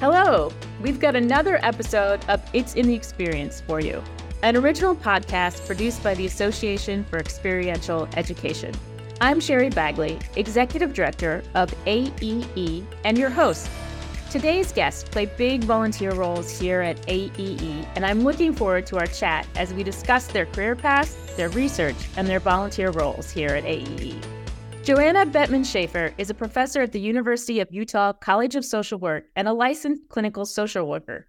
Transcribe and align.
Hello! 0.00 0.52
We've 0.80 1.00
got 1.00 1.16
another 1.16 1.58
episode 1.64 2.24
of 2.28 2.40
It's 2.52 2.76
in 2.76 2.86
the 2.86 2.94
Experience 2.94 3.60
for 3.62 3.80
you, 3.80 4.00
an 4.44 4.56
original 4.56 4.94
podcast 4.94 5.66
produced 5.66 6.04
by 6.04 6.14
the 6.14 6.24
Association 6.24 7.02
for 7.02 7.18
Experiential 7.18 8.08
Education. 8.14 8.72
I'm 9.20 9.40
Sherry 9.40 9.70
Bagley, 9.70 10.20
Executive 10.36 10.94
Director 10.94 11.42
of 11.56 11.74
AEE, 11.84 12.84
and 13.04 13.18
your 13.18 13.28
host. 13.28 13.68
Today's 14.30 14.70
guests 14.70 15.02
play 15.02 15.26
big 15.26 15.64
volunteer 15.64 16.12
roles 16.12 16.56
here 16.56 16.80
at 16.80 17.04
AEE, 17.08 17.84
and 17.96 18.06
I'm 18.06 18.22
looking 18.22 18.54
forward 18.54 18.86
to 18.86 18.98
our 18.98 19.06
chat 19.08 19.48
as 19.56 19.74
we 19.74 19.82
discuss 19.82 20.28
their 20.28 20.46
career 20.46 20.76
paths, 20.76 21.16
their 21.36 21.48
research, 21.48 21.96
and 22.16 22.28
their 22.28 22.38
volunteer 22.38 22.92
roles 22.92 23.32
here 23.32 23.50
at 23.50 23.64
AEE. 23.64 24.37
Joanna 24.88 25.26
Bettmann 25.26 25.70
Schaefer 25.70 26.14
is 26.16 26.30
a 26.30 26.34
professor 26.34 26.80
at 26.80 26.92
the 26.92 26.98
University 26.98 27.60
of 27.60 27.68
Utah 27.70 28.14
College 28.14 28.56
of 28.56 28.64
Social 28.64 28.98
Work 28.98 29.24
and 29.36 29.46
a 29.46 29.52
licensed 29.52 30.08
clinical 30.08 30.46
social 30.46 30.88
worker. 30.88 31.28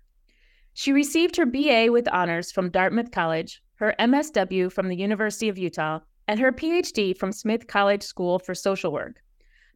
She 0.74 0.94
received 0.94 1.36
her 1.36 1.46
BA 1.46 1.88
with 1.92 2.08
honors 2.08 2.54
from 2.54 2.70
Dartmouth 2.70 3.12
College, 3.12 3.62
her 3.76 3.94
MSW 4.00 4.72
from 4.72 4.88
the 4.88 4.96
University 4.96 5.50
of 5.50 5.58
Utah, 5.58 6.00
and 6.26 6.40
her 6.40 6.54
PhD 6.54 7.18
from 7.18 7.34
Smith 7.34 7.68
College 7.68 8.02
School 8.02 8.40
for 8.40 8.56
Social 8.56 8.94
Work. 8.94 9.18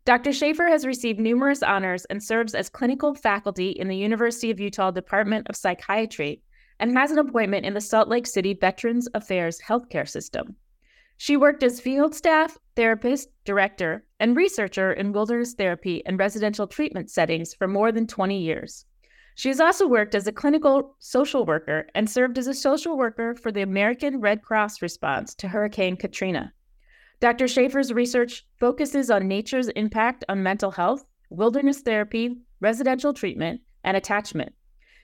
Dr. 0.06 0.32
Schaefer 0.32 0.68
has 0.68 0.86
received 0.86 1.20
numerous 1.20 1.62
honors 1.62 2.06
and 2.06 2.24
serves 2.24 2.56
as 2.56 2.70
clinical 2.70 3.14
faculty 3.14 3.72
in 3.72 3.90
the 3.90 3.98
University 3.98 4.50
of 4.50 4.62
Utah 4.62 4.92
Department 4.92 5.50
of 5.50 5.58
Psychiatry 5.58 6.42
and 6.80 6.98
has 6.98 7.12
an 7.12 7.20
appointment 7.20 7.66
in 7.66 7.74
the 7.74 7.82
Salt 7.82 8.08
Lake 8.08 8.28
City 8.28 8.54
Veterans 8.54 9.10
Affairs 9.14 9.60
Healthcare 9.60 10.08
System. 10.08 10.56
She 11.18 11.38
worked 11.38 11.64
as 11.64 11.80
field 11.80 12.14
staff, 12.16 12.58
therapist, 12.76 13.30
director, 13.46 14.06
and 14.20 14.36
researcher 14.36 14.92
in 14.92 15.14
wilderness 15.14 15.54
therapy 15.54 16.06
and 16.06 16.20
residential 16.20 16.68
treatment 16.68 17.10
settings 17.10 17.54
for 17.54 17.68
more 17.68 17.92
than 17.92 18.08
20 18.08 18.40
years. 18.40 18.86
She 19.36 19.50
has 19.50 19.60
also 19.60 19.88
worked 19.88 20.16
as 20.16 20.28
a 20.28 20.32
clinical 20.32 20.96
social 21.00 21.46
worker 21.46 21.88
and 21.96 22.10
served 22.10 22.38
as 22.38 22.48
a 22.48 22.54
social 22.54 22.98
worker 22.98 23.36
for 23.36 23.52
the 23.52 23.62
American 23.62 24.20
Red 24.20 24.42
Cross 24.44 24.82
response 24.82 25.34
to 25.36 25.48
Hurricane 25.48 25.98
Katrina. 25.98 26.54
Dr. 27.20 27.48
Schaefer's 27.48 27.94
research 27.94 28.46
focuses 28.60 29.10
on 29.10 29.28
nature's 29.28 29.70
impact 29.70 30.24
on 30.30 30.44
mental 30.44 30.72
health, 30.72 31.06
wilderness 31.30 31.82
therapy, 31.82 32.38
residential 32.60 33.14
treatment, 33.14 33.62
and 33.84 33.98
attachment. 33.98 34.54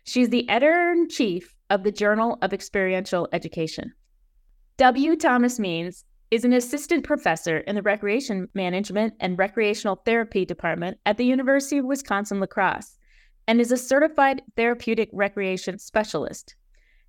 She's 0.04 0.30
the 0.30 0.48
editor 0.50 0.92
in 0.92 1.10
chief 1.10 1.56
of 1.70 1.84
the 1.84 1.92
Journal 1.92 2.38
of 2.42 2.54
Experiential 2.54 3.28
Education. 3.32 3.94
W. 4.80 5.18
Thomas 5.18 5.60
Means 5.60 6.06
is 6.32 6.46
an 6.46 6.54
assistant 6.54 7.04
professor 7.04 7.58
in 7.58 7.76
the 7.76 7.82
Recreation 7.82 8.48
Management 8.54 9.14
and 9.20 9.38
Recreational 9.38 9.98
Therapy 10.06 10.46
Department 10.46 10.98
at 11.06 11.18
the 11.18 11.26
University 11.26 11.80
of 11.80 11.86
Wisconsin 11.86 12.40
La 12.40 12.46
Crosse 12.46 12.98
and 13.46 13.60
is 13.60 13.74
a 13.74 13.78
certified 13.78 14.42
therapeutic 14.56 15.10
recreation 15.12 15.80
specialist. 15.80 16.56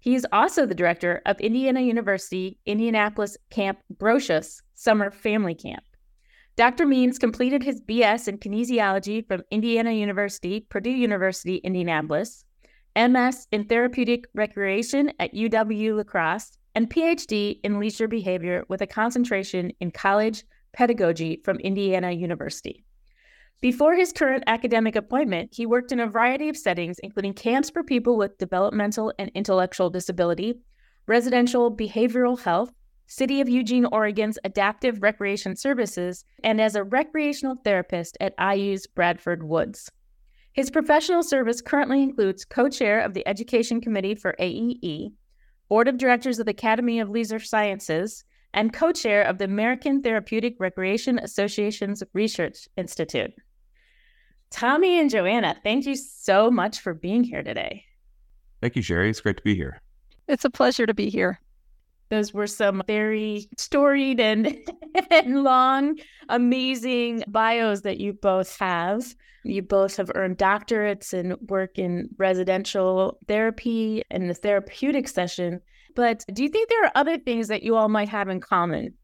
He 0.01 0.17
is 0.17 0.27
also 0.33 0.67
the 0.67 0.75
director 0.75 1.23
of 1.27 1.39
Indiana 1.39 1.81
University 1.81 2.59
Indianapolis 2.67 3.37
Camp 3.51 3.79
Brosius 3.95 4.62
Summer 4.75 5.12
Family 5.12 5.55
Camp. 5.55 5.84
Dr. 6.57 6.87
Means 6.87 7.21
completed 7.21 7.62
his 7.62 7.81
BS 7.81 8.27
in 8.27 8.39
kinesiology 8.39 9.25
from 9.29 9.45
Indiana 9.53 9.93
University, 9.93 10.67
Purdue 10.71 10.91
University, 10.91 11.59
Indianapolis, 11.59 12.45
MS 12.97 13.47
in 13.53 13.67
therapeutic 13.67 14.25
recreation 14.34 15.12
at 15.21 15.33
UW 15.33 15.99
La 15.99 16.03
Crosse, 16.03 16.59
and 16.75 16.91
PhD 16.91 17.61
in 17.63 17.79
leisure 17.79 18.09
behavior 18.09 18.65
with 18.69 18.83
a 18.83 18.87
concentration 18.87 19.73
in 19.81 19.91
college 19.91 20.45
pedagogy 20.73 21.41
from 21.45 21.59
Indiana 21.59 22.12
University. 22.12 22.85
Before 23.61 23.95
his 23.95 24.12
current 24.12 24.45
academic 24.47 24.97
appointment, 24.97 25.51
he 25.53 25.67
worked 25.67 25.93
in 25.93 26.01
a 26.01 26.07
variety 26.07 26.49
of 26.49 26.57
settings, 26.57 26.99
including 27.01 27.35
camps 27.35 27.69
for 27.69 27.83
people 27.83 28.17
with 28.17 28.39
developmental 28.39 29.12
and 29.19 29.31
intellectual 29.35 29.91
disability, 29.91 30.61
residential 31.06 31.75
behavioral 31.75 32.41
health, 32.41 32.73
City 33.06 33.41
of 33.41 33.49
Eugene, 33.49 33.87
Oregon's 33.87 34.39
Adaptive 34.44 35.03
Recreation 35.03 35.56
Services, 35.56 36.25
and 36.44 36.61
as 36.61 36.77
a 36.77 36.84
recreational 36.84 37.56
therapist 37.65 38.17
at 38.21 38.34
IU's 38.39 38.87
Bradford 38.87 39.43
Woods. 39.43 39.91
His 40.53 40.71
professional 40.71 41.23
service 41.23 41.61
currently 41.61 42.03
includes 42.03 42.44
co 42.44 42.69
chair 42.69 43.00
of 43.00 43.12
the 43.12 43.27
Education 43.27 43.81
Committee 43.81 44.15
for 44.15 44.37
AEE, 44.39 45.12
board 45.70 45.88
of 45.88 45.97
directors 45.97 46.38
of 46.38 46.47
the 46.47 46.50
Academy 46.50 46.98
of 46.98 47.08
Leisure 47.08 47.38
Sciences, 47.38 48.25
and 48.53 48.72
co 48.72 48.91
chair 48.92 49.22
of 49.22 49.38
the 49.38 49.44
American 49.44 50.03
Therapeutic 50.03 50.56
Recreation 50.58 51.19
Association's 51.20 52.03
Research 52.12 52.69
Institute. 52.76 53.32
Tommy 54.50 54.98
and 54.98 55.08
Joanna, 55.08 55.56
thank 55.62 55.86
you 55.86 55.94
so 55.94 56.50
much 56.50 56.81
for 56.81 56.92
being 56.92 57.22
here 57.22 57.44
today. 57.44 57.84
Thank 58.60 58.75
you, 58.75 58.82
Sherry. 58.82 59.08
It's 59.08 59.20
great 59.20 59.36
to 59.36 59.42
be 59.44 59.54
here. 59.54 59.81
It's 60.26 60.44
a 60.44 60.50
pleasure 60.50 60.86
to 60.86 60.92
be 60.92 61.08
here. 61.08 61.41
Those 62.10 62.34
were 62.34 62.47
some 62.47 62.82
very 62.87 63.48
storied 63.56 64.21
and, 64.21 64.56
and 65.10 65.44
long, 65.44 65.98
amazing 66.28 67.25
bios 67.28 67.82
that 67.82 67.98
you 67.98 68.12
both 68.12 68.59
have. 68.59 69.15
You 69.44 69.62
both 69.62 69.97
have 69.97 70.10
earned 70.15 70.37
doctorates 70.37 71.12
and 71.12 71.37
work 71.49 71.78
in 71.78 72.10
residential 72.19 73.19
therapy 73.26 74.03
and 74.10 74.28
the 74.28 74.34
therapeutic 74.34 75.09
session. 75.09 75.60
But 75.94 76.25
do 76.32 76.43
you 76.43 76.49
think 76.49 76.69
there 76.69 76.84
are 76.84 76.93
other 76.94 77.16
things 77.16 77.49
that 77.49 77.62
you 77.62 77.76
all 77.76 77.88
might 77.88 78.09
have 78.09 78.28
in 78.28 78.41
common? 78.41 78.94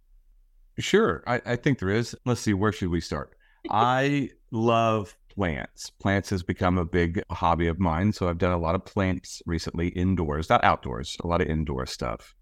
Sure. 0.78 1.22
I, 1.26 1.40
I 1.46 1.56
think 1.56 1.78
there 1.78 1.90
is. 1.90 2.14
Let's 2.26 2.40
see, 2.40 2.54
where 2.54 2.72
should 2.72 2.90
we 2.90 3.00
start? 3.00 3.34
I 3.70 4.30
love 4.50 5.16
plants. 5.28 5.90
Plants 5.90 6.30
has 6.30 6.42
become 6.42 6.78
a 6.78 6.84
big 6.84 7.22
hobby 7.30 7.66
of 7.66 7.78
mine. 7.78 8.12
So 8.12 8.28
I've 8.28 8.38
done 8.38 8.52
a 8.52 8.58
lot 8.58 8.74
of 8.74 8.84
plants 8.84 9.42
recently 9.46 9.88
indoors, 9.88 10.48
not 10.48 10.64
outdoors, 10.64 11.16
a 11.22 11.26
lot 11.26 11.40
of 11.40 11.48
indoor 11.48 11.86
stuff. 11.86 12.35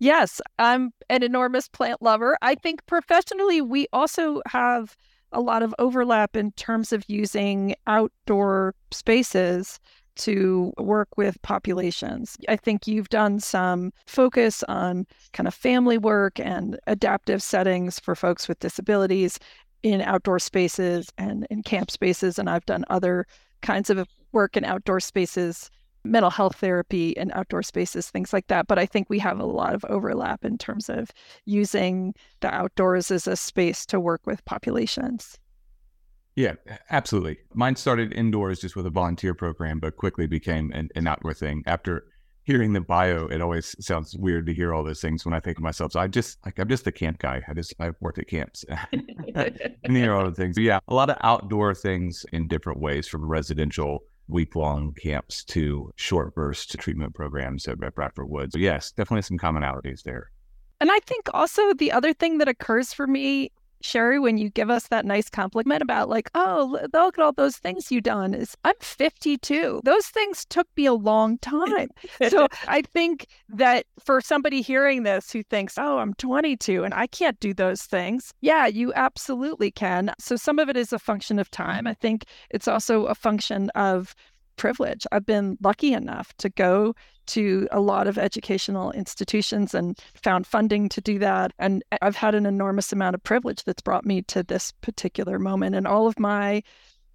Yes, 0.00 0.40
I'm 0.58 0.92
an 1.10 1.22
enormous 1.22 1.68
plant 1.68 2.00
lover. 2.00 2.38
I 2.40 2.54
think 2.54 2.84
professionally, 2.86 3.60
we 3.60 3.86
also 3.92 4.40
have 4.46 4.96
a 5.30 5.42
lot 5.42 5.62
of 5.62 5.74
overlap 5.78 6.36
in 6.36 6.52
terms 6.52 6.90
of 6.90 7.04
using 7.06 7.74
outdoor 7.86 8.74
spaces 8.90 9.78
to 10.16 10.72
work 10.78 11.08
with 11.18 11.40
populations. 11.42 12.38
I 12.48 12.56
think 12.56 12.86
you've 12.86 13.10
done 13.10 13.40
some 13.40 13.92
focus 14.06 14.64
on 14.68 15.06
kind 15.34 15.46
of 15.46 15.54
family 15.54 15.98
work 15.98 16.40
and 16.40 16.80
adaptive 16.86 17.42
settings 17.42 18.00
for 18.00 18.14
folks 18.14 18.48
with 18.48 18.58
disabilities 18.58 19.38
in 19.82 20.00
outdoor 20.00 20.38
spaces 20.38 21.10
and 21.18 21.46
in 21.50 21.62
camp 21.62 21.90
spaces. 21.90 22.38
And 22.38 22.48
I've 22.48 22.66
done 22.66 22.86
other 22.88 23.26
kinds 23.60 23.90
of 23.90 24.08
work 24.32 24.56
in 24.56 24.64
outdoor 24.64 25.00
spaces, 25.00 25.70
mental 26.04 26.30
health 26.30 26.56
therapy 26.56 27.16
and 27.16 27.30
outdoor 27.32 27.62
spaces, 27.62 28.10
things 28.10 28.32
like 28.32 28.46
that. 28.48 28.66
But 28.66 28.78
I 28.78 28.86
think 28.86 29.08
we 29.10 29.18
have 29.18 29.38
a 29.38 29.46
lot 29.46 29.74
of 29.74 29.84
overlap 29.86 30.44
in 30.44 30.58
terms 30.58 30.88
of 30.88 31.10
using 31.44 32.14
the 32.40 32.52
outdoors 32.52 33.10
as 33.10 33.26
a 33.26 33.36
space 33.36 33.84
to 33.86 34.00
work 34.00 34.26
with 34.26 34.44
populations. 34.44 35.38
Yeah, 36.36 36.54
absolutely. 36.90 37.38
Mine 37.54 37.76
started 37.76 38.12
indoors 38.12 38.60
just 38.60 38.76
with 38.76 38.86
a 38.86 38.90
volunteer 38.90 39.34
program, 39.34 39.78
but 39.78 39.96
quickly 39.96 40.26
became 40.26 40.70
an, 40.72 40.88
an 40.94 41.06
outdoor 41.06 41.34
thing. 41.34 41.62
After 41.66 42.04
hearing 42.44 42.72
the 42.72 42.80
bio, 42.80 43.26
it 43.26 43.40
always 43.40 43.76
sounds 43.84 44.16
weird 44.16 44.46
to 44.46 44.54
hear 44.54 44.72
all 44.72 44.82
those 44.82 45.00
things 45.00 45.24
when 45.24 45.34
I 45.34 45.40
think 45.40 45.58
of 45.58 45.62
myself. 45.62 45.92
So 45.92 46.00
I 46.00 46.06
just 46.06 46.38
like 46.44 46.58
I'm 46.58 46.68
just 46.68 46.86
a 46.86 46.92
camp 46.92 47.18
guy. 47.18 47.42
I 47.46 47.54
just 47.54 47.74
I've 47.78 47.96
worked 48.00 48.18
at 48.18 48.28
camps 48.28 48.64
and 48.92 49.96
hear 49.96 50.14
all 50.14 50.24
the 50.24 50.34
things. 50.34 50.56
But 50.56 50.64
yeah, 50.64 50.78
a 50.88 50.94
lot 50.94 51.10
of 51.10 51.16
outdoor 51.22 51.74
things 51.74 52.24
in 52.32 52.48
different 52.48 52.80
ways, 52.80 53.06
from 53.06 53.24
residential 53.24 54.00
week 54.30 54.54
long 54.54 54.92
camps 54.94 55.44
to 55.44 55.92
short 55.96 56.34
burst 56.34 56.72
treatment 56.78 57.14
programs 57.14 57.66
at 57.68 57.78
Bradford 57.78 58.28
Woods. 58.28 58.52
So 58.52 58.58
yes, 58.58 58.92
definitely 58.92 59.22
some 59.22 59.38
commonalities 59.38 60.02
there. 60.02 60.30
And 60.80 60.90
I 60.90 60.98
think 61.00 61.28
also 61.34 61.74
the 61.74 61.92
other 61.92 62.12
thing 62.12 62.38
that 62.38 62.48
occurs 62.48 62.92
for 62.92 63.06
me 63.06 63.50
Sherry, 63.82 64.18
when 64.18 64.38
you 64.38 64.50
give 64.50 64.70
us 64.70 64.88
that 64.88 65.06
nice 65.06 65.30
compliment 65.30 65.82
about, 65.82 66.08
like, 66.08 66.30
oh, 66.34 66.78
look 66.92 67.18
at 67.18 67.22
all 67.22 67.32
those 67.32 67.56
things 67.56 67.90
you've 67.90 68.04
done, 68.04 68.34
is 68.34 68.56
I'm 68.64 68.74
52. 68.80 69.80
Those 69.84 70.06
things 70.06 70.44
took 70.44 70.68
me 70.76 70.86
a 70.86 70.92
long 70.92 71.38
time. 71.38 71.88
so 72.28 72.46
I 72.68 72.82
think 72.82 73.26
that 73.48 73.86
for 73.98 74.20
somebody 74.20 74.60
hearing 74.60 75.02
this 75.02 75.30
who 75.30 75.42
thinks, 75.42 75.78
oh, 75.78 75.98
I'm 75.98 76.14
22 76.14 76.84
and 76.84 76.92
I 76.92 77.06
can't 77.06 77.40
do 77.40 77.54
those 77.54 77.82
things, 77.82 78.34
yeah, 78.40 78.66
you 78.66 78.92
absolutely 78.94 79.70
can. 79.70 80.12
So 80.18 80.36
some 80.36 80.58
of 80.58 80.68
it 80.68 80.76
is 80.76 80.92
a 80.92 80.98
function 80.98 81.38
of 81.38 81.50
time. 81.50 81.86
I 81.86 81.94
think 81.94 82.24
it's 82.50 82.68
also 82.68 83.06
a 83.06 83.14
function 83.14 83.70
of 83.70 84.14
privilege. 84.60 85.06
I've 85.10 85.24
been 85.24 85.56
lucky 85.62 85.94
enough 85.94 86.36
to 86.36 86.50
go 86.50 86.94
to 87.28 87.66
a 87.70 87.80
lot 87.80 88.06
of 88.06 88.18
educational 88.18 88.92
institutions 88.92 89.74
and 89.74 89.98
found 90.14 90.46
funding 90.46 90.90
to 90.90 91.00
do 91.00 91.18
that. 91.18 91.52
And 91.58 91.82
I've 92.02 92.14
had 92.14 92.34
an 92.34 92.44
enormous 92.44 92.92
amount 92.92 93.14
of 93.14 93.22
privilege 93.22 93.64
that's 93.64 93.80
brought 93.80 94.04
me 94.04 94.20
to 94.22 94.42
this 94.42 94.72
particular 94.82 95.38
moment. 95.38 95.76
And 95.76 95.86
all 95.86 96.06
of 96.06 96.18
my 96.18 96.62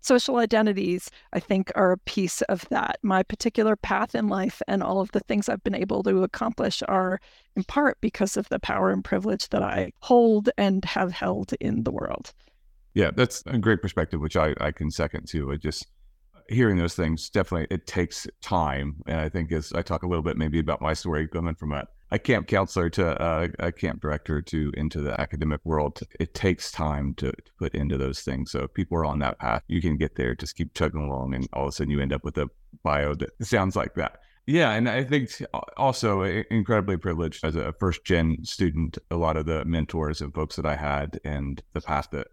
social 0.02 0.38
identities, 0.38 1.12
I 1.34 1.40
think, 1.40 1.72
are 1.76 1.92
a 1.92 2.00
piece 2.00 2.42
of 2.44 2.68
that. 2.70 2.98
My 3.04 3.22
particular 3.22 3.76
path 3.76 4.16
in 4.16 4.28
life 4.28 4.60
and 4.68 4.82
all 4.82 5.00
of 5.00 5.12
the 5.12 5.20
things 5.20 5.48
I've 5.48 5.64
been 5.64 5.76
able 5.76 6.02
to 6.02 6.24
accomplish 6.24 6.82
are 6.88 7.20
in 7.56 7.64
part 7.64 8.00
because 8.02 8.38
of 8.38 8.50
the 8.50 8.60
power 8.60 8.90
and 8.90 9.04
privilege 9.04 9.50
that 9.50 9.62
I 9.62 9.92
hold 10.00 10.50
and 10.58 10.84
have 10.86 11.12
held 11.12 11.54
in 11.60 11.84
the 11.84 11.92
world. 11.92 12.34
Yeah, 12.96 13.12
that's 13.16 13.44
a 13.46 13.60
great 13.60 13.84
perspective, 13.84 14.20
which 14.20 14.36
I, 14.36 14.56
I 14.60 14.72
can 14.72 14.90
second 14.90 15.28
too. 15.28 15.52
It 15.52 15.62
just 15.62 15.86
hearing 16.50 16.78
those 16.78 16.96
things 16.96 17.30
definitely 17.30 17.68
it 17.76 17.88
takes 17.88 18.28
time. 18.42 18.96
And 19.08 19.20
I 19.20 19.30
think 19.30 19.52
as 19.52 19.74
I 19.74 19.82
talk 19.82 20.04
a 20.04 20.08
little 20.08 20.24
bit 20.24 20.38
maybe 20.38 20.60
about 20.60 20.82
my 20.82 20.94
story 20.94 21.28
coming 21.28 21.56
from 21.56 21.72
a, 21.74 21.88
a 22.12 22.20
camp 22.20 22.48
counselor 22.48 22.90
to 22.92 23.24
a, 23.24 23.50
a 23.60 23.72
camp 23.72 24.02
director 24.02 24.42
to 24.42 24.72
into 24.76 25.02
the 25.02 25.20
academic 25.20 25.62
world, 25.64 26.02
it 26.20 26.34
takes 26.34 26.72
time 26.72 27.14
to, 27.16 27.32
to, 27.32 27.52
put 27.58 27.74
into 27.74 27.98
those 27.98 28.22
things. 28.22 28.52
So 28.52 28.64
if 28.64 28.74
people 28.74 28.98
are 28.98 29.06
on 29.06 29.20
that 29.20 29.40
path, 29.40 29.64
you 29.68 29.82
can 29.82 29.98
get 29.98 30.16
there. 30.16 30.36
Just 30.36 30.56
keep 30.56 30.74
chugging 30.74 31.02
along, 31.02 31.34
and 31.34 31.48
all 31.54 31.64
of 31.64 31.70
a 31.70 31.72
sudden 31.72 31.92
you 31.92 32.00
end 32.00 32.14
up 32.14 32.24
with 32.24 32.38
a 32.38 32.50
bio 32.84 33.16
that 33.16 33.32
sounds 33.42 33.76
like 33.76 33.96
that. 33.96 34.20
Yeah, 34.48 34.72
and 34.72 34.88
I 34.88 35.04
think 35.04 35.32
also 35.76 36.22
incredibly 36.22 36.98
privileged 36.98 37.44
as 37.44 37.56
a 37.56 37.74
first 37.80 38.04
gen 38.06 38.38
student. 38.44 38.98
A 39.10 39.16
lot 39.16 39.38
of 39.38 39.48
the 39.48 39.66
mentors 39.66 40.22
and 40.22 40.34
folks 40.34 40.56
that 40.58 40.68
I 40.68 40.76
had, 40.76 41.20
and 41.26 41.64
the 41.74 41.82
path 41.82 42.10
that 42.12 42.28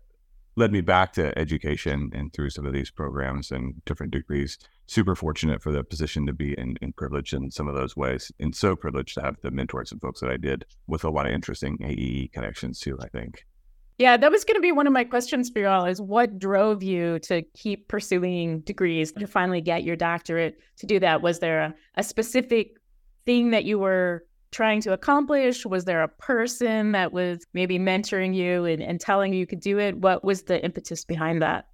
led 0.57 0.73
me 0.73 0.81
back 0.81 1.13
to 1.15 1.37
education 1.39 2.11
and 2.15 2.33
through 2.33 2.51
some 2.51 2.67
of 2.67 2.73
these 2.73 2.91
programs 2.91 3.51
and 3.51 3.83
different 3.85 4.13
degrees. 4.13 4.59
Super 4.87 5.15
fortunate 5.15 5.63
for 5.63 5.73
the 5.73 5.83
position 5.83 6.27
to 6.27 6.33
be 6.33 6.53
in, 6.59 6.77
in 6.83 6.93
privileged 6.93 7.33
in 7.33 7.51
some 7.51 7.69
of 7.69 7.75
those 7.75 7.97
ways, 7.97 8.31
and 8.41 8.55
so 8.55 8.77
privileged 8.77 9.15
to 9.15 9.23
have 9.23 9.37
the 9.41 9.51
mentors 9.51 9.93
and 9.93 10.01
folks 10.01 10.21
that 10.21 10.31
I 10.31 10.37
did 10.37 10.65
with 10.87 11.05
a 11.05 11.11
lot 11.11 11.27
of 11.27 11.33
interesting 11.33 11.79
AE 11.83 12.29
connections 12.33 12.81
too. 12.81 12.99
I 13.01 13.09
think. 13.09 13.47
Yeah, 13.99 14.17
that 14.17 14.33
was 14.33 14.45
going 14.45 14.57
to 14.57 14.61
be 14.61 14.73
one 14.73 14.87
of 14.87 14.93
my 14.93 15.05
questions 15.05 15.51
for 15.51 15.61
y'all 15.61 15.85
is 15.85 16.01
what 16.01 16.39
drove 16.39 16.83
you 16.83 17.19
to 17.21 17.43
keep 17.55 17.89
pursuing 17.89 18.61
degrees 18.61 19.13
to 19.13 19.27
finally 19.27 19.61
get 19.61 19.85
your 19.85 19.97
doctorate 19.97 20.59
to 20.79 20.87
do 20.87 20.99
that? 21.01 21.23
Was 21.23 21.39
there 21.39 21.61
a, 21.61 21.75
a 21.97 22.03
specific 22.03 22.79
thing 23.27 23.51
that 23.51 23.65
you 23.65 23.79
were 23.79 24.25
trying 24.53 24.81
to 24.83 24.93
accomplish? 24.93 25.67
Was 25.67 25.85
there 25.85 26.03
a 26.03 26.09
person 26.09 26.93
that 26.93 27.13
was 27.13 27.45
maybe 27.53 27.79
mentoring 27.79 28.35
you 28.35 28.65
and, 28.65 28.83
and 28.83 29.01
telling 29.01 29.33
you 29.33 29.41
you 29.41 29.47
could 29.47 29.61
do 29.61 29.79
it? 29.79 29.97
What 29.97 30.23
was 30.23 30.43
the 30.43 30.63
impetus 30.65 31.05
behind 31.05 31.43
that? 31.43 31.67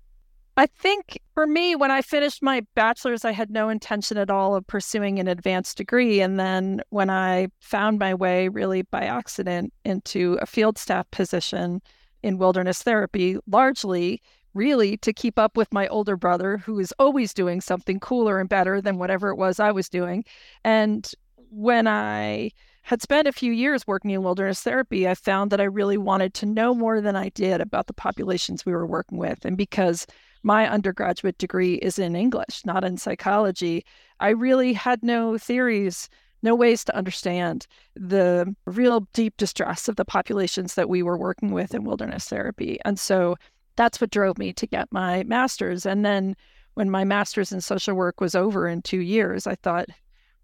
I 0.57 0.67
think 0.67 1.21
for 1.35 1.47
me, 1.47 1.77
when 1.77 1.93
I 1.93 2.03
finished 2.03 2.43
my 2.43 2.63
bachelor's, 2.75 3.25
I 3.25 3.31
had 3.31 3.49
no 3.49 3.69
intention 3.69 4.19
at 4.19 4.29
all 4.29 4.57
of 4.57 4.67
pursuing 4.67 5.21
an 5.21 5.29
advanced 5.29 5.77
degree. 5.77 6.21
And 6.21 6.41
then 6.41 6.81
when 6.91 7.11
I 7.11 7.47
found 7.61 8.01
my 8.01 8.13
way, 8.13 8.49
really 8.49 8.83
by 8.83 9.03
accident, 9.03 9.73
into 9.85 10.37
a 10.43 10.47
field 10.47 10.77
staff 10.77 11.09
position 11.13 11.81
in 12.25 12.39
wilderness 12.39 12.83
therapy, 12.83 13.37
largely 13.47 14.21
really 14.53 14.97
to 14.97 15.13
keep 15.13 15.39
up 15.39 15.57
with 15.57 15.73
my 15.73 15.87
older 15.87 16.17
brother, 16.17 16.59
who 16.59 16.81
is 16.81 16.93
always 16.99 17.33
doing 17.33 17.61
something 17.61 18.01
cooler 18.01 18.41
and 18.41 18.49
better 18.49 18.81
than 18.81 18.99
whatever 18.99 19.29
it 19.29 19.37
was 19.37 19.61
I 19.61 19.71
was 19.71 19.89
doing. 19.89 20.25
And 20.65 21.09
when 21.51 21.87
I 21.87 22.51
had 22.89 23.03
spent 23.03 23.29
a 23.29 23.33
few 23.33 23.53
years 23.53 23.87
working 23.87 24.13
in 24.13 24.23
wilderness 24.23 24.63
therapy, 24.63 25.07
I 25.07 25.15
found 25.15 25.51
that 25.51 25.61
I 25.61 25.65
really 25.65 25.99
wanted 25.99 26.33
to 26.33 26.47
know 26.47 26.75
more 26.75 27.03
than 27.03 27.17
I 27.17 27.29
did 27.29 27.61
about 27.61 27.87
the 27.87 27.93
populations 27.93 28.65
we 28.65 28.73
were 28.73 28.87
working 28.87 29.19
with. 29.19 29.45
And 29.45 29.59
because 29.59 30.07
my 30.43 30.67
undergraduate 30.67 31.37
degree 31.37 31.75
is 31.75 31.99
in 31.99 32.17
English, 32.17 32.63
not 32.65 32.85
in 32.85 32.97
psychology, 32.97 33.85
I 34.21 34.31
really 34.31 34.73
had 34.73 35.03
no 35.03 35.37
theories, 35.37 36.09
no 36.43 36.55
ways 36.55 36.83
to 36.85 36.97
understand 36.97 37.67
the 37.95 38.57
real 38.65 39.01
deep 39.13 39.37
distress 39.37 39.87
of 39.89 39.97
the 39.97 40.07
populations 40.07 40.73
that 40.73 40.89
we 40.89 41.03
were 41.03 41.19
working 41.19 41.51
with 41.51 41.75
in 41.75 41.85
wilderness 41.85 42.25
therapy. 42.25 42.79
And 42.87 42.99
so 42.99 43.37
that's 43.77 44.01
what 44.01 44.09
drove 44.09 44.39
me 44.39 44.55
to 44.55 44.67
get 44.67 44.91
my 44.91 45.25
master's. 45.25 45.85
And 45.85 46.07
then 46.07 46.35
when 46.73 46.89
my 46.89 47.05
master's 47.05 47.53
in 47.53 47.61
social 47.61 47.95
work 47.95 48.19
was 48.19 48.35
over 48.35 48.67
in 48.67 48.81
two 48.81 49.01
years, 49.01 49.47
I 49.47 49.57
thought, 49.57 49.91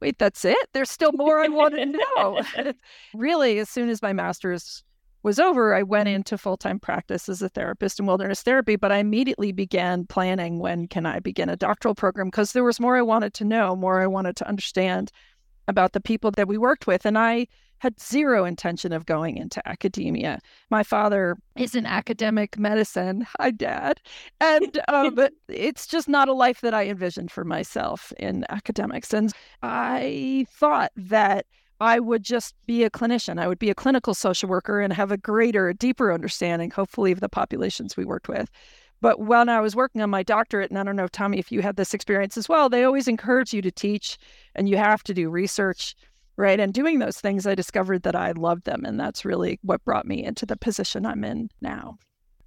wait, 0.04 0.18
that's 0.18 0.44
it? 0.44 0.68
There's 0.74 0.90
still 0.90 1.12
more 1.12 1.40
I 1.40 1.48
want 1.48 1.74
to 1.76 1.86
know. 1.86 2.42
really, 3.14 3.58
as 3.58 3.70
soon 3.70 3.88
as 3.88 4.02
my 4.02 4.12
master's 4.12 4.84
was 5.22 5.38
over, 5.38 5.74
I 5.74 5.82
went 5.82 6.08
mm-hmm. 6.08 6.16
into 6.16 6.36
full 6.36 6.58
time 6.58 6.78
practice 6.78 7.26
as 7.30 7.40
a 7.40 7.48
therapist 7.48 7.98
in 7.98 8.04
wilderness 8.04 8.42
therapy. 8.42 8.76
But 8.76 8.92
I 8.92 8.98
immediately 8.98 9.50
began 9.50 10.04
planning 10.06 10.58
when 10.58 10.88
can 10.88 11.06
I 11.06 11.20
begin 11.20 11.48
a 11.48 11.56
doctoral 11.56 11.94
program 11.94 12.26
because 12.26 12.52
there 12.52 12.64
was 12.64 12.78
more 12.78 12.98
I 12.98 13.02
wanted 13.02 13.32
to 13.34 13.46
know, 13.46 13.74
more 13.74 14.02
I 14.02 14.06
wanted 14.06 14.36
to 14.36 14.48
understand 14.48 15.10
about 15.68 15.92
the 15.92 16.00
people 16.00 16.30
that 16.32 16.48
we 16.48 16.58
worked 16.58 16.86
with. 16.86 17.06
And 17.06 17.16
I 17.16 17.46
had 17.78 18.00
zero 18.00 18.44
intention 18.44 18.92
of 18.92 19.06
going 19.06 19.36
into 19.36 19.66
academia. 19.68 20.40
My 20.70 20.82
father 20.82 21.36
is 21.56 21.74
in 21.74 21.86
academic 21.86 22.58
medicine. 22.58 23.26
Hi, 23.38 23.50
Dad. 23.50 24.00
And 24.40 24.80
um, 24.88 25.18
it's 25.48 25.86
just 25.86 26.08
not 26.08 26.28
a 26.28 26.32
life 26.32 26.60
that 26.62 26.74
I 26.74 26.86
envisioned 26.86 27.30
for 27.30 27.44
myself 27.44 28.12
in 28.18 28.44
academics. 28.48 29.12
And 29.12 29.32
I 29.62 30.46
thought 30.50 30.92
that 30.96 31.46
I 31.80 32.00
would 32.00 32.22
just 32.22 32.54
be 32.66 32.84
a 32.84 32.90
clinician. 32.90 33.38
I 33.38 33.48
would 33.48 33.58
be 33.58 33.70
a 33.70 33.74
clinical 33.74 34.14
social 34.14 34.48
worker 34.48 34.80
and 34.80 34.92
have 34.92 35.10
a 35.12 35.16
greater, 35.16 35.72
deeper 35.72 36.12
understanding, 36.12 36.70
hopefully, 36.70 37.12
of 37.12 37.20
the 37.20 37.28
populations 37.28 37.96
we 37.96 38.04
worked 38.04 38.28
with. 38.28 38.50
But 39.00 39.20
when 39.20 39.50
I 39.50 39.60
was 39.60 39.76
working 39.76 40.00
on 40.00 40.08
my 40.08 40.22
doctorate, 40.22 40.70
and 40.70 40.78
I 40.78 40.82
don't 40.82 40.96
know, 40.96 41.08
Tommy, 41.08 41.38
if 41.38 41.52
you 41.52 41.60
had 41.60 41.76
this 41.76 41.92
experience 41.92 42.38
as 42.38 42.48
well, 42.48 42.70
they 42.70 42.84
always 42.84 43.06
encourage 43.06 43.52
you 43.52 43.60
to 43.60 43.70
teach 43.70 44.16
and 44.54 44.66
you 44.66 44.78
have 44.78 45.02
to 45.02 45.12
do 45.12 45.28
research 45.28 45.94
right? 46.36 46.58
And 46.58 46.72
doing 46.72 46.98
those 46.98 47.20
things, 47.20 47.46
I 47.46 47.54
discovered 47.54 48.02
that 48.02 48.16
I 48.16 48.32
loved 48.32 48.64
them. 48.64 48.84
And 48.84 48.98
that's 48.98 49.24
really 49.24 49.58
what 49.62 49.84
brought 49.84 50.06
me 50.06 50.24
into 50.24 50.46
the 50.46 50.56
position 50.56 51.06
I'm 51.06 51.24
in 51.24 51.50
now. 51.60 51.98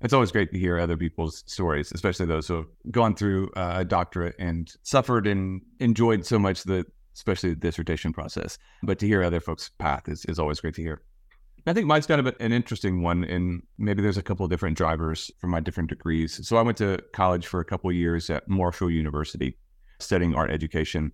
It's 0.02 0.14
always 0.14 0.32
great 0.32 0.52
to 0.52 0.60
hear 0.60 0.78
other 0.78 0.98
people's 0.98 1.44
stories, 1.48 1.92
especially 1.92 2.28
those 2.28 2.48
who 2.48 2.56
have 2.56 2.68
gone 2.92 3.16
through 3.16 3.50
uh, 3.56 3.78
a 3.78 3.86
doctorate 3.86 4.36
and 4.38 4.72
suffered 4.84 5.26
and 5.26 5.62
enjoyed 5.80 6.26
so 6.26 6.38
much 6.38 6.64
the, 6.64 6.86
especially 7.16 7.50
the 7.50 7.56
dissertation 7.56 8.14
process. 8.14 8.60
But 8.84 9.00
to 9.00 9.08
hear 9.08 9.24
other 9.24 9.40
folks' 9.40 9.72
path 9.80 10.08
is, 10.08 10.24
is 10.26 10.38
always 10.38 10.60
great 10.60 10.76
to 10.76 10.84
hear. 10.84 11.02
I 11.66 11.74
think 11.74 11.88
mine's 11.88 12.06
kind 12.06 12.26
of 12.26 12.34
an 12.40 12.54
interesting 12.54 13.02
one, 13.02 13.26
and 13.26 13.62
maybe 13.78 14.02
there's 14.02 14.18
a 14.18 14.24
couple 14.24 14.46
of 14.46 14.50
different 14.50 14.78
drivers 14.78 15.30
for 15.40 15.48
my 15.48 15.60
different 15.60 15.90
degrees. 15.90 16.48
So 16.48 16.56
I 16.56 16.62
went 16.62 16.78
to 16.78 17.04
college 17.12 17.48
for 17.48 17.60
a 17.60 17.66
couple 17.66 17.90
of 17.90 17.96
years 17.96 18.30
at 18.30 18.48
Marshall 18.48 18.90
University, 18.90 19.58
studying 20.00 20.34
art 20.34 20.50
education 20.50 21.12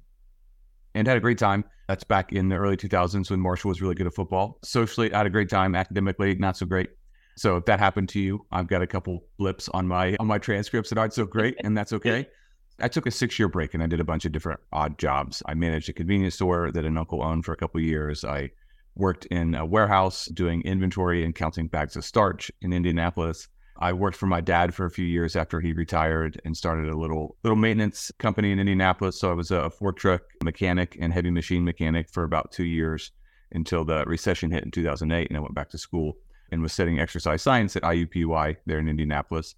and 0.95 1.07
had 1.07 1.17
a 1.17 1.21
great 1.21 1.37
time. 1.37 1.63
That's 1.87 2.03
back 2.03 2.31
in 2.31 2.49
the 2.49 2.55
early 2.55 2.77
2000s 2.77 3.29
when 3.29 3.39
Marshall 3.39 3.69
was 3.69 3.81
really 3.81 3.95
good 3.95 4.07
at 4.07 4.13
football. 4.13 4.59
Socially, 4.63 5.13
I 5.13 5.17
had 5.17 5.27
a 5.27 5.29
great 5.29 5.49
time. 5.49 5.75
Academically, 5.75 6.35
not 6.35 6.57
so 6.57 6.65
great. 6.65 6.89
So 7.35 7.57
if 7.57 7.65
that 7.65 7.79
happened 7.79 8.09
to 8.09 8.19
you, 8.19 8.45
I've 8.51 8.67
got 8.67 8.81
a 8.81 8.87
couple 8.87 9.23
blips 9.37 9.67
on 9.69 9.87
my 9.87 10.15
on 10.19 10.27
my 10.27 10.37
transcripts 10.37 10.89
that 10.89 10.97
aren't 10.97 11.13
so 11.13 11.25
great, 11.25 11.55
and 11.63 11.75
that's 11.75 11.93
okay. 11.93 12.27
I 12.79 12.87
took 12.87 13.05
a 13.05 13.11
six 13.11 13.37
year 13.37 13.47
break 13.47 13.73
and 13.73 13.83
I 13.83 13.87
did 13.87 13.99
a 13.99 14.03
bunch 14.03 14.25
of 14.25 14.31
different 14.31 14.59
odd 14.71 14.97
jobs. 14.97 15.43
I 15.45 15.53
managed 15.53 15.89
a 15.89 15.93
convenience 15.93 16.35
store 16.35 16.71
that 16.71 16.85
an 16.85 16.97
uncle 16.97 17.23
owned 17.23 17.45
for 17.45 17.53
a 17.53 17.57
couple 17.57 17.79
years. 17.81 18.25
I 18.25 18.51
worked 18.95 19.25
in 19.27 19.55
a 19.55 19.65
warehouse 19.65 20.25
doing 20.25 20.61
inventory 20.63 21.23
and 21.23 21.35
counting 21.35 21.67
bags 21.67 21.95
of 21.95 22.05
starch 22.05 22.51
in 22.61 22.73
Indianapolis. 22.73 23.47
I 23.83 23.91
worked 23.91 24.15
for 24.15 24.27
my 24.27 24.39
dad 24.39 24.73
for 24.73 24.85
a 24.85 24.89
few 24.89 25.05
years 25.05 25.35
after 25.35 25.59
he 25.59 25.73
retired 25.73 26.39
and 26.45 26.55
started 26.55 26.87
a 26.87 26.95
little 26.95 27.35
little 27.43 27.57
maintenance 27.57 28.13
company 28.17 28.53
in 28.53 28.57
Indianapolis. 28.57 29.19
So 29.19 29.29
I 29.29 29.33
was 29.33 29.51
a 29.51 29.69
fork 29.69 29.97
truck 29.97 30.21
mechanic 30.41 30.95
and 31.01 31.11
heavy 31.11 31.31
machine 31.31 31.65
mechanic 31.65 32.09
for 32.09 32.23
about 32.23 32.53
two 32.53 32.63
years 32.63 33.11
until 33.51 33.83
the 33.83 34.05
recession 34.05 34.51
hit 34.51 34.63
in 34.63 34.71
2008, 34.71 35.27
and 35.27 35.35
I 35.35 35.41
went 35.41 35.53
back 35.53 35.69
to 35.71 35.77
school 35.77 36.13
and 36.49 36.61
was 36.61 36.71
studying 36.71 37.01
exercise 37.01 37.41
science 37.41 37.75
at 37.75 37.83
IUPUI 37.83 38.55
there 38.65 38.79
in 38.79 38.87
Indianapolis. 38.87 39.55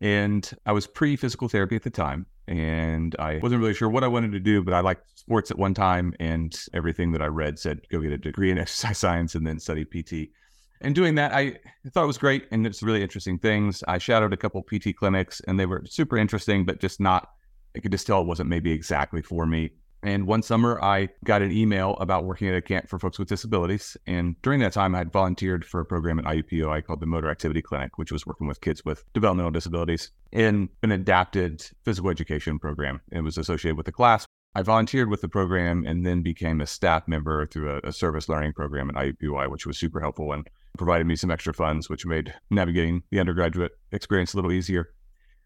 And 0.00 0.50
I 0.66 0.72
was 0.72 0.88
pre 0.88 1.14
physical 1.14 1.48
therapy 1.48 1.76
at 1.76 1.84
the 1.84 1.90
time, 1.90 2.26
and 2.48 3.14
I 3.20 3.38
wasn't 3.40 3.60
really 3.60 3.74
sure 3.74 3.88
what 3.88 4.02
I 4.02 4.08
wanted 4.08 4.32
to 4.32 4.40
do, 4.40 4.64
but 4.64 4.74
I 4.74 4.80
liked 4.80 5.16
sports 5.16 5.52
at 5.52 5.58
one 5.60 5.74
time, 5.74 6.12
and 6.18 6.60
everything 6.74 7.12
that 7.12 7.22
I 7.22 7.26
read 7.26 7.56
said 7.60 7.82
go 7.88 8.00
get 8.00 8.10
a 8.10 8.18
degree 8.18 8.50
in 8.50 8.58
exercise 8.64 8.98
science 8.98 9.36
and 9.36 9.46
then 9.46 9.60
study 9.60 9.84
PT 9.84 10.32
and 10.80 10.94
doing 10.94 11.14
that, 11.16 11.32
I 11.32 11.58
thought 11.90 12.04
it 12.04 12.08
was 12.08 12.18
great 12.18 12.46
and 12.50 12.66
it's 12.66 12.82
really 12.82 13.02
interesting 13.02 13.38
things. 13.38 13.84
I 13.86 13.98
shadowed 13.98 14.32
a 14.32 14.36
couple 14.36 14.62
PT 14.62 14.96
clinics 14.96 15.40
and 15.46 15.58
they 15.58 15.66
were 15.66 15.82
super 15.86 16.16
interesting, 16.16 16.64
but 16.64 16.80
just 16.80 17.00
not, 17.00 17.30
I 17.76 17.80
could 17.80 17.92
just 17.92 18.06
tell 18.06 18.20
it 18.20 18.26
wasn't 18.26 18.48
maybe 18.48 18.72
exactly 18.72 19.22
for 19.22 19.46
me. 19.46 19.70
And 20.02 20.26
one 20.26 20.42
summer, 20.42 20.82
I 20.82 21.10
got 21.24 21.42
an 21.42 21.52
email 21.52 21.94
about 22.00 22.24
working 22.24 22.48
at 22.48 22.54
a 22.54 22.62
camp 22.62 22.88
for 22.88 22.98
folks 22.98 23.18
with 23.18 23.28
disabilities. 23.28 23.98
And 24.06 24.40
during 24.40 24.60
that 24.60 24.72
time, 24.72 24.94
I 24.94 24.98
had 24.98 25.12
volunteered 25.12 25.62
for 25.62 25.80
a 25.80 25.84
program 25.84 26.18
at 26.18 26.24
IUPUI 26.24 26.86
called 26.86 27.00
the 27.00 27.06
Motor 27.06 27.30
Activity 27.30 27.60
Clinic, 27.60 27.98
which 27.98 28.10
was 28.10 28.26
working 28.26 28.46
with 28.46 28.62
kids 28.62 28.82
with 28.82 29.04
developmental 29.12 29.50
disabilities 29.50 30.10
in 30.32 30.70
an 30.82 30.90
adapted 30.90 31.62
physical 31.84 32.08
education 32.08 32.58
program. 32.58 33.02
It 33.12 33.20
was 33.20 33.36
associated 33.36 33.76
with 33.76 33.88
a 33.88 33.92
class 33.92 34.24
I 34.54 34.62
volunteered 34.62 35.10
with 35.10 35.20
the 35.20 35.28
program 35.28 35.84
and 35.86 36.04
then 36.04 36.22
became 36.22 36.60
a 36.60 36.66
staff 36.66 37.06
member 37.06 37.46
through 37.46 37.70
a, 37.70 37.88
a, 37.88 37.92
service 37.92 38.28
learning 38.28 38.54
program 38.54 38.90
at 38.90 38.96
IUPUI, 38.96 39.48
which 39.48 39.64
was 39.64 39.78
super 39.78 40.00
helpful 40.00 40.32
and 40.32 40.48
provided 40.76 41.06
me 41.06 41.16
some 41.16 41.30
extra 41.30 41.52
funds, 41.52 41.88
which 41.88 42.06
made 42.06 42.34
navigating 42.50 43.02
the 43.10 43.20
undergraduate 43.20 43.72
experience 43.92 44.34
a 44.34 44.36
little 44.36 44.52
easier. 44.52 44.90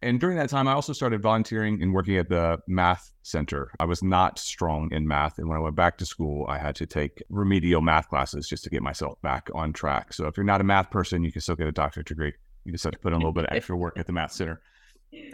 And 0.02 0.21
during 0.21 0.37
that 0.37 0.50
time, 0.50 0.69
I 0.69 0.73
also 0.73 0.93
started 0.93 1.23
volunteering 1.23 1.83
and 1.83 1.95
working 1.95 2.19
at 2.19 2.28
the 2.28 2.59
math 2.69 3.11
center. 3.23 3.71
I 3.81 3.87
was 3.87 4.02
not 4.02 4.38
strong 4.38 4.93
in 4.93 5.09
math. 5.09 5.38
And 5.38 5.49
when 5.49 5.57
I 5.57 5.61
went 5.61 5.76
back 5.76 5.97
to 5.99 6.07
school, 6.07 6.45
I 6.47 6.59
had 6.59 6.76
to 6.76 6.87
take 6.87 7.23
remedial 7.31 7.81
math 7.81 8.11
classes 8.11 8.47
just 8.47 8.64
to 8.64 8.71
get 8.71 8.83
myself 8.83 9.21
back 9.23 9.49
on 9.54 9.73
track. 9.73 10.12
So 10.12 10.26
if 10.26 10.37
you're 10.37 10.45
not 10.45 10.61
a 10.61 10.64
math 10.64 10.90
person, 10.90 11.25
you 11.25 11.33
can 11.33 11.40
still 11.40 11.57
get 11.57 11.69
a 11.69 11.73
doctorate 11.73 12.07
degree. 12.07 12.35
You 12.66 12.73
just 12.73 12.85
have 12.85 12.93
to 12.93 12.99
put 12.99 13.09
in 13.09 13.14
a 13.14 13.19
little 13.19 13.33
bit 13.33 13.47
of 13.47 13.57
extra 13.57 13.78
work 13.78 13.99
at 13.99 14.07
the 14.07 14.12
math 14.12 14.33
center. 14.33 14.61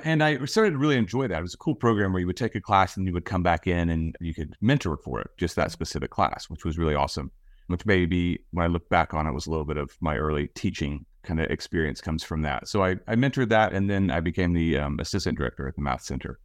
And 0.04 0.22
I 0.22 0.44
started 0.44 0.72
to 0.72 0.78
really 0.78 0.96
enjoy 0.96 1.26
that. 1.26 1.38
It 1.38 1.42
was 1.42 1.54
a 1.54 1.58
cool 1.58 1.74
program 1.74 2.12
where 2.12 2.20
you 2.20 2.26
would 2.28 2.36
take 2.36 2.54
a 2.54 2.60
class 2.60 2.96
and 2.96 3.06
you 3.06 3.12
would 3.12 3.24
come 3.24 3.42
back 3.42 3.66
in 3.66 3.88
and 3.88 4.14
you 4.20 4.34
could 4.34 4.54
mentor 4.60 4.96
for 4.98 5.20
it, 5.20 5.30
just 5.36 5.56
that 5.56 5.72
specific 5.72 6.10
class, 6.10 6.48
which 6.48 6.64
was 6.64 6.78
really 6.78 6.94
awesome. 6.94 7.32
Which 7.70 7.86
maybe 7.86 8.44
when 8.50 8.64
I 8.64 8.68
look 8.68 8.88
back 8.88 9.14
on 9.14 9.26
it 9.26 9.32
was 9.32 9.46
a 9.46 9.50
little 9.50 9.64
bit 9.64 9.76
of 9.76 9.96
my 10.00 10.16
early 10.16 10.48
teaching 10.48 11.06
kind 11.22 11.40
of 11.40 11.50
experience 11.50 12.00
comes 12.00 12.24
from 12.24 12.42
that. 12.42 12.66
So 12.66 12.82
I, 12.82 12.96
I 13.06 13.14
mentored 13.14 13.50
that 13.50 13.72
and 13.72 13.88
then 13.88 14.10
I 14.10 14.20
became 14.20 14.54
the 14.54 14.78
um, 14.78 14.98
assistant 14.98 15.38
director 15.38 15.68
at 15.68 15.76
the 15.76 15.82
Math 15.82 16.02
Center. 16.02 16.40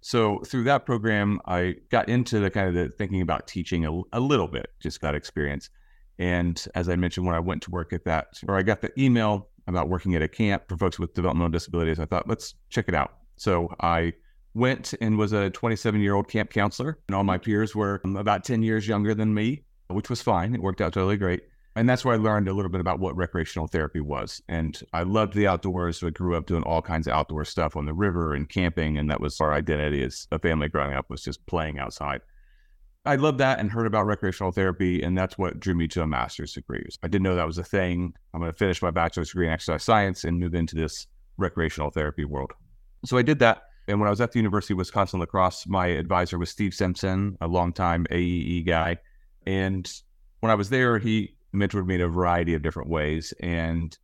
So 0.00 0.40
through 0.46 0.64
that 0.64 0.86
program, 0.86 1.40
I 1.46 1.76
got 1.90 2.08
into 2.08 2.40
the 2.40 2.50
kind 2.50 2.68
of 2.68 2.74
the 2.74 2.88
thinking 2.96 3.20
about 3.20 3.46
teaching 3.46 3.84
a, 3.84 4.00
a 4.12 4.20
little 4.20 4.48
bit, 4.48 4.68
just 4.80 5.00
got 5.00 5.14
experience. 5.14 5.68
And 6.18 6.62
as 6.74 6.88
I 6.88 6.96
mentioned, 6.96 7.26
when 7.26 7.34
I 7.34 7.40
went 7.40 7.62
to 7.62 7.70
work 7.70 7.92
at 7.92 8.04
that, 8.04 8.28
or 8.48 8.56
I 8.56 8.62
got 8.62 8.80
the 8.80 8.90
email 8.98 9.48
about 9.66 9.88
working 9.88 10.14
at 10.14 10.22
a 10.22 10.28
camp 10.28 10.64
for 10.68 10.76
folks 10.76 10.98
with 10.98 11.14
developmental 11.14 11.50
disabilities, 11.50 12.00
I 12.00 12.06
thought, 12.06 12.28
let's 12.28 12.54
check 12.70 12.88
it 12.88 12.94
out. 12.94 13.12
So 13.36 13.68
I 13.80 14.14
went 14.54 14.94
and 15.00 15.16
was 15.16 15.32
a 15.32 15.50
27 15.50 16.00
year 16.00 16.14
old 16.14 16.28
camp 16.28 16.50
counselor, 16.50 16.98
and 17.08 17.14
all 17.14 17.24
my 17.24 17.38
peers 17.38 17.74
were 17.74 18.00
about 18.04 18.44
10 18.44 18.62
years 18.62 18.88
younger 18.88 19.14
than 19.14 19.32
me, 19.32 19.64
which 19.90 20.10
was 20.10 20.22
fine. 20.22 20.54
It 20.54 20.62
worked 20.62 20.80
out 20.80 20.92
totally 20.92 21.16
great. 21.16 21.42
And 21.76 21.88
that's 21.88 22.04
where 22.04 22.14
I 22.14 22.18
learned 22.18 22.48
a 22.48 22.52
little 22.52 22.70
bit 22.70 22.80
about 22.80 22.98
what 22.98 23.16
recreational 23.16 23.68
therapy 23.68 24.00
was. 24.00 24.42
And 24.48 24.80
I 24.92 25.04
loved 25.04 25.34
the 25.34 25.46
outdoors. 25.46 25.98
So 25.98 26.08
I 26.08 26.10
grew 26.10 26.36
up 26.36 26.46
doing 26.46 26.64
all 26.64 26.82
kinds 26.82 27.06
of 27.06 27.12
outdoor 27.12 27.44
stuff 27.44 27.76
on 27.76 27.86
the 27.86 27.94
river 27.94 28.34
and 28.34 28.48
camping. 28.48 28.98
And 28.98 29.08
that 29.10 29.20
was 29.20 29.40
our 29.40 29.52
identity 29.52 30.02
as 30.02 30.26
a 30.32 30.38
family 30.38 30.68
growing 30.68 30.94
up 30.94 31.08
was 31.08 31.22
just 31.22 31.46
playing 31.46 31.78
outside. 31.78 32.22
I 33.06 33.16
loved 33.16 33.38
that 33.38 33.60
and 33.60 33.70
heard 33.70 33.86
about 33.86 34.06
recreational 34.06 34.52
therapy. 34.52 35.02
And 35.02 35.16
that's 35.16 35.38
what 35.38 35.60
drew 35.60 35.74
me 35.74 35.86
to 35.88 36.02
a 36.02 36.06
master's 36.06 36.52
degree. 36.52 36.84
I 37.02 37.08
didn't 37.08 37.22
know 37.22 37.36
that 37.36 37.46
was 37.46 37.58
a 37.58 37.64
thing. 37.64 38.14
I'm 38.34 38.40
going 38.40 38.52
to 38.52 38.58
finish 38.58 38.82
my 38.82 38.90
bachelor's 38.90 39.30
degree 39.30 39.46
in 39.46 39.52
exercise 39.52 39.84
science 39.84 40.24
and 40.24 40.40
move 40.40 40.54
into 40.54 40.74
this 40.74 41.06
recreational 41.36 41.90
therapy 41.90 42.24
world. 42.24 42.52
So 43.06 43.16
I 43.16 43.22
did 43.22 43.38
that. 43.38 43.62
And 43.88 43.98
when 43.98 44.08
I 44.08 44.10
was 44.10 44.20
at 44.20 44.32
the 44.32 44.38
University 44.38 44.74
of 44.74 44.78
Wisconsin 44.78 45.20
La 45.20 45.26
Crosse, 45.26 45.66
my 45.66 45.86
advisor 45.86 46.38
was 46.38 46.50
Steve 46.50 46.74
Simpson, 46.74 47.36
a 47.40 47.46
longtime 47.46 48.06
AEE 48.10 48.66
guy. 48.66 48.98
And 49.46 49.90
when 50.40 50.50
I 50.50 50.54
was 50.54 50.70
there, 50.70 50.98
he 50.98 51.34
mentored 51.54 51.86
me 51.86 51.96
in 51.96 52.00
a 52.00 52.08
variety 52.08 52.54
of 52.54 52.62
different 52.62 52.88
ways. 52.88 53.32
And 53.40 53.96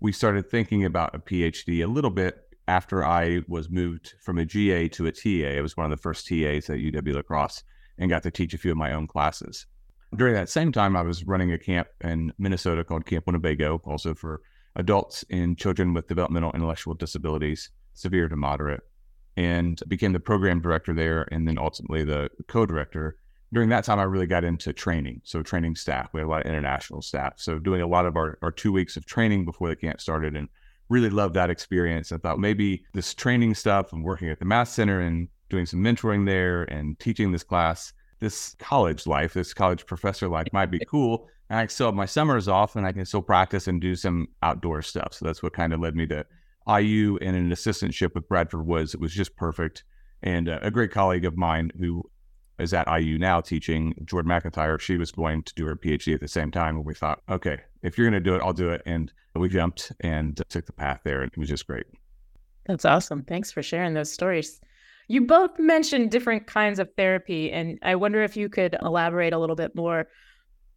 we 0.00 0.12
started 0.12 0.50
thinking 0.50 0.84
about 0.84 1.14
a 1.14 1.18
PhD 1.18 1.84
a 1.84 1.86
little 1.86 2.10
bit 2.10 2.38
after 2.68 3.04
I 3.04 3.42
was 3.48 3.70
moved 3.70 4.14
from 4.20 4.38
a 4.38 4.44
GA 4.44 4.88
to 4.88 5.06
a 5.06 5.12
TA. 5.12 5.58
I 5.58 5.60
was 5.60 5.76
one 5.76 5.90
of 5.90 5.96
the 5.96 6.02
first 6.02 6.26
TAs 6.26 6.70
at 6.70 6.78
UW 6.78 7.14
La 7.14 7.22
Crosse 7.22 7.62
and 7.98 8.10
got 8.10 8.22
to 8.22 8.30
teach 8.30 8.54
a 8.54 8.58
few 8.58 8.70
of 8.70 8.76
my 8.76 8.92
own 8.92 9.06
classes. 9.06 9.66
During 10.14 10.34
that 10.34 10.48
same 10.48 10.72
time, 10.72 10.96
I 10.96 11.02
was 11.02 11.24
running 11.24 11.52
a 11.52 11.58
camp 11.58 11.88
in 12.02 12.32
Minnesota 12.38 12.84
called 12.84 13.06
Camp 13.06 13.26
Winnebago, 13.26 13.80
also 13.84 14.14
for 14.14 14.42
adults 14.76 15.24
and 15.30 15.56
children 15.58 15.94
with 15.94 16.08
developmental 16.08 16.52
intellectual 16.52 16.94
disabilities, 16.94 17.70
severe 17.94 18.28
to 18.28 18.36
moderate, 18.36 18.82
and 19.36 19.80
became 19.88 20.12
the 20.12 20.20
program 20.20 20.60
director 20.60 20.92
there 20.92 21.26
and 21.32 21.48
then 21.48 21.58
ultimately 21.58 22.04
the 22.04 22.28
co 22.48 22.66
director 22.66 23.16
during 23.52 23.68
that 23.68 23.84
time, 23.84 23.98
I 23.98 24.04
really 24.04 24.26
got 24.26 24.44
into 24.44 24.72
training. 24.72 25.20
So 25.24 25.42
training 25.42 25.76
staff, 25.76 26.08
we 26.12 26.20
had 26.20 26.26
a 26.26 26.30
lot 26.30 26.42
of 26.42 26.46
international 26.46 27.02
staff. 27.02 27.34
So 27.36 27.58
doing 27.58 27.82
a 27.82 27.86
lot 27.86 28.06
of 28.06 28.16
our, 28.16 28.38
our 28.40 28.50
two 28.50 28.72
weeks 28.72 28.96
of 28.96 29.04
training 29.04 29.44
before 29.44 29.68
the 29.68 29.76
camp 29.76 30.00
started 30.00 30.36
and 30.36 30.48
really 30.88 31.10
loved 31.10 31.34
that 31.34 31.50
experience. 31.50 32.12
I 32.12 32.16
thought 32.16 32.38
maybe 32.38 32.84
this 32.94 33.12
training 33.12 33.54
stuff 33.54 33.92
and 33.92 34.02
working 34.02 34.30
at 34.30 34.38
the 34.38 34.46
Math 34.46 34.68
Center 34.68 35.00
and 35.00 35.28
doing 35.50 35.66
some 35.66 35.80
mentoring 35.80 36.24
there 36.24 36.62
and 36.64 36.98
teaching 36.98 37.30
this 37.30 37.42
class, 37.42 37.92
this 38.20 38.56
college 38.58 39.06
life, 39.06 39.34
this 39.34 39.52
college 39.52 39.84
professor 39.84 40.28
life 40.28 40.46
might 40.52 40.70
be 40.70 40.80
cool. 40.88 41.28
And 41.50 41.58
I 41.58 41.66
still 41.66 41.88
have 41.88 41.94
my 41.94 42.06
summers 42.06 42.48
off 42.48 42.74
and 42.74 42.86
I 42.86 42.92
can 42.92 43.04
still 43.04 43.20
practice 43.20 43.68
and 43.68 43.80
do 43.80 43.94
some 43.94 44.28
outdoor 44.42 44.80
stuff. 44.80 45.12
So 45.12 45.26
that's 45.26 45.42
what 45.42 45.52
kind 45.52 45.74
of 45.74 45.80
led 45.80 45.94
me 45.94 46.06
to 46.06 46.24
IU 46.66 47.18
and 47.20 47.36
an 47.36 47.50
assistantship 47.50 48.14
with 48.14 48.28
Bradford 48.28 48.66
Woods. 48.66 48.94
It 48.94 49.00
was 49.00 49.12
just 49.12 49.36
perfect. 49.36 49.84
And 50.22 50.48
a 50.48 50.70
great 50.70 50.92
colleague 50.92 51.24
of 51.24 51.36
mine 51.36 51.72
who 51.78 52.04
is 52.62 52.72
at 52.72 52.86
IU 52.88 53.18
now 53.18 53.40
teaching 53.40 53.94
Jordan 54.04 54.30
McIntyre. 54.30 54.80
She 54.80 54.96
was 54.96 55.10
going 55.10 55.42
to 55.42 55.54
do 55.54 55.66
her 55.66 55.76
PhD 55.76 56.14
at 56.14 56.20
the 56.20 56.28
same 56.28 56.50
time. 56.50 56.76
And 56.76 56.84
we 56.84 56.94
thought, 56.94 57.20
okay, 57.28 57.60
if 57.82 57.98
you're 57.98 58.08
going 58.08 58.22
to 58.22 58.30
do 58.30 58.34
it, 58.34 58.42
I'll 58.42 58.52
do 58.52 58.70
it. 58.70 58.82
And 58.86 59.12
we 59.34 59.48
jumped 59.48 59.92
and 60.00 60.40
took 60.48 60.66
the 60.66 60.72
path 60.72 61.00
there. 61.04 61.22
And 61.22 61.30
it 61.32 61.38
was 61.38 61.48
just 61.48 61.66
great. 61.66 61.86
That's 62.66 62.84
awesome. 62.84 63.24
Thanks 63.24 63.50
for 63.50 63.62
sharing 63.62 63.94
those 63.94 64.12
stories. 64.12 64.60
You 65.08 65.26
both 65.26 65.58
mentioned 65.58 66.10
different 66.10 66.46
kinds 66.46 66.78
of 66.78 66.88
therapy. 66.96 67.50
And 67.50 67.78
I 67.82 67.96
wonder 67.96 68.22
if 68.22 68.36
you 68.36 68.48
could 68.48 68.76
elaborate 68.80 69.32
a 69.32 69.38
little 69.38 69.56
bit 69.56 69.74
more, 69.74 70.08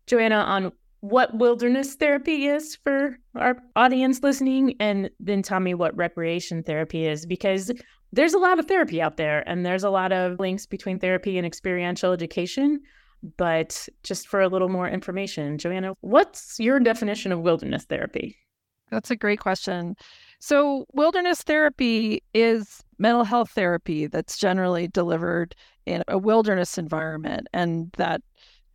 Joanna, 0.08 0.38
on 0.38 0.72
what 1.02 1.38
wilderness 1.38 1.94
therapy 1.94 2.48
is 2.48 2.78
for 2.84 3.20
our 3.36 3.58
audience 3.76 4.24
listening, 4.24 4.76
and 4.80 5.12
then 5.20 5.44
tell 5.44 5.60
me 5.60 5.76
what 5.76 5.96
recreation 5.96 6.64
therapy 6.64 7.06
is, 7.06 7.28
because 7.28 7.72
there's 8.16 8.34
a 8.34 8.40
lot 8.40 8.60
of 8.60 8.68
therapy 8.68 9.02
out 9.02 9.18
there 9.18 9.48
and 9.48 9.66
there's 9.66 9.84
a 9.84 9.90
lot 9.90 10.12
of 10.12 10.40
links 10.40 10.66
between 10.66 11.00
therapy 11.00 11.38
and 11.38 11.46
experiential 11.46 12.14
education. 12.14 12.80
But 13.38 13.88
just 14.04 14.28
for 14.28 14.42
a 14.42 14.48
little 14.48 14.70
more 14.70 14.88
information, 14.88 15.58
Joanna, 15.58 15.94
what's 16.02 16.60
your 16.60 16.80
definition 16.80 17.32
of 17.32 17.40
wilderness 17.42 17.86
therapy? 17.86 18.38
That's 18.92 19.10
a 19.10 19.16
great 19.16 19.40
question. 19.40 19.96
So, 20.40 20.86
wilderness 20.94 21.42
therapy 21.42 22.22
is 22.34 22.84
mental 23.00 23.24
health 23.24 23.50
therapy 23.52 24.06
that's 24.06 24.38
generally 24.38 24.88
delivered 24.88 25.56
in 25.88 26.04
a 26.08 26.20
wilderness 26.20 26.78
environment. 26.78 27.48
And 27.52 27.92
that 27.98 28.22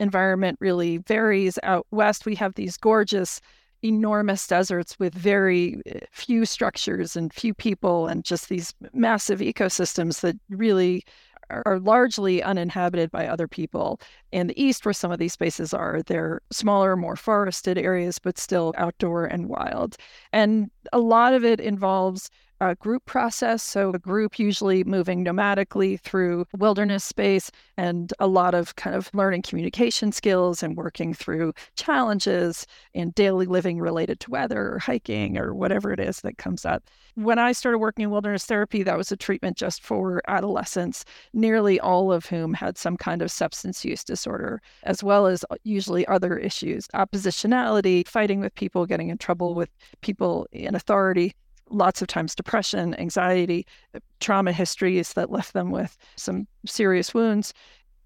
environment 0.00 0.59
really 0.61 0.99
varies. 0.99 1.59
Out 1.62 1.87
west, 1.92 2.26
we 2.26 2.35
have 2.35 2.54
these 2.54 2.76
gorgeous 2.76 3.40
enormous 3.82 4.46
deserts 4.46 4.99
with 4.99 5.14
very 5.14 5.80
eh, 5.87 6.00
few 6.12 6.44
structures 6.44 7.16
and 7.16 7.32
few 7.32 7.54
people 7.54 8.06
and 8.06 8.25
just 8.25 8.49
these 8.49 8.75
massive 8.92 9.40
ecosystems 9.40 10.20
that 10.20 10.37
really 10.49 11.04
are 11.50 11.80
largely 11.80 12.42
uninhabited 12.42 13.10
by 13.10 13.26
other 13.26 13.49
people. 13.49 14.00
In 14.32 14.46
the 14.46 14.62
east, 14.62 14.84
where 14.84 14.92
some 14.92 15.10
of 15.10 15.18
these 15.18 15.32
spaces 15.32 15.75
are, 15.75 16.00
they're 16.06 16.42
smaller, 16.52 16.96
more 16.96 17.16
forested 17.16 17.76
areas, 17.76 18.18
but 18.18 18.38
still 18.38 18.72
outdoor 18.76 19.25
and 19.25 19.49
wild. 19.49 19.96
And 20.32 20.70
a 20.92 20.99
lot 20.99 21.34
of 21.34 21.44
it 21.44 21.60
involves 21.60 22.30
a 22.61 22.75
group 22.75 23.05
process. 23.07 23.62
So, 23.62 23.90
a 23.90 23.99
group 23.99 24.38
usually 24.38 24.85
moving 24.85 25.25
nomadically 25.25 25.99
through 26.00 26.47
wilderness 26.59 27.05
space 27.05 27.50
and 27.76 28.12
a 28.19 28.26
lot 28.26 28.55
of 28.55 28.76
kind 28.76 28.95
of 28.95 29.11
learning 29.14 29.43
communication 29.43 30.12
skills 30.12 30.62
and 30.62 30.76
working 30.76 31.14
through 31.14 31.55
challenges 31.76 32.67
in 32.95 33.11
daily 33.12 33.47
living 33.47 33.81
related 33.81 34.21
to 34.21 34.31
weather 34.31 34.75
or 34.75 34.79
hiking 34.79 35.38
or 35.38 35.55
whatever 35.55 35.93
it 35.93 36.00
is 36.00 36.21
that 36.21 36.38
comes 36.38 36.64
up. 36.64 36.85
When 37.14 37.38
I 37.38 37.52
started 37.52 37.79
working 37.79 38.05
in 38.05 38.11
wilderness 38.11 38.45
therapy, 38.45 38.83
that 38.83 38.97
was 38.97 39.11
a 39.11 39.17
treatment 39.17 39.57
just 39.57 39.83
for 39.83 40.21
adolescents, 40.29 41.05
nearly 41.33 41.81
all 41.81 42.12
of 42.12 42.26
whom 42.26 42.55
had 42.55 42.76
some 42.76 42.97
kind 42.97 43.23
of 43.23 43.31
substance 43.31 43.85
use 43.85 44.05
disorder, 44.05 44.61
as 44.85 45.02
well 45.02 45.26
as 45.26 45.45
usually 45.64 46.07
other 46.07 46.37
issues 46.37 46.88
oppositionality, 46.95 48.07
fighting 48.07 48.40
with 48.40 48.55
people, 48.55 48.87
getting 48.87 49.09
in 49.09 49.19
trouble 49.19 49.55
with 49.55 49.71
people 50.02 50.47
in 50.52 50.75
authority 50.75 51.35
lots 51.70 52.02
of 52.02 52.08
times 52.08 52.34
depression, 52.34 52.94
anxiety, 52.98 53.66
uh, 53.94 54.00
trauma 54.20 54.52
histories 54.52 55.12
that 55.14 55.30
left 55.30 55.52
them 55.52 55.70
with 55.70 55.96
some 56.16 56.46
serious 56.66 57.14
wounds, 57.14 57.54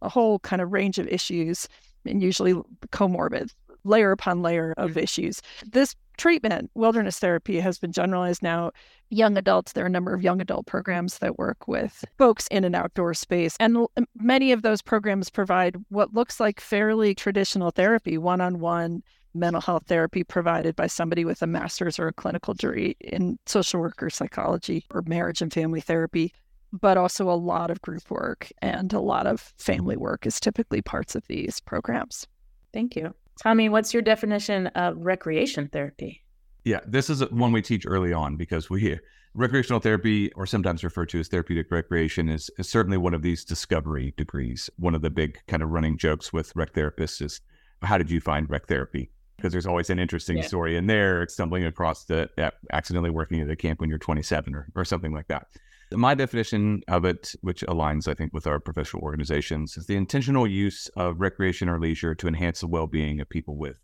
a 0.02 0.08
whole 0.08 0.38
kind 0.40 0.62
of 0.62 0.72
range 0.72 0.98
of 0.98 1.08
issues, 1.08 1.68
and 2.04 2.22
usually 2.22 2.54
comorbid, 2.92 3.52
layer 3.84 4.12
upon 4.12 4.42
layer 4.42 4.74
of 4.76 4.96
issues. 4.96 5.40
This 5.72 5.94
treatment, 6.16 6.70
wilderness 6.74 7.18
therapy, 7.18 7.58
has 7.60 7.78
been 7.78 7.92
generalized 7.92 8.42
now. 8.42 8.70
Young 9.10 9.36
adults, 9.36 9.72
there 9.72 9.84
are 9.84 9.88
a 9.88 9.90
number 9.90 10.14
of 10.14 10.22
young 10.22 10.40
adult 10.40 10.66
programs 10.66 11.18
that 11.18 11.38
work 11.38 11.66
with 11.66 12.04
folks 12.18 12.46
in 12.48 12.64
an 12.64 12.74
outdoor 12.74 13.14
space. 13.14 13.56
And 13.58 13.86
many 14.14 14.52
of 14.52 14.62
those 14.62 14.82
programs 14.82 15.30
provide 15.30 15.76
what 15.88 16.14
looks 16.14 16.38
like 16.38 16.60
fairly 16.60 17.14
traditional 17.14 17.70
therapy, 17.70 18.18
one 18.18 18.40
on 18.40 18.60
one 18.60 19.02
mental 19.34 19.60
health 19.60 19.84
therapy 19.86 20.24
provided 20.24 20.76
by 20.76 20.86
somebody 20.86 21.24
with 21.24 21.42
a 21.42 21.46
master's 21.46 21.98
or 21.98 22.08
a 22.08 22.12
clinical 22.12 22.54
degree 22.54 22.96
in 23.00 23.38
social 23.46 23.80
work 23.80 24.02
or 24.02 24.10
psychology 24.10 24.84
or 24.90 25.02
marriage 25.02 25.42
and 25.42 25.52
family 25.52 25.80
therapy, 25.80 26.32
but 26.72 26.96
also 26.96 27.28
a 27.28 27.32
lot 27.32 27.70
of 27.70 27.82
group 27.82 28.10
work 28.10 28.50
and 28.62 28.92
a 28.92 29.00
lot 29.00 29.26
of 29.26 29.52
family 29.58 29.96
work 29.96 30.26
is 30.26 30.40
typically 30.40 30.82
parts 30.82 31.14
of 31.14 31.26
these 31.28 31.60
programs. 31.60 32.26
Thank 32.72 32.96
you. 32.96 33.14
Tommy, 33.42 33.68
what's 33.68 33.92
your 33.92 34.02
definition 34.02 34.68
of 34.68 34.96
recreation 34.96 35.68
therapy? 35.68 36.22
Yeah, 36.64 36.80
this 36.86 37.10
is 37.10 37.28
one 37.30 37.52
we 37.52 37.62
teach 37.62 37.84
early 37.86 38.12
on 38.12 38.36
because 38.36 38.70
we 38.70 38.98
recreational 39.34 39.80
therapy, 39.80 40.32
or 40.32 40.46
sometimes 40.46 40.84
referred 40.84 41.08
to 41.10 41.20
as 41.20 41.28
therapeutic 41.28 41.70
recreation, 41.70 42.28
is, 42.28 42.50
is 42.58 42.68
certainly 42.68 42.96
one 42.96 43.14
of 43.14 43.22
these 43.22 43.44
discovery 43.44 44.14
degrees. 44.16 44.70
One 44.76 44.94
of 44.94 45.02
the 45.02 45.10
big 45.10 45.38
kind 45.48 45.62
of 45.62 45.70
running 45.70 45.98
jokes 45.98 46.32
with 46.32 46.54
rec 46.54 46.72
therapists 46.72 47.20
is, 47.20 47.40
"How 47.82 47.98
did 47.98 48.10
you 48.10 48.20
find 48.20 48.48
rec 48.48 48.66
therapy?" 48.66 49.10
Because 49.36 49.52
there's 49.52 49.66
always 49.66 49.90
an 49.90 49.98
interesting 49.98 50.38
yeah. 50.38 50.44
story 50.44 50.76
in 50.76 50.86
there, 50.86 51.26
stumbling 51.28 51.64
across 51.64 52.04
the 52.04 52.28
uh, 52.38 52.50
accidentally 52.72 53.10
working 53.10 53.40
at 53.40 53.50
a 53.50 53.56
camp 53.56 53.80
when 53.80 53.88
you're 53.88 53.98
27 53.98 54.54
or, 54.54 54.68
or 54.74 54.84
something 54.84 55.12
like 55.12 55.28
that. 55.28 55.48
My 55.92 56.14
definition 56.14 56.82
of 56.88 57.04
it, 57.04 57.34
which 57.42 57.62
aligns, 57.62 58.08
I 58.08 58.14
think, 58.14 58.32
with 58.32 58.46
our 58.46 58.58
professional 58.58 59.02
organizations, 59.02 59.76
is 59.76 59.86
the 59.86 59.96
intentional 59.96 60.46
use 60.46 60.88
of 60.96 61.20
recreation 61.20 61.68
or 61.68 61.78
leisure 61.78 62.14
to 62.14 62.26
enhance 62.26 62.60
the 62.60 62.66
well 62.66 62.86
being 62.86 63.20
of 63.20 63.28
people 63.28 63.56
with 63.56 63.76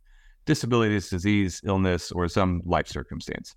disabilities, 0.46 1.10
disease, 1.10 1.60
illness, 1.64 2.10
or 2.10 2.26
some 2.28 2.62
life 2.64 2.88
circumstance. 2.88 3.54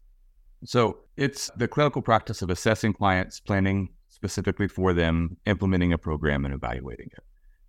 So 0.66 1.00
it's 1.18 1.50
the 1.58 1.68
clinical 1.68 2.02
practice 2.02 2.42
of 2.42 2.50
assessing 2.50 2.94
clients, 2.94 3.40
planning 3.40 3.90
specifically 4.10 4.68
for 4.68 4.94
them, 4.94 5.38
implementing 5.46 5.94
a 5.94 5.98
program, 5.98 6.46
and 6.46 6.54
evaluating 6.54 7.10
it. 7.12 7.24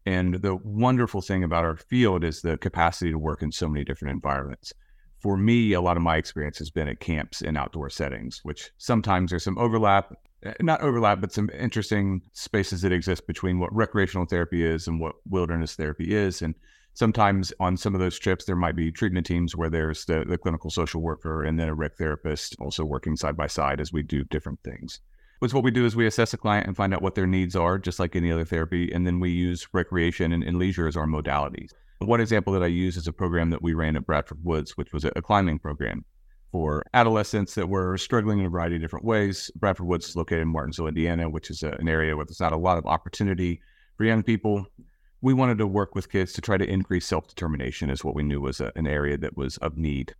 And 0.06 0.34
the 0.34 0.56
wonderful 0.56 1.23
thing 1.23 1.44
about 1.44 1.64
our 1.64 1.76
field 1.76 2.25
is 2.25 2.42
the 2.42 2.58
capacity 2.58 3.11
to 3.11 3.18
work 3.18 3.42
in 3.42 3.52
so 3.52 3.68
many 3.68 3.84
different 3.84 4.12
environments. 4.12 4.73
For 5.18 5.37
me, 5.37 5.73
a 5.73 5.80
lot 5.80 5.96
of 5.96 6.02
my 6.02 6.16
experience 6.16 6.58
has 6.58 6.70
been 6.70 6.88
at 6.88 7.00
camps 7.00 7.40
in 7.40 7.56
outdoor 7.56 7.88
settings, 7.88 8.40
which 8.42 8.70
sometimes 8.76 9.30
there's 9.30 9.44
some 9.44 9.56
overlap 9.56 10.12
uh, 10.44 10.52
not 10.61 10.82
overlap, 10.82 11.20
but 11.20 11.32
some 11.32 11.49
interesting 11.58 12.20
spaces 12.34 12.82
that 12.82 12.92
exist 12.92 13.26
between 13.26 13.58
what 13.58 13.75
recreational 13.75 14.26
therapy 14.26 14.64
is 14.64 14.87
and 14.87 15.00
what 15.00 15.14
wilderness 15.28 15.75
therapy 15.75 16.14
is. 16.14 16.42
And 16.42 16.54
sometimes 16.92 17.52
on 17.61 17.76
some 17.76 17.94
of 17.94 18.00
those 18.00 18.18
trips, 18.18 18.44
there 18.44 18.56
might 18.56 18.76
be 18.76 18.92
treatment 18.92 19.26
teams 19.26 19.56
where 19.56 19.70
there's 19.70 20.04
the, 20.04 20.25
the 20.26 20.38
clinical 20.38 20.70
social 20.70 21.00
worker 21.00 21.42
and 21.42 21.58
then 21.58 21.68
a 21.68 21.75
rec 21.75 21.96
therapist 21.96 22.56
also 22.61 22.84
working 22.84 23.16
side 23.16 23.37
by 23.37 23.46
side 23.46 23.80
as 23.80 23.92
we 23.92 24.02
do 24.02 24.25
different 24.25 24.61
things. 24.62 25.00
Which 25.41 25.53
what 25.53 25.64
we 25.64 25.71
do 25.71 25.85
is 25.85 25.97
we 25.97 26.07
assess 26.07 26.33
a 26.33 26.38
client 26.38 26.67
and 26.67 26.76
find 26.76 26.95
out 26.95 27.03
what 27.03 27.14
their 27.14 27.26
needs 27.26 27.57
are, 27.57 27.79
just 27.79 27.99
like 27.99 28.17
any 28.17 28.31
other 28.31 28.45
therapy, 28.45 28.91
and 28.93 29.07
then 29.07 29.21
we 29.21 29.31
use 29.31 29.67
recreation 29.73 30.33
and, 30.33 30.43
and 30.43 30.59
leisure 30.59 30.87
as 30.87 30.97
our 30.97 31.07
modalities. 31.07 31.71
One 31.99 32.21
example 32.21 32.53
that 32.53 32.62
I 32.62 32.67
use 32.67 32.97
is 32.97 33.07
a 33.07 33.12
program 33.12 33.50
that 33.50 33.62
we 33.62 33.75
ran 33.75 33.97
at 33.97 34.07
Bradford 34.07 34.45
Woods, 34.45 34.76
which 34.76 34.93
was 34.93 35.05
a, 35.05 35.12
a 35.17 35.23
climbing 35.23 35.59
program 35.59 36.05
for 36.53 36.85
adolescents 36.95 37.55
that 37.57 37.69
were 37.69 37.99
struggling 37.99 38.38
in 38.38 38.47
a 38.47 38.49
variety 38.49 38.76
of 38.76 38.83
different 38.83 39.05
ways. 39.05 39.50
Bradford 39.57 39.87
Woods 39.87 40.09
is 40.09 40.17
located 40.17 40.43
in 40.43 40.49
Martinsville, 40.49 40.87
Indiana, 40.87 41.29
which 41.29 41.50
is 41.50 41.62
a, 41.62 41.73
an 41.81 41.88
area 41.88 42.14
where 42.14 42.25
there's 42.25 42.41
not 42.41 42.53
a 42.53 42.57
lot 42.57 42.79
of 42.79 42.87
opportunity 42.87 43.61
for 43.97 44.05
young 44.05 44.23
people. 44.23 44.67
We 45.21 45.35
wanted 45.35 45.59
to 45.59 45.67
work 45.67 45.95
with 45.95 46.12
kids 46.12 46.33
to 46.35 46.41
try 46.41 46.57
to 46.57 46.64
increase 46.69 47.07
self 47.07 47.26
determination, 47.26 47.91
is 47.91 48.05
what 48.05 48.14
we 48.14 48.23
knew 48.23 48.41
was 48.41 48.61
a, 48.61 48.71
an 48.76 48.87
area 48.87 49.17
that 49.19 49.37
was 49.37 49.57
of 49.59 49.76
need. 49.76 50.14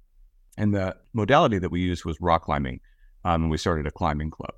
And 0.56 0.75
the 0.75 0.97
modality 1.12 1.59
that 1.59 1.71
we 1.71 1.80
used 1.80 2.04
was 2.04 2.21
rock 2.21 2.44
climbing. 2.44 2.80
Um, 3.25 3.42
and 3.42 3.50
we 3.50 3.56
started 3.56 3.87
a 3.87 3.90
climbing 3.90 4.30
club. 4.30 4.54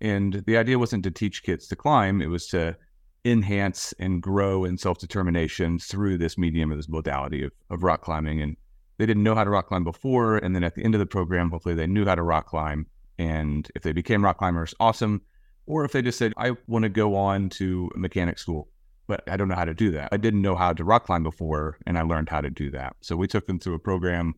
And 0.00 0.44
the 0.46 0.56
idea 0.56 0.78
wasn't 0.78 1.04
to 1.04 1.10
teach 1.10 1.42
kids 1.42 1.66
to 1.68 1.76
climb, 1.76 2.20
it 2.20 2.26
was 2.26 2.46
to 2.48 2.76
enhance 3.24 3.92
and 3.98 4.22
grow 4.22 4.64
in 4.64 4.78
self 4.78 4.98
determination 4.98 5.78
through 5.78 6.18
this 6.18 6.38
medium 6.38 6.72
or 6.72 6.76
this 6.76 6.88
modality 6.88 7.42
of, 7.42 7.52
of 7.70 7.82
rock 7.82 8.02
climbing. 8.02 8.40
And 8.40 8.56
they 8.98 9.06
didn't 9.06 9.22
know 9.22 9.34
how 9.34 9.44
to 9.44 9.50
rock 9.50 9.68
climb 9.68 9.84
before. 9.84 10.38
And 10.38 10.54
then 10.54 10.64
at 10.64 10.74
the 10.74 10.84
end 10.84 10.94
of 10.94 10.98
the 10.98 11.06
program, 11.06 11.50
hopefully 11.50 11.74
they 11.74 11.86
knew 11.86 12.04
how 12.04 12.14
to 12.14 12.22
rock 12.22 12.46
climb. 12.46 12.86
And 13.18 13.68
if 13.74 13.82
they 13.82 13.92
became 13.92 14.24
rock 14.24 14.38
climbers, 14.38 14.74
awesome. 14.80 15.22
Or 15.66 15.84
if 15.84 15.92
they 15.92 16.02
just 16.02 16.18
said, 16.18 16.32
I 16.36 16.52
want 16.68 16.84
to 16.84 16.88
go 16.88 17.16
on 17.16 17.48
to 17.50 17.90
mechanic 17.96 18.38
school, 18.38 18.68
but 19.08 19.22
I 19.28 19.36
don't 19.36 19.48
know 19.48 19.56
how 19.56 19.64
to 19.64 19.74
do 19.74 19.90
that. 19.92 20.10
I 20.12 20.16
didn't 20.16 20.42
know 20.42 20.54
how 20.54 20.72
to 20.72 20.84
rock 20.84 21.06
climb 21.06 21.24
before, 21.24 21.78
and 21.86 21.98
I 21.98 22.02
learned 22.02 22.28
how 22.28 22.40
to 22.40 22.50
do 22.50 22.70
that. 22.70 22.94
So 23.00 23.16
we 23.16 23.26
took 23.26 23.46
them 23.46 23.58
through 23.58 23.74
a 23.74 23.80
program 23.80 24.34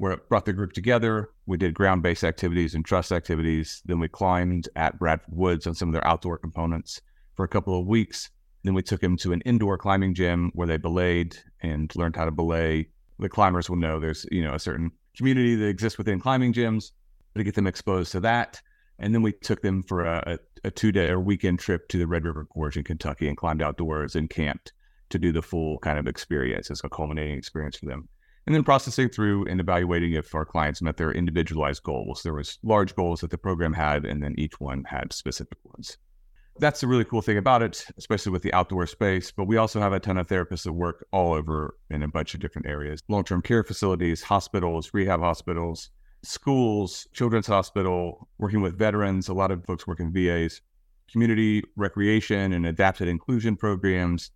where 0.00 0.12
it 0.12 0.28
brought 0.28 0.46
the 0.46 0.52
group 0.52 0.72
together. 0.72 1.30
We 1.46 1.58
did 1.58 1.74
ground 1.74 2.02
based 2.02 2.24
activities 2.24 2.74
and 2.74 2.84
trust 2.84 3.12
activities. 3.12 3.82
Then 3.84 4.00
we 4.00 4.08
climbed 4.08 4.68
at 4.74 4.98
Bradford 4.98 5.34
Woods 5.34 5.66
on 5.66 5.74
some 5.74 5.90
of 5.90 5.92
their 5.92 6.06
outdoor 6.06 6.38
components 6.38 7.00
for 7.36 7.44
a 7.44 7.48
couple 7.48 7.78
of 7.78 7.86
weeks. 7.86 8.30
Then 8.64 8.74
we 8.74 8.82
took 8.82 9.00
them 9.00 9.16
to 9.18 9.32
an 9.32 9.42
indoor 9.42 9.76
climbing 9.76 10.14
gym 10.14 10.52
where 10.54 10.66
they 10.66 10.78
belayed 10.78 11.36
and 11.62 11.94
learned 11.94 12.16
how 12.16 12.24
to 12.24 12.30
belay 12.30 12.88
the 13.20 13.28
climbers 13.28 13.68
will 13.68 13.76
know 13.76 14.00
there's 14.00 14.26
you 14.32 14.42
know 14.42 14.54
a 14.54 14.58
certain 14.58 14.90
community 15.16 15.54
that 15.54 15.68
exists 15.68 15.98
within 15.98 16.18
climbing 16.18 16.52
gyms 16.52 16.92
to 17.36 17.44
get 17.44 17.54
them 17.54 17.66
exposed 17.66 18.12
to 18.12 18.20
that. 18.20 18.60
And 18.98 19.14
then 19.14 19.22
we 19.22 19.32
took 19.32 19.62
them 19.62 19.82
for 19.82 20.04
a, 20.04 20.38
a, 20.64 20.68
a 20.68 20.70
two 20.70 20.92
day 20.92 21.10
or 21.10 21.20
weekend 21.20 21.58
trip 21.58 21.88
to 21.88 21.98
the 21.98 22.06
Red 22.06 22.24
River 22.24 22.46
Gorge 22.54 22.76
in 22.76 22.84
Kentucky 22.84 23.28
and 23.28 23.36
climbed 23.36 23.62
outdoors 23.62 24.14
and 24.14 24.28
camped 24.28 24.72
to 25.10 25.18
do 25.18 25.32
the 25.32 25.42
full 25.42 25.78
kind 25.78 25.98
of 25.98 26.06
experience 26.06 26.70
as 26.70 26.80
a 26.84 26.88
culminating 26.88 27.36
experience 27.36 27.76
for 27.76 27.86
them. 27.86 28.08
And 28.46 28.54
then 28.54 28.64
processing 28.64 29.10
through 29.10 29.46
and 29.46 29.60
evaluating 29.60 30.14
if 30.14 30.34
our 30.34 30.44
clients 30.44 30.82
met 30.82 30.96
their 30.96 31.12
individualized 31.12 31.82
goals. 31.82 32.22
There 32.22 32.34
was 32.34 32.58
large 32.62 32.94
goals 32.96 33.20
that 33.20 33.30
the 33.30 33.38
program 33.38 33.74
had, 33.74 34.04
and 34.04 34.22
then 34.22 34.34
each 34.38 34.58
one 34.58 34.84
had 34.84 35.12
specific 35.12 35.58
ones 35.62 35.98
that's 36.60 36.80
the 36.80 36.86
really 36.86 37.04
cool 37.04 37.22
thing 37.22 37.38
about 37.38 37.62
it, 37.62 37.86
especially 37.96 38.30
with 38.30 38.42
the 38.42 38.52
outdoor 38.52 38.86
space. 38.86 39.30
But 39.30 39.46
we 39.46 39.56
also 39.56 39.80
have 39.80 39.92
a 39.92 40.00
ton 40.00 40.18
of 40.18 40.28
therapists 40.28 40.64
that 40.64 40.72
work 40.72 41.06
all 41.10 41.32
over 41.32 41.76
in 41.90 42.02
a 42.02 42.08
bunch 42.08 42.34
of 42.34 42.40
different 42.40 42.68
areas 42.68 43.02
long 43.08 43.24
term 43.24 43.42
care 43.42 43.64
facilities, 43.64 44.22
hospitals, 44.22 44.90
rehab 44.92 45.20
hospitals, 45.20 45.90
schools, 46.22 47.08
children's 47.12 47.46
hospital, 47.46 48.28
working 48.38 48.60
with 48.60 48.78
veterans. 48.78 49.28
A 49.28 49.34
lot 49.34 49.50
of 49.50 49.64
folks 49.64 49.86
work 49.86 50.00
in 50.00 50.12
VAs, 50.12 50.60
community 51.10 51.62
recreation 51.76 52.52
and 52.52 52.66
adapted 52.66 53.08
inclusion 53.08 53.56
programs. 53.56 54.30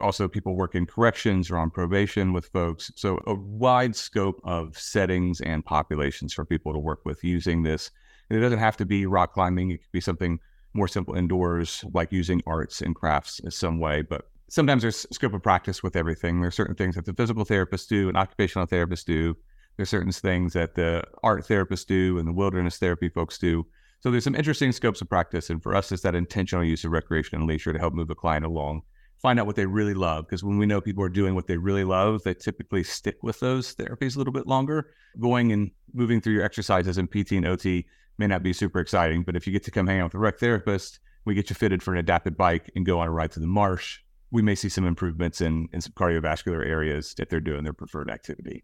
Also, 0.00 0.26
people 0.28 0.56
work 0.56 0.74
in 0.74 0.86
corrections 0.86 1.50
or 1.50 1.58
on 1.58 1.70
probation 1.70 2.32
with 2.32 2.46
folks. 2.46 2.90
So, 2.96 3.20
a 3.26 3.34
wide 3.34 3.94
scope 3.94 4.40
of 4.44 4.78
settings 4.78 5.40
and 5.40 5.64
populations 5.64 6.32
for 6.32 6.44
people 6.44 6.72
to 6.72 6.78
work 6.78 7.00
with 7.04 7.22
using 7.22 7.62
this. 7.62 7.90
And 8.28 8.38
it 8.38 8.42
doesn't 8.42 8.58
have 8.58 8.76
to 8.78 8.86
be 8.86 9.06
rock 9.06 9.34
climbing, 9.34 9.70
it 9.70 9.82
could 9.82 9.92
be 9.92 10.00
something 10.00 10.40
more 10.72 10.88
simple 10.88 11.14
indoors, 11.14 11.84
like 11.92 12.12
using 12.12 12.42
arts 12.46 12.80
and 12.80 12.94
crafts 12.94 13.38
in 13.38 13.50
some 13.50 13.78
way. 13.78 14.02
But 14.02 14.28
sometimes 14.48 14.82
there's 14.82 15.06
scope 15.12 15.34
of 15.34 15.42
practice 15.42 15.82
with 15.82 15.96
everything. 15.96 16.40
There's 16.40 16.54
certain 16.54 16.74
things 16.74 16.96
that 16.96 17.04
the 17.04 17.14
physical 17.14 17.44
therapists 17.44 17.88
do 17.88 18.08
and 18.08 18.16
occupational 18.16 18.66
therapists 18.66 19.04
do. 19.04 19.36
There's 19.76 19.90
certain 19.90 20.12
things 20.12 20.52
that 20.52 20.74
the 20.74 21.04
art 21.22 21.46
therapists 21.46 21.86
do 21.86 22.18
and 22.18 22.28
the 22.28 22.32
wilderness 22.32 22.78
therapy 22.78 23.08
folks 23.08 23.38
do. 23.38 23.66
So 24.00 24.10
there's 24.10 24.24
some 24.24 24.34
interesting 24.34 24.72
scopes 24.72 25.00
of 25.00 25.08
practice. 25.08 25.48
And 25.50 25.62
for 25.62 25.74
us, 25.74 25.90
it's 25.90 26.02
that 26.02 26.14
intentional 26.14 26.64
use 26.64 26.84
of 26.84 26.92
recreation 26.92 27.38
and 27.38 27.48
leisure 27.48 27.72
to 27.72 27.78
help 27.78 27.94
move 27.94 28.08
the 28.08 28.14
client 28.14 28.44
along, 28.44 28.82
find 29.24 29.40
out 29.40 29.46
what 29.46 29.56
they 29.56 29.64
really 29.64 29.94
love. 29.94 30.26
Because 30.26 30.44
when 30.44 30.58
we 30.58 30.66
know 30.66 30.82
people 30.82 31.02
are 31.02 31.08
doing 31.08 31.34
what 31.34 31.46
they 31.46 31.56
really 31.56 31.82
love, 31.82 32.22
they 32.24 32.34
typically 32.34 32.84
stick 32.84 33.16
with 33.22 33.40
those 33.40 33.74
therapies 33.74 34.16
a 34.16 34.18
little 34.18 34.34
bit 34.34 34.46
longer. 34.46 34.90
Going 35.18 35.50
and 35.50 35.70
moving 35.94 36.20
through 36.20 36.34
your 36.34 36.44
exercises 36.44 36.98
in 36.98 37.06
PT 37.06 37.32
and 37.32 37.46
OT 37.46 37.86
may 38.18 38.26
not 38.26 38.42
be 38.42 38.52
super 38.52 38.80
exciting, 38.80 39.22
but 39.22 39.34
if 39.34 39.46
you 39.46 39.52
get 39.54 39.64
to 39.64 39.70
come 39.70 39.86
hang 39.86 40.00
out 40.00 40.04
with 40.04 40.14
a 40.14 40.18
rec 40.18 40.38
therapist, 40.38 41.00
we 41.24 41.34
get 41.34 41.48
you 41.48 41.56
fitted 41.56 41.82
for 41.82 41.94
an 41.94 42.00
adapted 42.00 42.36
bike 42.36 42.70
and 42.76 42.84
go 42.84 43.00
on 43.00 43.08
a 43.08 43.10
ride 43.10 43.30
to 43.30 43.40
the 43.40 43.46
marsh, 43.46 44.00
we 44.30 44.42
may 44.42 44.54
see 44.54 44.68
some 44.68 44.84
improvements 44.84 45.40
in, 45.40 45.68
in 45.72 45.80
some 45.80 45.94
cardiovascular 45.94 46.62
areas 46.66 47.14
if 47.18 47.30
they're 47.30 47.40
doing 47.40 47.64
their 47.64 47.72
preferred 47.72 48.10
activity. 48.10 48.62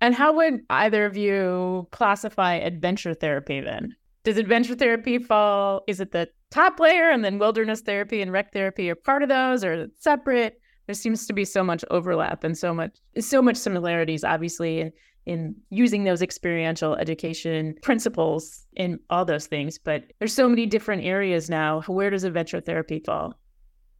And 0.00 0.14
how 0.14 0.34
would 0.34 0.60
either 0.70 1.04
of 1.04 1.16
you 1.16 1.88
classify 1.90 2.54
adventure 2.54 3.12
therapy 3.12 3.60
then? 3.60 3.96
Does 4.22 4.36
adventure 4.36 4.76
therapy 4.76 5.18
fall, 5.18 5.82
is 5.88 5.98
it 5.98 6.12
the 6.12 6.28
top 6.54 6.78
layer 6.78 7.10
and 7.10 7.24
then 7.24 7.38
wilderness 7.38 7.80
therapy 7.80 8.22
and 8.22 8.32
rec 8.32 8.52
therapy 8.52 8.88
are 8.88 8.94
part 8.94 9.22
of 9.22 9.28
those 9.28 9.64
or 9.64 9.88
separate? 9.98 10.60
There 10.86 10.94
seems 10.94 11.26
to 11.26 11.32
be 11.32 11.44
so 11.44 11.64
much 11.64 11.84
overlap 11.90 12.44
and 12.44 12.56
so 12.56 12.72
much 12.72 12.96
so 13.18 13.42
much 13.42 13.56
similarities, 13.56 14.24
obviously, 14.24 14.80
in 14.80 14.92
in 15.26 15.54
using 15.70 16.04
those 16.04 16.20
experiential 16.20 16.94
education 16.96 17.74
principles 17.82 18.66
in 18.76 18.98
all 19.10 19.24
those 19.24 19.46
things. 19.46 19.78
But 19.78 20.04
there's 20.18 20.34
so 20.34 20.48
many 20.48 20.66
different 20.66 21.04
areas 21.04 21.48
now. 21.48 21.80
Where 21.86 22.10
does 22.10 22.24
adventure 22.24 22.60
therapy 22.60 23.00
fall? 23.04 23.34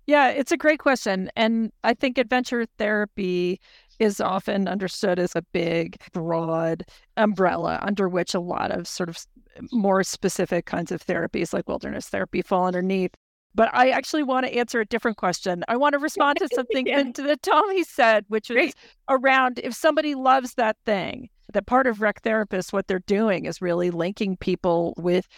Yeah, 0.07 0.29
it's 0.29 0.53
a 0.53 0.57
great 0.59 0.81
question. 0.81 1.31
And 1.35 1.73
I 1.83 1.95
think 1.95 2.19
adventure 2.19 2.67
therapy 2.79 3.59
is 3.99 4.21
often 4.21 4.69
understood 4.69 5.19
as 5.19 5.35
a 5.35 5.43
big, 5.53 5.97
broad 6.13 6.85
umbrella 7.17 7.79
under 7.81 8.09
which 8.09 8.35
a 8.35 8.41
lot 8.41 8.71
of 8.71 8.87
sort 8.87 9.09
of 9.09 9.25
more 9.73 10.03
specific 10.03 10.67
kinds 10.67 10.93
of 10.93 11.05
therapies 11.05 11.53
like 11.53 11.69
wilderness 11.69 12.09
therapy 12.09 12.43
fall 12.43 12.67
underneath. 12.67 13.15
But 13.55 13.71
I 13.73 13.91
actually 13.91 14.25
want 14.25 14.47
to 14.47 14.55
answer 14.55 14.81
a 14.81 14.87
different 14.87 15.17
question. 15.17 15.65
I 15.69 15.77
want 15.77 15.93
to 15.93 15.99
respond 16.01 16.39
to 16.39 16.49
something 16.55 16.87
yeah. 16.87 17.05
that 17.15 17.43
Tommy 17.43 17.85
said, 17.85 18.25
which 18.29 18.51
is 18.51 18.55
Great. 18.55 18.75
around 19.09 19.61
if 19.63 19.75
somebody 19.75 20.15
loves 20.15 20.55
that 20.55 20.77
thing, 20.85 21.29
that 21.53 21.67
part 21.67 21.87
of 21.87 22.01
rec 22.01 22.23
therapists, 22.23 22.73
what 22.73 22.89
they're 22.89 22.99
doing 23.01 23.47
is 23.47 23.63
really 23.63 23.91
linking 23.91 24.37
people 24.37 24.95
with 24.97 25.29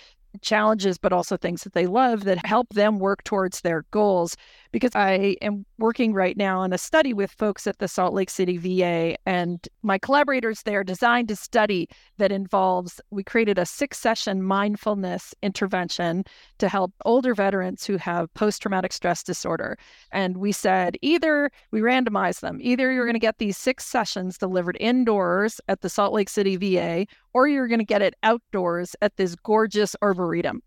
challenges, 0.42 0.98
but 0.98 1.12
also 1.12 1.37
things 1.37 1.62
that 1.62 1.72
they 1.72 1.87
love 1.87 2.24
that 2.24 2.44
help 2.44 2.68
them 2.70 2.98
work 2.98 3.24
towards 3.24 3.61
their 3.61 3.85
goals. 3.90 4.37
Because 4.77 4.95
I 4.95 5.39
am 5.41 5.65
working 5.79 6.12
right 6.12 6.37
now 6.37 6.61
on 6.61 6.71
a 6.71 6.77
study 6.77 7.15
with 7.15 7.31
folks 7.31 7.67
at 7.67 7.79
the 7.79 7.89
Salt 7.89 8.12
Lake 8.12 8.29
City 8.29 8.59
VA, 8.59 9.17
and 9.25 9.67
my 9.83 9.97
collaborators 9.97 10.65
there 10.65 10.85
designed 10.85 11.31
a 11.31 11.37
study 11.37 11.89
that 12.19 12.31
involves 12.31 13.01
we 13.09 13.25
created 13.25 13.57
a 13.57 13.65
six 13.65 13.97
session 13.99 14.43
mindfulness 14.43 15.35
intervention 15.43 16.25
to 16.59 16.69
help 16.69 16.93
older 17.07 17.33
veterans 17.35 17.87
who 17.87 17.97
have 17.97 18.35
post 18.35 18.61
traumatic 18.61 18.93
stress 18.93 19.23
disorder. 19.23 19.79
And 20.12 20.37
we 20.37 20.53
said 20.53 20.99
either 21.01 21.51
we 21.71 21.81
randomize 21.81 22.41
them, 22.41 22.59
either 22.61 22.93
you're 22.93 23.07
going 23.07 23.15
to 23.15 23.19
get 23.19 23.39
these 23.39 23.57
six 23.57 23.87
sessions 23.87 24.37
delivered 24.37 24.77
indoors 24.79 25.59
at 25.69 25.81
the 25.81 25.89
Salt 25.89 26.12
Lake 26.12 26.29
City 26.29 26.57
VA, 26.57 27.07
or 27.33 27.49
you're 27.49 27.67
going 27.67 27.79
to 27.79 27.85
get 27.87 28.03
it 28.03 28.12
outdoors 28.23 28.95
at 29.01 29.17
this 29.17 29.37
gorgeous 29.37 29.97
arboretum. 30.03 30.62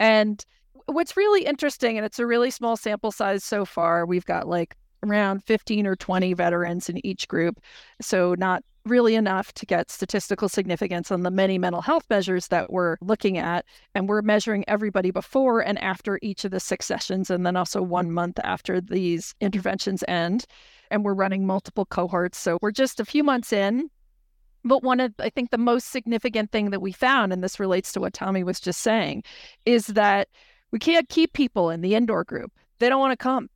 And 0.00 0.44
what's 0.86 1.16
really 1.16 1.44
interesting, 1.44 1.96
and 1.96 2.04
it's 2.04 2.18
a 2.18 2.26
really 2.26 2.50
small 2.50 2.76
sample 2.76 3.12
size 3.12 3.44
so 3.44 3.64
far, 3.64 4.06
we've 4.06 4.24
got 4.24 4.48
like 4.48 4.76
around 5.04 5.44
15 5.44 5.86
or 5.86 5.96
20 5.96 6.34
veterans 6.34 6.88
in 6.88 7.04
each 7.06 7.28
group. 7.28 7.60
So, 8.00 8.34
not 8.34 8.62
really 8.84 9.14
enough 9.14 9.52
to 9.54 9.64
get 9.64 9.90
statistical 9.90 10.48
significance 10.48 11.10
on 11.10 11.22
the 11.22 11.30
many 11.30 11.56
mental 11.56 11.80
health 11.80 12.04
measures 12.10 12.48
that 12.48 12.70
we're 12.70 12.98
looking 13.00 13.38
at. 13.38 13.64
And 13.94 14.08
we're 14.08 14.20
measuring 14.20 14.64
everybody 14.68 15.10
before 15.10 15.60
and 15.60 15.78
after 15.78 16.18
each 16.20 16.44
of 16.44 16.50
the 16.50 16.60
six 16.60 16.86
sessions, 16.86 17.30
and 17.30 17.46
then 17.46 17.56
also 17.56 17.82
one 17.82 18.10
month 18.10 18.38
after 18.44 18.80
these 18.80 19.34
interventions 19.40 20.04
end. 20.08 20.44
And 20.90 21.04
we're 21.04 21.14
running 21.14 21.46
multiple 21.46 21.86
cohorts. 21.86 22.38
So, 22.38 22.58
we're 22.60 22.72
just 22.72 23.00
a 23.00 23.04
few 23.04 23.24
months 23.24 23.52
in. 23.52 23.90
But 24.66 24.82
one 24.82 24.98
of, 24.98 25.12
I 25.18 25.28
think, 25.28 25.50
the 25.50 25.58
most 25.58 25.90
significant 25.90 26.50
thing 26.50 26.70
that 26.70 26.80
we 26.80 26.90
found, 26.90 27.34
and 27.34 27.44
this 27.44 27.60
relates 27.60 27.92
to 27.92 28.00
what 28.00 28.14
Tommy 28.14 28.42
was 28.42 28.60
just 28.60 28.80
saying, 28.80 29.22
is 29.66 29.88
that 29.88 30.28
we 30.74 30.80
can't 30.80 31.08
keep 31.08 31.32
people 31.34 31.70
in 31.70 31.82
the 31.82 31.94
indoor 31.94 32.24
group. 32.24 32.52
They 32.80 32.88
don't 32.88 32.98
want 32.98 33.12
to 33.12 33.16
come. 33.16 33.48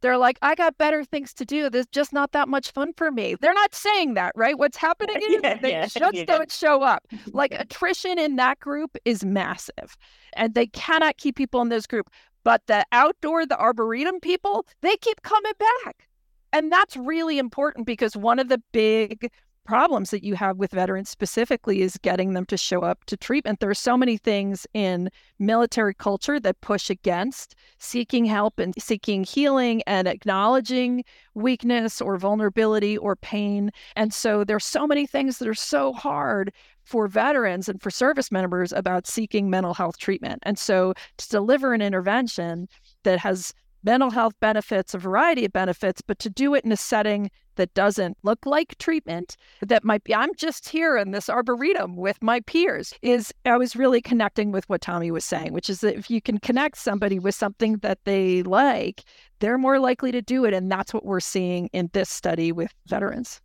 They're 0.00 0.18
like, 0.18 0.36
I 0.42 0.56
got 0.56 0.76
better 0.76 1.04
things 1.04 1.32
to 1.34 1.44
do. 1.44 1.70
There's 1.70 1.86
just 1.86 2.12
not 2.12 2.32
that 2.32 2.48
much 2.48 2.72
fun 2.72 2.92
for 2.96 3.12
me. 3.12 3.36
They're 3.40 3.54
not 3.54 3.72
saying 3.72 4.14
that, 4.14 4.32
right? 4.34 4.58
What's 4.58 4.76
happening 4.76 5.14
is 5.22 5.40
Yeah, 5.44 5.58
they 5.58 5.70
yeah, 5.70 5.86
just 5.86 6.16
yeah. 6.16 6.24
don't 6.24 6.50
show 6.50 6.82
up. 6.82 7.06
Like 7.32 7.54
attrition 7.54 8.18
in 8.18 8.34
that 8.34 8.58
group 8.58 8.96
is 9.04 9.24
massive, 9.24 9.96
and 10.32 10.54
they 10.54 10.66
cannot 10.66 11.18
keep 11.18 11.36
people 11.36 11.62
in 11.62 11.68
this 11.68 11.86
group. 11.86 12.10
But 12.42 12.62
the 12.66 12.84
outdoor, 12.90 13.46
the 13.46 13.56
arboretum 13.56 14.18
people, 14.18 14.66
they 14.80 14.96
keep 14.96 15.22
coming 15.22 15.52
back. 15.84 16.08
And 16.52 16.72
that's 16.72 16.96
really 16.96 17.38
important 17.38 17.86
because 17.86 18.16
one 18.16 18.40
of 18.40 18.48
the 18.48 18.60
big 18.72 19.30
problems 19.64 20.10
that 20.10 20.22
you 20.22 20.34
have 20.34 20.58
with 20.58 20.72
veterans 20.72 21.08
specifically 21.08 21.82
is 21.82 21.96
getting 22.02 22.34
them 22.34 22.44
to 22.46 22.56
show 22.56 22.80
up 22.80 23.04
to 23.06 23.16
treatment. 23.16 23.60
There 23.60 23.70
are 23.70 23.74
so 23.74 23.96
many 23.96 24.16
things 24.16 24.66
in 24.74 25.10
military 25.38 25.94
culture 25.94 26.38
that 26.40 26.60
push 26.60 26.90
against 26.90 27.54
seeking 27.78 28.24
help 28.24 28.58
and 28.58 28.74
seeking 28.78 29.24
healing 29.24 29.82
and 29.86 30.06
acknowledging 30.06 31.04
weakness 31.34 32.00
or 32.00 32.16
vulnerability 32.18 32.96
or 32.96 33.16
pain. 33.16 33.70
And 33.96 34.12
so 34.12 34.44
there's 34.44 34.66
so 34.66 34.86
many 34.86 35.06
things 35.06 35.38
that 35.38 35.48
are 35.48 35.54
so 35.54 35.92
hard 35.92 36.52
for 36.84 37.08
veterans 37.08 37.68
and 37.68 37.80
for 37.80 37.90
service 37.90 38.30
members 38.30 38.72
about 38.72 39.06
seeking 39.06 39.48
mental 39.48 39.74
health 39.74 39.98
treatment. 39.98 40.40
And 40.42 40.58
so 40.58 40.92
to 41.16 41.28
deliver 41.28 41.72
an 41.72 41.80
intervention 41.80 42.68
that 43.04 43.18
has 43.20 43.54
mental 43.84 44.10
health 44.10 44.34
benefits, 44.40 44.94
a 44.94 44.98
variety 44.98 45.44
of 45.44 45.52
benefits, 45.52 46.00
but 46.00 46.18
to 46.20 46.30
do 46.30 46.54
it 46.54 46.64
in 46.64 46.72
a 46.72 46.76
setting 46.76 47.30
that 47.56 47.72
doesn't 47.74 48.16
look 48.22 48.46
like 48.46 48.76
treatment, 48.78 49.36
that 49.60 49.84
might 49.84 50.02
be, 50.02 50.14
I'm 50.14 50.34
just 50.34 50.68
here 50.68 50.96
in 50.96 51.12
this 51.12 51.28
arboretum 51.28 51.96
with 51.96 52.20
my 52.22 52.40
peers, 52.40 52.92
is 53.02 53.32
I 53.44 53.56
was 53.56 53.76
really 53.76 54.00
connecting 54.00 54.50
with 54.50 54.68
what 54.68 54.80
Tommy 54.80 55.10
was 55.10 55.24
saying, 55.24 55.52
which 55.52 55.70
is 55.70 55.80
that 55.82 55.96
if 55.96 56.10
you 56.10 56.20
can 56.20 56.38
connect 56.38 56.78
somebody 56.78 57.18
with 57.18 57.34
something 57.34 57.76
that 57.78 57.98
they 58.04 58.42
like, 58.42 59.04
they're 59.38 59.58
more 59.58 59.78
likely 59.78 60.10
to 60.12 60.22
do 60.22 60.44
it. 60.44 60.54
And 60.54 60.70
that's 60.70 60.92
what 60.92 61.04
we're 61.04 61.20
seeing 61.20 61.68
in 61.72 61.90
this 61.92 62.10
study 62.10 62.50
with 62.50 62.72
veterans. 62.86 63.40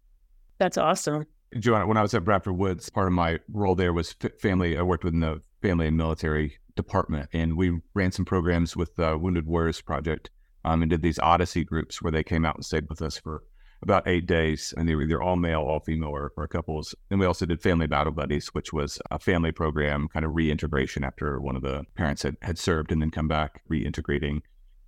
That's 0.58 0.78
awesome. 0.78 1.26
Joanna, 1.58 1.88
when 1.88 1.98
I 1.98 2.02
was 2.02 2.14
at 2.14 2.24
Bradford 2.24 2.58
Woods, 2.58 2.90
part 2.90 3.08
of 3.08 3.14
my 3.14 3.40
role 3.52 3.76
there 3.76 3.94
was 3.94 4.16
f- 4.24 4.32
family. 4.40 4.78
I 4.78 4.82
worked 4.84 5.04
within 5.04 5.20
the 5.20 5.42
family 5.62 5.88
and 5.88 5.98
military 5.98 6.58
department, 6.84 7.30
and 7.34 7.58
we 7.58 7.80
ran 7.94 8.12
some 8.12 8.26
programs 8.26 8.76
with 8.76 8.96
the 8.96 9.18
Wounded 9.18 9.46
Warriors 9.46 9.82
Project 9.82 10.30
um, 10.64 10.82
and 10.82 10.90
did 10.90 11.02
these 11.02 11.20
Odyssey 11.20 11.64
groups 11.64 12.02
where 12.02 12.12
they 12.12 12.24
came 12.24 12.46
out 12.46 12.56
and 12.56 12.66
stayed 12.66 12.90
with 12.90 13.02
us 13.02 13.18
for 13.18 13.44
about 13.82 14.08
eight 14.08 14.26
days. 14.26 14.74
And 14.76 14.88
they 14.88 14.96
were 14.96 15.04
either 15.04 15.22
all 15.22 15.36
male, 15.36 15.62
all 15.62 15.80
female, 15.80 16.10
or, 16.10 16.32
or 16.36 16.48
couples. 16.48 16.96
And 17.10 17.20
we 17.20 17.26
also 17.26 17.46
did 17.46 17.62
Family 17.62 17.88
Battle 17.88 18.14
Buddies, 18.14 18.48
which 18.50 18.74
was 18.74 19.00
a 19.12 19.20
family 19.20 19.52
program, 19.52 20.08
kind 20.08 20.26
of 20.26 20.36
reintegration 20.36 21.04
after 21.04 21.40
one 21.40 21.56
of 21.56 21.62
the 21.62 21.84
parents 21.96 22.24
had, 22.24 22.38
had 22.42 22.58
served 22.58 22.92
and 22.92 23.02
then 23.02 23.12
come 23.12 23.28
back, 23.28 23.62
reintegrating 23.70 24.42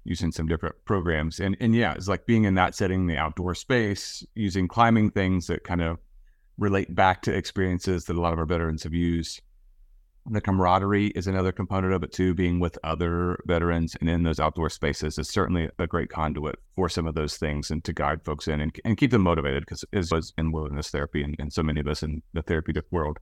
using 0.03 0.31
some 0.31 0.47
different 0.47 0.75
programs. 0.85 1.39
And 1.39 1.55
and 1.59 1.75
yeah, 1.75 1.93
it's 1.93 2.07
like 2.07 2.25
being 2.25 2.45
in 2.45 2.55
that 2.55 2.75
setting, 2.75 3.07
the 3.07 3.17
outdoor 3.17 3.55
space, 3.55 4.25
using 4.35 4.67
climbing 4.67 5.11
things 5.11 5.47
that 5.47 5.63
kind 5.63 5.81
of 5.81 5.99
relate 6.57 6.93
back 6.93 7.21
to 7.23 7.33
experiences 7.33 8.05
that 8.05 8.15
a 8.15 8.21
lot 8.21 8.33
of 8.33 8.39
our 8.39 8.45
veterans 8.45 8.83
have 8.83 8.93
used. 8.93 9.41
The 10.29 10.41
camaraderie 10.41 11.07
is 11.07 11.27
another 11.27 11.51
component 11.51 11.93
of 11.93 12.03
it 12.03 12.11
too. 12.11 12.33
Being 12.33 12.59
with 12.59 12.77
other 12.83 13.39
veterans 13.47 13.95
and 13.99 14.09
in 14.09 14.23
those 14.23 14.39
outdoor 14.39 14.69
spaces 14.69 15.17
is 15.17 15.29
certainly 15.29 15.69
a 15.79 15.87
great 15.87 16.09
conduit 16.09 16.55
for 16.75 16.89
some 16.89 17.07
of 17.07 17.15
those 17.15 17.37
things 17.37 17.71
and 17.71 17.83
to 17.83 17.93
guide 17.93 18.23
folks 18.23 18.47
in 18.47 18.61
and, 18.61 18.75
and 18.85 18.97
keep 18.97 19.11
them 19.11 19.23
motivated 19.23 19.63
because 19.65 19.83
as 19.93 20.11
was 20.11 20.33
in 20.37 20.51
wilderness 20.51 20.89
therapy 20.89 21.23
and, 21.23 21.35
and 21.39 21.51
so 21.51 21.63
many 21.63 21.79
of 21.79 21.87
us 21.87 22.03
in 22.03 22.21
the 22.33 22.43
therapeutic 22.43 22.85
world, 22.91 23.17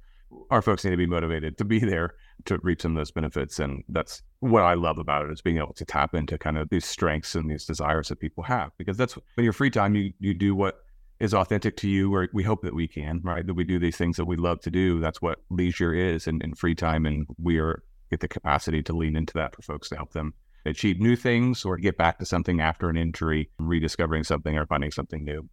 our 0.52 0.62
folks 0.62 0.84
need 0.84 0.92
to 0.92 0.98
be 0.98 1.06
motivated 1.06 1.58
to 1.58 1.66
be 1.66 1.80
there 1.80 2.16
to 2.46 2.60
reap 2.64 2.82
some 2.82 2.92
of 2.92 2.98
those 2.98 3.12
benefits. 3.12 3.60
And 3.60 3.84
that's 3.88 4.22
what 4.42 4.64
I 4.64 4.74
love 4.74 4.98
about 4.98 5.26
it 5.26 5.32
is 5.32 5.42
being 5.42 5.58
able 5.58 5.74
to 5.74 5.86
tap 5.86 6.14
into 6.14 6.38
kind 6.38 6.58
of 6.58 6.70
these 6.70 6.86
strengths 6.86 7.34
and 7.34 7.50
these 7.50 7.66
desires 7.66 8.10
that 8.10 8.20
people 8.20 8.44
have 8.44 8.72
because 8.78 8.98
that's 8.98 9.14
when 9.36 9.44
your 9.44 9.54
free 9.54 9.70
time 9.70 9.96
you 9.96 10.14
you 10.20 10.34
do 10.34 10.54
what 10.54 10.84
is 11.20 11.34
authentic 11.34 11.76
to 11.78 11.90
you, 11.90 12.14
or 12.14 12.30
we 12.34 12.44
hope 12.44 12.62
that 12.62 12.74
we 12.74 12.88
can, 12.88 13.22
right? 13.24 13.46
That 13.46 13.54
we 13.54 13.64
do 13.64 13.80
these 13.80 13.98
things 13.98 14.18
that 14.18 14.26
we 14.26 14.38
love 14.38 14.62
to 14.62 14.72
do. 14.72 15.00
That's 15.00 15.22
what 15.22 15.40
leisure 15.50 15.94
is 15.94 16.28
and, 16.28 16.42
and 16.42 16.58
free 16.58 16.76
time. 16.76 17.06
And 17.06 17.28
we 17.38 17.60
are 17.60 17.84
get 18.10 18.22
the 18.22 18.28
capacity 18.28 18.82
to 18.84 18.94
lean 18.94 19.16
into 19.16 19.34
that 19.34 19.56
for 19.56 19.62
folks 19.62 19.90
to 19.90 19.96
help 19.96 20.14
them 20.14 20.34
achieve 20.66 21.00
new 21.00 21.16
things 21.16 21.64
or 21.64 21.78
get 21.78 21.98
back 21.98 22.20
to 22.20 22.26
something 22.26 22.60
after 22.60 22.90
an 22.90 22.98
injury, 22.98 23.50
rediscovering 23.60 24.24
something 24.24 24.58
or 24.58 24.66
finding 24.66 24.92
something 24.92 25.24
new. 25.24 25.48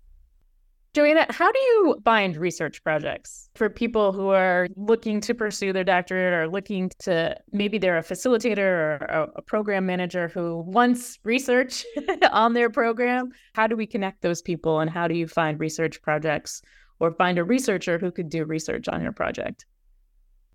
Joanna, 0.96 1.26
how 1.28 1.52
do 1.52 1.58
you 1.58 2.00
find 2.06 2.34
research 2.38 2.82
projects 2.82 3.50
for 3.54 3.68
people 3.68 4.12
who 4.12 4.30
are 4.30 4.66
looking 4.76 5.20
to 5.20 5.34
pursue 5.34 5.70
their 5.70 5.84
doctorate 5.84 6.32
or 6.32 6.48
looking 6.48 6.90
to 7.00 7.36
maybe 7.52 7.76
they're 7.76 7.98
a 7.98 8.02
facilitator 8.02 8.60
or 8.60 8.94
a, 9.10 9.28
a 9.36 9.42
program 9.42 9.84
manager 9.84 10.28
who 10.28 10.60
wants 10.60 11.18
research 11.22 11.84
on 12.32 12.54
their 12.54 12.70
program? 12.70 13.28
How 13.52 13.66
do 13.66 13.76
we 13.76 13.86
connect 13.86 14.22
those 14.22 14.40
people 14.40 14.80
and 14.80 14.88
how 14.88 15.06
do 15.06 15.14
you 15.14 15.28
find 15.28 15.60
research 15.60 16.00
projects 16.00 16.62
or 16.98 17.12
find 17.12 17.36
a 17.36 17.44
researcher 17.44 17.98
who 17.98 18.10
could 18.10 18.30
do 18.30 18.46
research 18.46 18.88
on 18.88 19.02
your 19.02 19.12
project? 19.12 19.66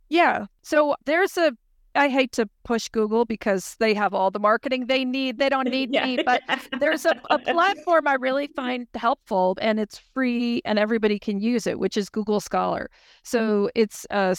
Yeah. 0.10 0.47
So 0.63 0.95
there's 1.06 1.38
a 1.38 1.51
I 1.95 2.08
hate 2.10 2.32
to 2.34 2.47
push 2.63 2.88
Google 2.89 3.25
because 3.25 3.75
they 3.80 3.93
have 3.93 4.13
all 4.13 4.32
the 4.32 4.39
marketing 4.39 4.88
they 4.88 5.04
need. 5.04 5.38
They 5.39 5.49
don't 5.49 5.67
need 5.67 5.93
Yeah. 5.93 6.06
me, 6.06 6.19
but 6.25 6.41
there's 6.80 7.06
a, 7.06 7.19
a 7.30 7.39
platform 7.39 8.08
I 8.08 8.13
really 8.15 8.47
find 8.56 8.88
helpful 8.95 9.58
and 9.62 9.80
it's 9.80 9.97
free 9.97 10.62
and 10.65 10.80
everybody 10.80 11.19
can 11.19 11.39
use 11.39 11.67
it, 11.67 11.80
which 11.80 11.97
is 11.97 12.10
Google 12.10 12.39
Scholar. 12.39 12.89
So 13.23 13.69
it's 13.75 14.06
uh, 14.10 14.36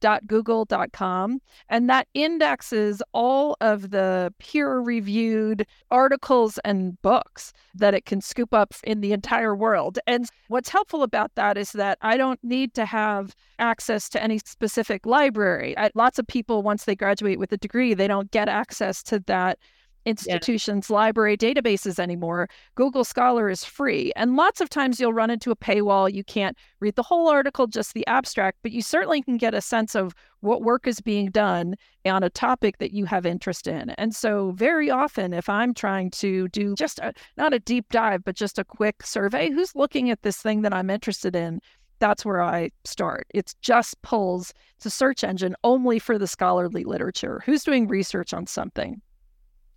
scholar.google.com 0.00 1.40
and 1.68 1.90
that 1.90 2.08
indexes 2.14 3.02
all 3.12 3.56
of 3.60 3.90
the 3.90 4.32
peer 4.38 4.78
reviewed 4.78 5.66
articles 5.90 6.58
and 6.64 7.00
books 7.02 7.52
that 7.74 7.94
it 7.94 8.04
can 8.04 8.20
scoop 8.20 8.52
up 8.52 8.74
in 8.84 9.00
the 9.00 9.12
entire 9.12 9.54
world. 9.54 9.98
And 10.06 10.28
what's 10.48 10.68
helpful 10.68 11.02
about 11.02 11.34
that 11.34 11.56
is 11.56 11.72
that 11.72 11.98
I 12.02 12.16
don't 12.16 12.42
need 12.42 12.74
to 12.74 12.84
have 12.84 13.34
access 13.58 14.08
to 14.10 14.22
any 14.22 14.38
specific 14.38 15.06
library. 15.06 15.76
I, 15.78 15.90
lots 15.94 16.18
of 16.18 16.26
people, 16.26 16.62
once 16.62 16.84
they 16.84 16.94
graduate 16.94 17.38
with 17.38 17.52
a 17.52 17.56
degree, 17.56 17.94
they 17.94 18.08
don't 18.08 18.30
get 18.30 18.48
access 18.48 19.02
to 19.04 19.20
that 19.26 19.58
institution's 20.06 20.88
library 20.88 21.36
databases 21.36 21.98
anymore. 21.98 22.48
Google 22.76 23.04
Scholar 23.04 23.50
is 23.50 23.64
free. 23.64 24.12
And 24.16 24.36
lots 24.36 24.60
of 24.60 24.70
times 24.70 24.98
you'll 24.98 25.12
run 25.12 25.30
into 25.30 25.50
a 25.50 25.56
paywall. 25.56 26.10
You 26.10 26.24
can't 26.24 26.56
read 26.80 26.94
the 26.94 27.02
whole 27.02 27.28
article, 27.28 27.66
just 27.66 27.92
the 27.92 28.06
abstract, 28.06 28.58
but 28.62 28.72
you 28.72 28.80
certainly 28.80 29.20
can 29.20 29.36
get 29.36 29.52
a 29.52 29.60
sense 29.60 29.94
of 29.94 30.14
what 30.40 30.62
work 30.62 30.86
is 30.86 31.00
being 31.00 31.30
done 31.30 31.74
on 32.06 32.22
a 32.22 32.30
topic 32.30 32.78
that 32.78 32.92
you 32.92 33.04
have 33.04 33.26
interest 33.26 33.66
in. 33.66 33.90
And 33.90 34.14
so, 34.14 34.52
very 34.52 34.88
often, 34.90 35.34
if 35.34 35.48
I'm 35.48 35.74
trying 35.74 36.10
to 36.12 36.48
do 36.48 36.74
just 36.76 37.00
a, 37.00 37.12
not 37.36 37.52
a 37.52 37.58
deep 37.58 37.86
dive, 37.90 38.24
but 38.24 38.36
just 38.36 38.58
a 38.58 38.64
quick 38.64 39.02
survey, 39.04 39.50
who's 39.50 39.74
looking 39.74 40.08
at 40.10 40.22
this 40.22 40.38
thing 40.38 40.62
that 40.62 40.72
I'm 40.72 40.88
interested 40.88 41.34
in? 41.34 41.60
That's 41.98 42.24
where 42.26 42.42
I 42.42 42.70
start. 42.84 43.26
It's 43.30 43.54
just 43.62 44.00
pulls, 44.02 44.52
it's 44.76 44.86
a 44.86 44.90
search 44.90 45.24
engine 45.24 45.56
only 45.64 45.98
for 45.98 46.18
the 46.18 46.26
scholarly 46.26 46.84
literature. 46.84 47.42
Who's 47.46 47.64
doing 47.64 47.88
research 47.88 48.34
on 48.34 48.46
something? 48.46 49.00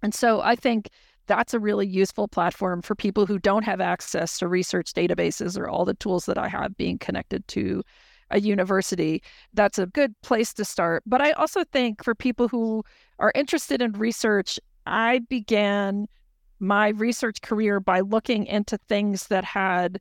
And 0.01 0.13
so 0.13 0.41
I 0.41 0.55
think 0.55 0.89
that's 1.27 1.53
a 1.53 1.59
really 1.59 1.88
useful 1.88 2.27
platform 2.27 2.81
for 2.81 2.95
people 2.95 3.25
who 3.25 3.38
don't 3.38 3.63
have 3.63 3.81
access 3.81 4.39
to 4.39 4.47
research 4.47 4.93
databases 4.93 5.57
or 5.57 5.69
all 5.69 5.85
the 5.85 5.93
tools 5.93 6.25
that 6.25 6.38
I 6.38 6.47
have 6.47 6.75
being 6.75 6.97
connected 6.97 7.47
to 7.49 7.83
a 8.31 8.39
university. 8.39 9.21
That's 9.53 9.79
a 9.79 9.85
good 9.88 10.19
place 10.21 10.53
to 10.55 10.65
start. 10.65 11.03
But 11.05 11.21
I 11.21 11.31
also 11.31 11.63
think 11.63 12.03
for 12.03 12.15
people 12.15 12.47
who 12.47 12.83
are 13.19 13.31
interested 13.35 13.81
in 13.81 13.91
research, 13.93 14.59
I 14.85 15.19
began 15.29 16.07
my 16.59 16.89
research 16.89 17.41
career 17.41 17.79
by 17.79 18.01
looking 18.01 18.45
into 18.45 18.77
things 18.89 19.27
that 19.27 19.45
had 19.45 19.99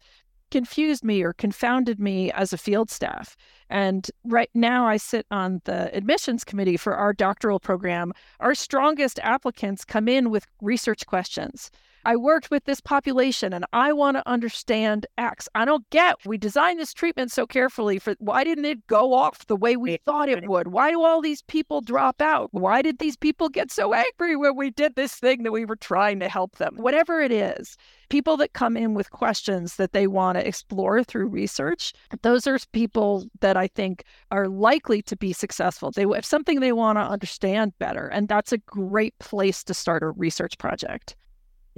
confused 0.50 1.04
me 1.04 1.22
or 1.22 1.32
confounded 1.32 2.00
me 2.00 2.30
as 2.32 2.52
a 2.52 2.58
field 2.58 2.90
staff. 2.90 3.37
And 3.70 4.11
right 4.24 4.50
now, 4.54 4.87
I 4.87 4.96
sit 4.96 5.26
on 5.30 5.61
the 5.64 5.94
admissions 5.94 6.44
committee 6.44 6.76
for 6.76 6.94
our 6.94 7.12
doctoral 7.12 7.61
program. 7.61 8.12
Our 8.40 8.54
strongest 8.54 9.18
applicants 9.22 9.84
come 9.84 10.08
in 10.08 10.30
with 10.30 10.46
research 10.61 11.06
questions. 11.06 11.70
I 12.09 12.16
worked 12.16 12.51
with 12.51 12.64
this 12.64 12.81
population 12.81 13.53
and 13.53 13.66
I 13.75 13.92
want 13.92 14.16
to 14.16 14.27
understand 14.27 15.05
X. 15.18 15.47
I 15.55 15.66
don't 15.66 15.88
get 15.90 16.16
we 16.25 16.38
designed 16.38 16.81
this 16.81 16.94
treatment 16.94 17.31
so 17.31 17.47
carefully 17.47 17.99
for 17.99 18.14
why 18.18 18.44
didn't 18.44 18.64
it 18.64 18.87
go 18.87 19.12
off 19.12 19.47
the 19.47 19.57
way 19.57 19.77
we 19.77 19.99
thought 20.07 20.31
it 20.31 20.49
would? 20.49 20.68
Why 20.68 20.90
do 20.90 21.03
all 21.03 21.21
these 21.21 21.42
people 21.42 21.83
drop 21.83 22.23
out? 22.23 22.49
Why 22.53 22.81
did 22.81 22.99
these 22.99 23.18
people 23.18 23.51
get 23.51 23.71
so 23.71 23.92
angry 23.92 24.37
when 24.37 24.57
we 24.57 24.71
did 24.71 24.97
this 24.97 25.16
thing 25.16 25.42
that 25.42 25.53
we 25.53 25.66
were 25.66 25.77
trying 25.77 26.18
to 26.21 26.31
help 26.31 26.57
them? 26.57 26.77
Whatever 26.79 27.21
it 27.21 27.31
is, 27.31 27.77
people 28.09 28.38
that 28.38 28.55
come 28.55 28.75
in 28.75 28.94
with 28.94 29.11
questions 29.11 29.77
that 29.77 29.92
they 29.92 30.07
want 30.07 30.38
to 30.38 30.49
explore 30.49 31.05
through 31.05 31.27
research, 31.27 31.92
those 32.23 32.47
are 32.47 32.59
people 32.73 33.27
that 33.40 33.59
I 33.59 33.66
think 33.66 34.05
are 34.31 34.49
likely 34.49 35.03
to 35.03 35.14
be 35.14 35.35
successful. 35.35 35.90
They 35.90 36.07
have 36.14 36.25
something 36.25 36.61
they 36.61 36.73
want 36.73 36.97
to 36.97 37.03
understand 37.03 37.79
better, 37.79 38.07
and 38.07 38.29
that's 38.29 38.55
a 38.55 38.59
great 38.59 39.18
place 39.18 39.62
to 39.64 39.75
start 39.75 40.03
a 40.03 40.09
research 40.12 40.57
project. 40.57 41.14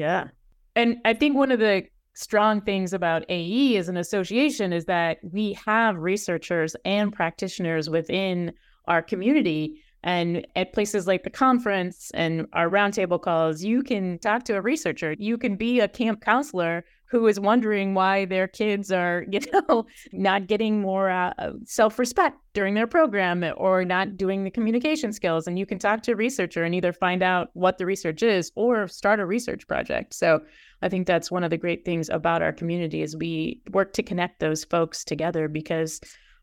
Yeah. 0.00 0.28
And 0.76 0.96
I 1.04 1.12
think 1.12 1.36
one 1.36 1.52
of 1.52 1.58
the 1.58 1.84
strong 2.14 2.62
things 2.62 2.94
about 2.94 3.26
AE 3.28 3.76
as 3.76 3.90
an 3.90 3.98
association 3.98 4.72
is 4.72 4.86
that 4.86 5.18
we 5.22 5.52
have 5.66 5.98
researchers 5.98 6.74
and 6.86 7.12
practitioners 7.12 7.90
within 7.90 8.54
our 8.86 9.02
community 9.02 9.82
And 10.02 10.46
at 10.56 10.72
places 10.72 11.06
like 11.06 11.24
the 11.24 11.30
conference 11.30 12.10
and 12.14 12.46
our 12.52 12.70
roundtable 12.70 13.20
calls, 13.20 13.62
you 13.62 13.82
can 13.82 14.18
talk 14.18 14.44
to 14.44 14.56
a 14.56 14.62
researcher. 14.62 15.14
You 15.18 15.36
can 15.36 15.56
be 15.56 15.80
a 15.80 15.88
camp 15.88 16.22
counselor 16.22 16.84
who 17.10 17.26
is 17.26 17.40
wondering 17.40 17.92
why 17.92 18.24
their 18.24 18.46
kids 18.46 18.92
are, 18.92 19.24
you 19.30 19.40
know, 19.52 19.84
not 20.12 20.46
getting 20.46 20.80
more 20.80 21.10
uh, 21.10 21.52
self 21.64 21.98
respect 21.98 22.38
during 22.54 22.74
their 22.74 22.86
program 22.86 23.44
or 23.56 23.84
not 23.84 24.16
doing 24.16 24.44
the 24.44 24.50
communication 24.50 25.12
skills. 25.12 25.46
And 25.46 25.58
you 25.58 25.66
can 25.66 25.78
talk 25.78 26.02
to 26.04 26.12
a 26.12 26.16
researcher 26.16 26.64
and 26.64 26.74
either 26.74 26.92
find 26.92 27.22
out 27.22 27.50
what 27.54 27.78
the 27.78 27.86
research 27.86 28.22
is 28.22 28.52
or 28.54 28.88
start 28.88 29.20
a 29.20 29.26
research 29.26 29.66
project. 29.66 30.14
So 30.14 30.40
I 30.82 30.88
think 30.88 31.06
that's 31.06 31.30
one 31.30 31.44
of 31.44 31.50
the 31.50 31.58
great 31.58 31.84
things 31.84 32.08
about 32.08 32.42
our 32.42 32.52
community 32.52 33.02
is 33.02 33.16
we 33.16 33.60
work 33.72 33.92
to 33.94 34.02
connect 34.02 34.40
those 34.40 34.64
folks 34.64 35.04
together 35.04 35.48
because 35.48 36.00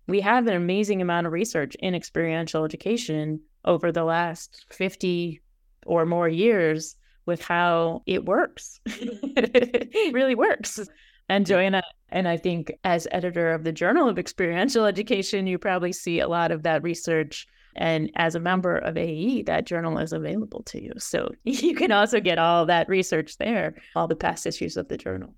we 0.08 0.22
have 0.22 0.48
an 0.48 0.56
amazing 0.56 1.02
amount 1.02 1.28
of 1.28 1.34
research 1.34 1.76
in 1.76 1.94
experiential 1.94 2.64
education 2.64 3.42
over 3.66 3.92
the 3.92 4.06
last 4.06 4.66
50 4.72 5.42
or 5.86 6.06
more 6.06 6.30
years 6.30 6.96
with 7.26 7.42
how 7.42 8.02
it 8.06 8.26
works. 8.26 8.80
it 8.86 10.14
really 10.14 10.36
works. 10.36 10.80
And 11.28 11.46
Joanna, 11.46 11.84
and 12.10 12.28
I 12.28 12.38
think 12.38 12.72
as 12.86 13.08
editor 13.12 13.52
of 13.52 13.66
the 13.66 13.74
Journal 13.74 14.08
of 14.08 14.18
Experiential 14.18 14.86
Education, 14.86 15.46
you 15.46 15.58
probably 15.58 15.92
see 15.92 16.22
a 16.22 16.28
lot 16.28 16.52
of 16.52 16.64
that 16.64 16.84
research. 16.84 17.46
And 17.76 18.10
as 18.16 18.34
a 18.34 18.40
member 18.40 18.78
of 18.78 18.98
AE, 18.98 19.44
that 19.44 19.66
journal 19.66 19.98
is 19.98 20.14
available 20.14 20.64
to 20.64 20.82
you. 20.82 20.94
So 20.98 21.30
you 21.44 21.76
can 21.76 21.92
also 21.92 22.22
get 22.22 22.40
all 22.40 22.66
that 22.68 22.88
research 22.88 23.38
there, 23.38 23.76
all 23.94 24.08
the 24.08 24.16
past 24.16 24.46
issues 24.46 24.78
of 24.78 24.88
the 24.88 24.98
journal. 24.98 25.34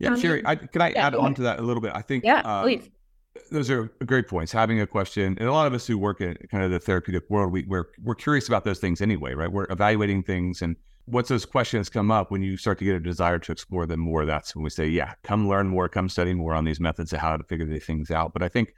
Yeah, 0.00 0.16
Sherry, 0.16 0.42
I, 0.44 0.56
can 0.56 0.82
I 0.82 0.90
yeah, 0.90 1.06
add 1.06 1.14
on 1.16 1.34
to 1.34 1.42
that 1.42 1.58
a 1.58 1.62
little 1.62 1.80
bit? 1.80 1.92
I 1.92 2.02
think 2.02 2.24
yeah, 2.24 2.42
uh, 2.44 2.62
please 2.62 2.88
those 3.50 3.70
are 3.70 3.84
great 4.04 4.28
points. 4.28 4.52
Having 4.52 4.80
a 4.80 4.86
question, 4.86 5.36
and 5.38 5.48
a 5.48 5.52
lot 5.52 5.66
of 5.66 5.74
us 5.74 5.86
who 5.86 5.98
work 5.98 6.20
in 6.20 6.36
kind 6.50 6.64
of 6.64 6.70
the 6.70 6.78
therapeutic 6.78 7.28
world, 7.28 7.52
we, 7.52 7.64
we're 7.64 7.86
we're 8.02 8.14
curious 8.14 8.48
about 8.48 8.64
those 8.64 8.78
things 8.78 9.00
anyway, 9.00 9.34
right? 9.34 9.50
We're 9.50 9.66
evaluating 9.70 10.22
things, 10.22 10.62
and 10.62 10.76
once 11.06 11.28
those 11.28 11.46
questions 11.46 11.88
come 11.88 12.10
up, 12.10 12.30
when 12.30 12.42
you 12.42 12.56
start 12.56 12.78
to 12.78 12.84
get 12.84 12.94
a 12.94 13.00
desire 13.00 13.38
to 13.38 13.52
explore 13.52 13.86
them 13.86 14.00
more, 14.00 14.26
that's 14.26 14.54
when 14.54 14.62
we 14.62 14.70
say, 14.70 14.86
yeah, 14.86 15.14
come 15.22 15.48
learn 15.48 15.68
more, 15.68 15.88
come 15.88 16.08
study 16.08 16.34
more 16.34 16.54
on 16.54 16.64
these 16.64 16.80
methods 16.80 17.12
of 17.12 17.20
how 17.20 17.36
to 17.36 17.44
figure 17.44 17.66
these 17.66 17.86
things 17.86 18.10
out. 18.10 18.32
But 18.32 18.42
I 18.42 18.48
think 18.48 18.74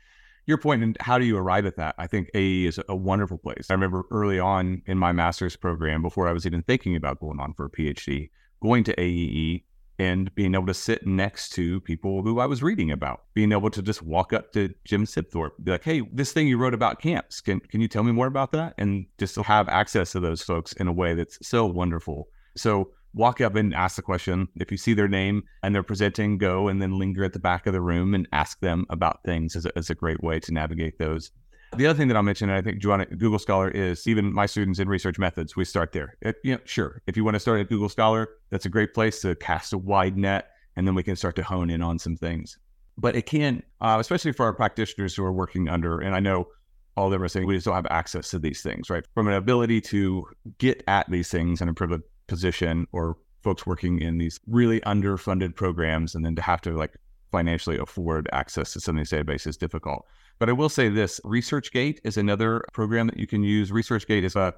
your 0.47 0.59
point 0.59 0.83
and 0.83 0.97
how 1.01 1.19
do 1.19 1.25
you 1.25 1.37
arrive 1.37 1.67
at 1.67 1.77
that? 1.77 1.95
I 1.99 2.07
think 2.07 2.31
AE 2.35 2.67
is 2.67 2.81
a 2.89 2.97
wonderful 2.97 3.39
place. 3.39 3.67
I 3.69 3.75
remember 3.75 4.05
early 4.11 4.39
on 4.39 4.83
in 4.87 4.97
my 4.97 5.13
master's 5.13 5.57
program, 5.57 6.03
before 6.03 6.29
I 6.29 6.33
was 6.33 6.47
even 6.47 6.63
thinking 6.63 6.97
about 6.97 7.21
going 7.21 7.41
on 7.41 7.53
for 7.55 7.67
a 7.67 7.71
PhD, 7.71 8.31
going 8.63 8.85
to 8.85 8.95
AEE 8.95 9.65
and 10.01 10.35
being 10.35 10.55
able 10.55 10.67
to 10.67 10.73
sit 10.73 11.07
next 11.07 11.51
to 11.51 11.79
people 11.83 12.23
who 12.23 12.41
I 12.41 12.47
was 12.47 12.63
reading 12.63 12.91
about, 12.91 13.25
being 13.35 13.53
able 13.53 13.69
to 13.69 13.83
just 13.83 14.01
walk 14.01 14.33
up 14.33 14.51
to 14.55 14.73
Jim 14.87 15.05
Sibthorp, 15.05 15.51
be 15.63 15.73
like, 15.73 15.85
"Hey, 15.85 16.01
this 16.11 16.33
thing 16.33 16.49
you 16.49 16.57
wrote 16.57 16.73
about 16.73 17.03
camps, 17.03 17.43
can 17.43 17.61
can 17.61 17.83
you 17.83 17.89
tell 17.89 18.03
me 18.03 18.11
more 18.11 18.27
about 18.27 18.51
that?" 18.53 18.73
And 18.79 19.05
just 19.19 19.37
have 19.37 19.69
access 19.69 20.13
to 20.13 20.21
those 20.21 20.43
folks 20.43 20.73
in 20.73 20.89
a 20.89 20.93
way 20.93 21.13
that's 21.13 21.39
so 21.47 21.67
wonderful. 21.67 22.29
So 22.57 22.93
walk 23.13 23.43
up 23.43 23.57
and 23.57 23.75
ask 23.75 23.97
the 23.97 24.03
question. 24.03 24.49
If 24.57 24.71
you 24.71 24.79
see 24.79 24.95
their 24.95 25.09
name 25.09 25.43
and 25.63 25.75
they're 25.75 25.83
presenting, 25.83 26.39
go 26.39 26.69
and 26.69 26.81
then 26.81 26.99
linger 26.99 27.23
at 27.25 27.35
the 27.35 27.39
back 27.39 27.67
of 27.67 27.75
the 27.75 27.83
room 27.83 28.15
and 28.15 28.27
ask 28.33 28.59
them 28.61 28.87
about 28.89 29.23
things 29.23 29.55
is 29.55 29.67
a, 29.67 29.77
as 29.77 29.91
a 29.91 29.95
great 29.95 30.23
way 30.23 30.41
to 30.41 30.55
navigate 30.55 30.99
those. 30.99 31.31
The 31.77 31.87
other 31.87 31.97
thing 31.97 32.09
that 32.09 32.17
I'll 32.17 32.25
mention, 32.25 32.51
and 32.51 32.59
I 32.59 32.63
think 32.63 32.81
Joanna, 32.81 33.07
Google 33.07 33.39
Scholar 33.39 33.71
is 33.71 34.07
even 34.09 34.33
my 34.33 34.47
students 34.47 34.81
in 34.81 34.89
research 34.89 35.19
methods, 35.19 35.55
we 35.55 35.65
start 35.65 35.93
there. 35.93 36.17
It, 36.21 36.37
you 36.43 36.55
know, 36.55 36.61
sure, 36.65 37.01
if 37.07 37.17
you 37.17 37.23
want 37.23 37.37
to 37.37 37.41
start 37.41 37.61
at 37.61 37.69
Google 37.69 37.89
Scholar, 37.89 38.29
that's 38.51 38.67
a 38.67 38.69
great 38.69 38.93
place 38.93 39.21
to 39.23 39.37
cast 39.37 39.73
a 39.73 39.79
wide 39.79 40.17
net, 40.17 40.51
and 40.75 40.87
then 40.87 40.97
we 40.97 41.05
can 41.05 41.15
start 41.15 41.37
to 41.37 41.45
hone 41.45 41.71
in 41.71 41.81
on 41.81 41.99
some 41.99 42.17
things. 42.17 42.59
But 42.99 43.15
it 43.15 43.27
can, 43.27 43.63
uh, 43.81 43.99
especially 44.01 44.33
for 44.33 44.47
our 44.47 44.53
practitioners 44.53 45.15
who 45.15 45.25
are 45.25 45.33
working 45.33 45.69
under, 45.69 46.01
and 46.01 46.15
I 46.15 46.21
know 46.21 46.49
all 46.97 47.07
of 47.07 47.13
them 47.13 47.23
are 47.23 47.29
saying 47.29 47.47
we 47.47 47.55
just 47.55 47.67
don't 47.67 47.75
have 47.77 47.87
access 47.89 48.31
to 48.31 48.41
these 48.41 48.63
things, 48.63 48.91
right? 48.91 49.05
From 49.15 49.29
an 49.29 49.35
ability 49.35 49.81
to 49.83 50.27
get 50.59 50.83
at 50.89 51.09
these 51.09 51.29
things 51.29 51.61
in 51.61 51.69
a 51.69 51.75
privileged 51.75 52.05
position, 52.27 52.89
or 52.91 53.17
folks 53.43 53.65
working 53.65 54.01
in 54.01 54.19
these 54.19 54.41
really 54.49 54.81
underfunded 54.81 55.55
programs, 55.55 56.17
and 56.17 56.25
then 56.25 56.35
to 56.35 56.43
have 56.43 56.61
to 56.63 56.73
like 56.73 56.95
financially 57.31 57.79
afford 57.79 58.29
access 58.33 58.73
to 58.73 58.81
some 58.81 58.99
of 58.99 59.01
these 59.01 59.13
databases 59.13 59.47
is 59.47 59.57
difficult. 59.57 60.05
But 60.41 60.49
I 60.49 60.53
will 60.53 60.71
say 60.71 60.89
this 60.89 61.21
ResearchGate 61.21 61.99
is 62.03 62.17
another 62.17 62.65
program 62.73 63.09
that 63.09 63.19
you 63.19 63.27
can 63.27 63.45
use. 63.45 63.71
ResearchGate 63.71 64.25
is 64.25 64.35
a 64.35 64.55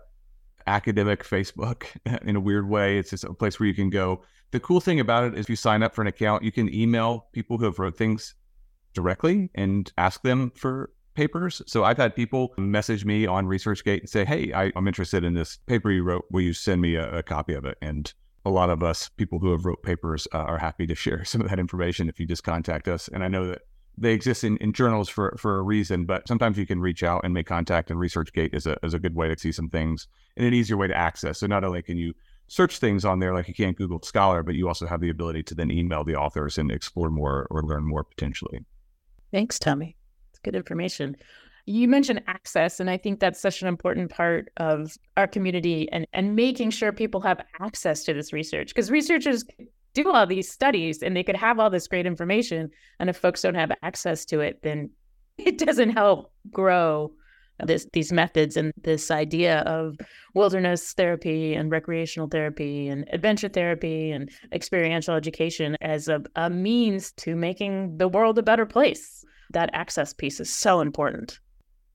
academic 0.68 1.25
Facebook 1.25 1.87
in 2.23 2.37
a 2.37 2.40
weird 2.40 2.68
way. 2.68 2.99
It's 2.99 3.11
just 3.11 3.25
a 3.25 3.35
place 3.35 3.59
where 3.59 3.66
you 3.66 3.75
can 3.75 3.90
go. 3.90 4.23
The 4.53 4.61
cool 4.61 4.81
thing 4.81 5.01
about 5.01 5.25
it 5.25 5.35
is 5.35 5.47
if 5.47 5.51
you 5.51 5.57
sign 5.57 5.83
up 5.83 5.92
for 5.92 6.01
an 6.01 6.07
account, 6.07 6.45
you 6.45 6.53
can 6.53 6.73
email 6.73 7.27
people 7.33 7.59
who 7.59 7.64
have 7.64 7.81
wrote 7.81 7.99
things 7.99 8.37
directly 8.95 9.51
and 9.57 9.92
ask 9.99 10.23
them 10.23 10.53
for 10.55 10.90
papers. 11.14 11.61
So 11.66 11.83
I've 11.83 11.97
had 11.97 12.14
people 12.14 12.55
message 12.57 13.05
me 13.05 13.27
on 13.27 13.47
ResearchGate 13.47 14.01
and 14.01 14.09
say, 14.09 14.25
Hey, 14.25 14.53
I, 14.53 14.71
am 14.77 14.87
interested 14.87 15.25
in 15.25 15.35
this 15.35 15.57
paper 15.66 15.90
you 15.90 16.05
wrote. 16.05 16.27
Will 16.31 16.42
you 16.42 16.53
send 16.53 16.81
me 16.81 16.95
a, 16.95 17.11
a, 17.11 17.23
copy 17.25 17.55
of 17.55 17.64
it? 17.64 17.77
And 17.83 18.12
a 18.45 18.51
lot 18.51 18.71
of 18.71 18.85
us, 18.85 19.09
people 19.09 19.40
who 19.40 19.51
have 19.51 19.64
wrote 19.64 19.83
papers, 19.83 20.29
uh, 20.33 20.38
are 20.38 20.59
happy 20.59 20.87
to 20.87 20.95
share 21.05 21.25
some 21.25 21.40
of 21.40 21.49
that 21.49 21.59
information 21.59 22.09
if 22.09 22.21
you 22.21 22.27
just 22.27 22.45
contact 22.45 22.87
us. 22.87 23.09
And 23.09 23.25
I 23.25 23.29
know 23.29 23.49
that 23.49 23.62
they 23.98 24.12
exist 24.12 24.44
in, 24.44 24.57
in 24.59 24.72
journals 24.72 25.09
for, 25.09 25.35
for 25.38 25.59
a 25.59 25.62
reason, 25.62 26.05
but 26.07 26.26
sometimes 26.26 26.57
you 26.57 26.66
can 26.66 26.81
reach 26.81 27.02
out 27.02 27.22
and 27.24 27.35
make 27.35 27.46
contact. 27.46 27.90
And 27.90 28.00
ResearchGate 28.00 28.55
is 28.55 28.66
a, 28.66 28.76
is 28.83 28.94
a 28.94 28.98
good 28.98 29.14
way 29.14 29.28
to 29.28 29.38
see 29.38 29.52
some 29.52 29.68
things 29.68 30.09
and 30.37 30.46
an 30.46 30.55
easier 30.55 30.76
way 30.76 30.88
to 30.88 30.96
access. 30.96 31.38
So 31.38 31.46
not 31.46 31.64
only 31.64 31.83
can 31.83 31.96
you 31.96 32.14
search 32.48 32.78
things 32.78 33.05
on 33.05 33.18
there 33.18 33.35
like 33.35 33.48
you 33.48 33.55
can't 33.55 33.76
Google 33.76 34.02
Scholar, 34.02 34.42
but 34.42 34.55
you 34.55 34.68
also 34.68 34.87
have 34.87 35.00
the 35.00 35.11
ability 35.11 35.42
to 35.44 35.55
then 35.55 35.70
email 35.70 36.05
the 36.05 36.16
authors 36.16 36.59
and 36.59 36.70
explore 36.70 37.11
more 37.11 37.46
or 37.50 37.62
learn 37.62 37.85
more 37.85 38.05
potentially. 38.05 38.64
Thanks, 39.33 39.59
Tommy. 39.59 39.96
It's 40.31 40.38
good 40.40 40.55
information. 40.55 41.16
You 41.64 41.87
mentioned 41.87 42.22
access, 42.26 42.81
and 42.81 42.90
I 42.90 42.96
think 42.96 43.20
that's 43.20 43.40
such 43.40 43.62
an 43.62 43.68
important 43.68 44.11
part 44.11 44.50
of 44.57 44.96
our 45.16 45.28
community 45.28 45.88
and, 45.92 46.07
and 46.12 46.35
making 46.35 46.70
sure 46.70 46.92
people 46.92 47.20
have 47.20 47.40
access 47.61 48.02
to 48.05 48.12
this 48.12 48.33
research 48.33 48.68
because 48.68 48.90
researchers 48.90 49.44
do 49.94 50.11
all 50.11 50.26
these 50.26 50.50
studies 50.50 51.02
and 51.02 51.16
they 51.16 51.22
could 51.22 51.37
have 51.37 51.59
all 51.59 51.70
this 51.70 51.88
great 51.88 52.07
information. 52.07 52.70
And 52.98 53.11
if 53.11 53.16
folks 53.16 53.42
don't 53.42 53.55
have 53.55 53.72
access 53.83 54.24
to 54.26 54.40
it, 54.40 54.61
then 54.62 54.90
it 55.38 55.59
doesn't 55.59 55.90
help 55.90 56.33
grow 56.50 57.12
this 57.64 57.87
these 57.92 58.12
methods 58.12 58.57
and 58.57 58.72
this 58.83 59.11
idea 59.11 59.61
of 59.61 59.96
wilderness 60.35 60.94
therapy 60.94 61.55
and 61.55 61.70
recreational 61.70 62.28
therapy 62.28 62.88
and 62.88 63.09
adventure 63.12 63.48
therapy 63.48 64.11
and 64.11 64.31
experiential 64.52 65.14
education 65.14 65.76
as 65.81 66.09
a, 66.09 66.22
a 66.37 66.50
means 66.50 67.12
to 67.12 67.37
making 67.37 67.96
the 67.98 68.09
world 68.09 68.38
a 68.38 68.42
better 68.42 68.66
place. 68.66 69.24
That 69.50 69.70
access 69.74 70.12
piece 70.12 70.40
is 70.40 70.52
so 70.52 70.81
important. 70.81 71.38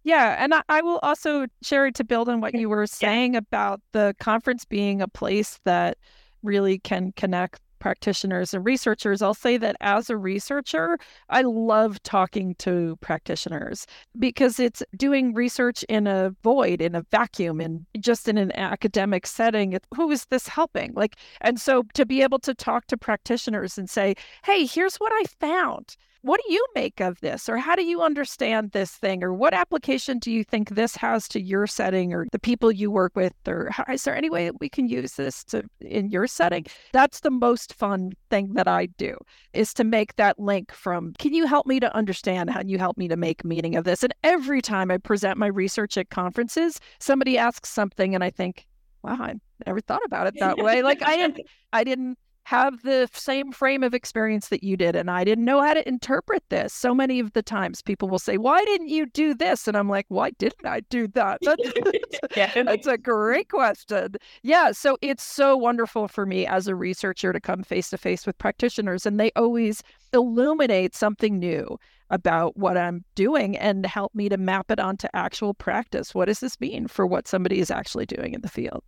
Yeah, 0.03 0.38
and 0.39 0.53
I, 0.53 0.62
I, 0.69 0.81
will 0.81 0.99
also 0.99 1.47
share 1.63 1.91
to 1.91 2.03
build 2.03 2.29
on 2.29 2.39
what 2.39 2.55
you 2.55 2.69
were 2.69 2.88
saying 2.88 3.33
yeah. 3.33 3.39
about 3.39 3.81
the 3.91 4.15
conference 4.21 4.63
being 4.63 5.01
a 5.01 5.07
place 5.07 5.60
that 5.65 5.97
really 6.43 6.79
can 6.79 7.12
connect 7.17 7.60
practitioners 7.79 8.53
and 8.53 8.65
researchers, 8.65 9.21
I'll 9.21 9.33
say 9.33 9.57
that 9.57 9.75
as 9.81 10.09
a 10.09 10.17
researcher, 10.17 10.97
I 11.29 11.41
love 11.41 12.01
talking 12.03 12.55
to 12.55 12.97
practitioners 13.01 13.85
because 14.17 14.59
it's 14.59 14.83
doing 14.95 15.33
research 15.33 15.83
in 15.83 16.07
a 16.07 16.31
void, 16.43 16.81
in 16.81 16.95
a 16.95 17.03
vacuum, 17.11 17.59
and 17.59 17.85
just 17.99 18.27
in 18.27 18.37
an 18.37 18.51
academic 18.53 19.27
setting. 19.27 19.77
Who 19.95 20.11
is 20.11 20.25
this 20.25 20.47
helping? 20.47 20.93
Like, 20.93 21.15
and 21.41 21.59
so 21.59 21.83
to 21.93 22.05
be 22.05 22.21
able 22.21 22.39
to 22.39 22.53
talk 22.53 22.87
to 22.87 22.97
practitioners 22.97 23.77
and 23.77 23.89
say, 23.89 24.15
hey, 24.43 24.65
here's 24.65 24.97
what 24.97 25.11
I 25.13 25.23
found 25.39 25.95
what 26.27 26.41
do 26.45 26.53
you 26.53 26.65
make 26.75 26.99
of 26.99 27.19
this? 27.21 27.47
Or 27.47 27.57
how 27.57 27.73
do 27.75 27.83
you 27.83 28.01
understand 28.01 28.71
this 28.71 28.91
thing? 28.91 29.23
Or 29.23 29.33
what 29.33 29.53
application 29.53 30.19
do 30.19 30.29
you 30.29 30.43
think 30.43 30.69
this 30.69 30.95
has 30.97 31.25
to 31.29 31.41
your 31.41 31.67
setting 31.67 32.13
or 32.13 32.27
the 32.33 32.39
people 32.39 32.69
you 32.69 32.91
work 32.91 33.15
with? 33.15 33.33
Or 33.47 33.69
how, 33.71 33.85
is 33.89 34.03
there 34.03 34.15
any 34.15 34.29
way 34.29 34.45
that 34.45 34.59
we 34.59 34.67
can 34.67 34.89
use 34.89 35.13
this 35.13 35.45
to 35.45 35.63
in 35.79 36.09
your 36.09 36.27
setting? 36.27 36.65
That's 36.91 37.21
the 37.21 37.31
most 37.31 37.73
fun 37.73 38.11
thing 38.29 38.53
that 38.55 38.67
i 38.67 38.87
do 38.97 39.17
is 39.53 39.73
to 39.73 39.85
make 39.85 40.17
that 40.17 40.37
link 40.37 40.73
from 40.73 41.13
can 41.17 41.33
you 41.33 41.45
help 41.45 41.65
me 41.65 41.79
to 41.79 41.95
understand 41.95 42.49
how 42.49 42.61
you 42.61 42.77
help 42.77 42.97
me 42.97 43.07
to 43.07 43.15
make 43.15 43.45
meaning 43.45 43.77
of 43.77 43.85
this? 43.85 44.03
And 44.03 44.13
every 44.23 44.61
time 44.61 44.91
i 44.91 44.97
present 44.97 45.37
my 45.37 45.47
research 45.47 45.97
at 45.97 46.09
conferences 46.09 46.79
somebody 46.99 47.37
asks 47.37 47.69
something 47.69 48.13
and 48.13 48.23
i 48.23 48.29
think 48.29 48.65
wow 49.01 49.17
i 49.19 49.35
never 49.65 49.79
thought 49.79 50.01
about 50.05 50.27
it 50.27 50.35
that 50.39 50.57
way. 50.57 50.83
Like 50.83 51.01
i 51.03 51.15
didn't 51.15 51.39
i 51.73 51.83
didn't 51.85 52.17
have 52.47 52.81
the 52.83 53.10
same 53.12 53.51
frame 53.51 53.83
of 53.83 53.93
experience 53.93 54.47
that 54.47 54.63
you 54.63 54.77
did 54.77 54.95
and 54.95 55.12
I 55.12 55.25
didn't 55.25 55.43
know 55.43 55.62
how 55.62 55.73
to 55.73 55.86
interpret 55.86 56.41
this. 56.47 56.73
So 56.73 56.95
many 56.95 57.19
of 57.19 57.33
the 57.33 57.43
times 57.43 57.81
people 57.81 58.07
will 58.07 58.19
say, 58.19 58.38
"Why 58.38 58.63
didn't 58.63 58.88
you 58.88 59.05
do 59.05 59.33
this?" 59.33 59.67
and 59.67 59.75
I'm 59.75 59.89
like, 59.89 60.05
"Why 60.07 60.29
didn't 60.29 60.65
I 60.65 60.79
do 60.89 61.10
that?" 61.10 61.39
That's, 61.43 61.62
yeah. 62.38 62.63
that's 62.63 62.88
a 62.88 62.97
great 62.97 63.49
question. 63.49 64.15
Yeah, 64.43 64.71
so 64.71 64.97
it's 65.01 65.25
so 65.25 65.57
wonderful 65.57 66.07
for 66.07 66.25
me 66.25 66.47
as 66.47 66.69
a 66.69 66.75
researcher 66.75 67.33
to 67.33 67.41
come 67.41 67.63
face 67.63 67.89
to 67.89 67.97
face 67.97 68.25
with 68.25 68.38
practitioners 68.38 69.05
and 69.05 69.19
they 69.19 69.31
always 69.36 69.83
illuminate 70.13 70.95
something 70.95 71.38
new 71.39 71.77
about 72.12 72.55
what 72.55 72.77
I'm 72.77 73.03
doing 73.15 73.57
and 73.57 73.86
help 73.86 74.15
me 74.15 74.29
to 74.29 74.38
map 74.38 74.71
it 74.71 74.79
onto 74.79 75.10
actual 75.13 75.53
practice. 75.53 76.15
What 76.15 76.25
does 76.29 76.39
this 76.39 76.57
mean 76.62 76.88
for 76.88 77.05
what 77.05 77.27
somebody 77.27 77.60
is 77.60 77.69
actually 77.69 78.05
doing 78.05 78.33
in 78.33 78.39
the 78.39 78.47
field? 78.47 78.83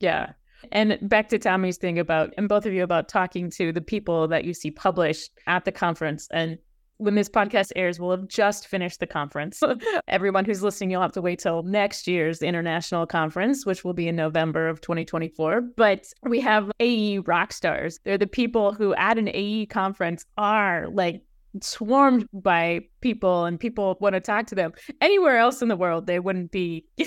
Yeah, 0.00 0.32
and 0.72 0.98
back 1.02 1.28
to 1.30 1.38
Tommy's 1.38 1.76
thing 1.76 1.98
about, 1.98 2.32
and 2.36 2.48
both 2.48 2.66
of 2.66 2.72
you 2.72 2.82
about 2.82 3.08
talking 3.08 3.50
to 3.50 3.72
the 3.72 3.80
people 3.80 4.28
that 4.28 4.44
you 4.44 4.54
see 4.54 4.70
published 4.70 5.30
at 5.46 5.64
the 5.64 5.72
conference. 5.72 6.28
And 6.30 6.58
when 7.00 7.14
this 7.14 7.30
podcast 7.30 7.72
airs, 7.76 7.98
we'll 7.98 8.10
have 8.10 8.28
just 8.28 8.68
finished 8.68 9.00
the 9.00 9.06
conference. 9.06 9.62
Everyone 10.08 10.44
who's 10.44 10.62
listening, 10.62 10.90
you'll 10.90 11.00
have 11.00 11.12
to 11.12 11.22
wait 11.22 11.38
till 11.38 11.62
next 11.62 12.06
year's 12.06 12.42
international 12.42 13.06
conference, 13.06 13.64
which 13.64 13.84
will 13.84 13.94
be 13.94 14.06
in 14.06 14.16
November 14.16 14.68
of 14.68 14.82
2024. 14.82 15.62
But 15.76 16.06
we 16.22 16.40
have 16.40 16.70
AE 16.78 17.20
rock 17.20 17.52
stars. 17.52 17.98
They're 18.04 18.18
the 18.18 18.26
people 18.26 18.74
who 18.74 18.94
at 18.94 19.16
an 19.16 19.28
AE 19.28 19.66
conference 19.66 20.26
are 20.36 20.88
like 20.88 21.22
swarmed 21.60 22.28
by 22.32 22.80
people 23.00 23.44
and 23.44 23.58
people 23.58 23.96
want 24.00 24.14
to 24.14 24.20
talk 24.20 24.46
to 24.46 24.54
them. 24.54 24.72
Anywhere 25.00 25.38
else 25.38 25.62
in 25.62 25.68
the 25.68 25.76
world, 25.76 26.06
they 26.06 26.20
wouldn't 26.20 26.52
be, 26.52 26.84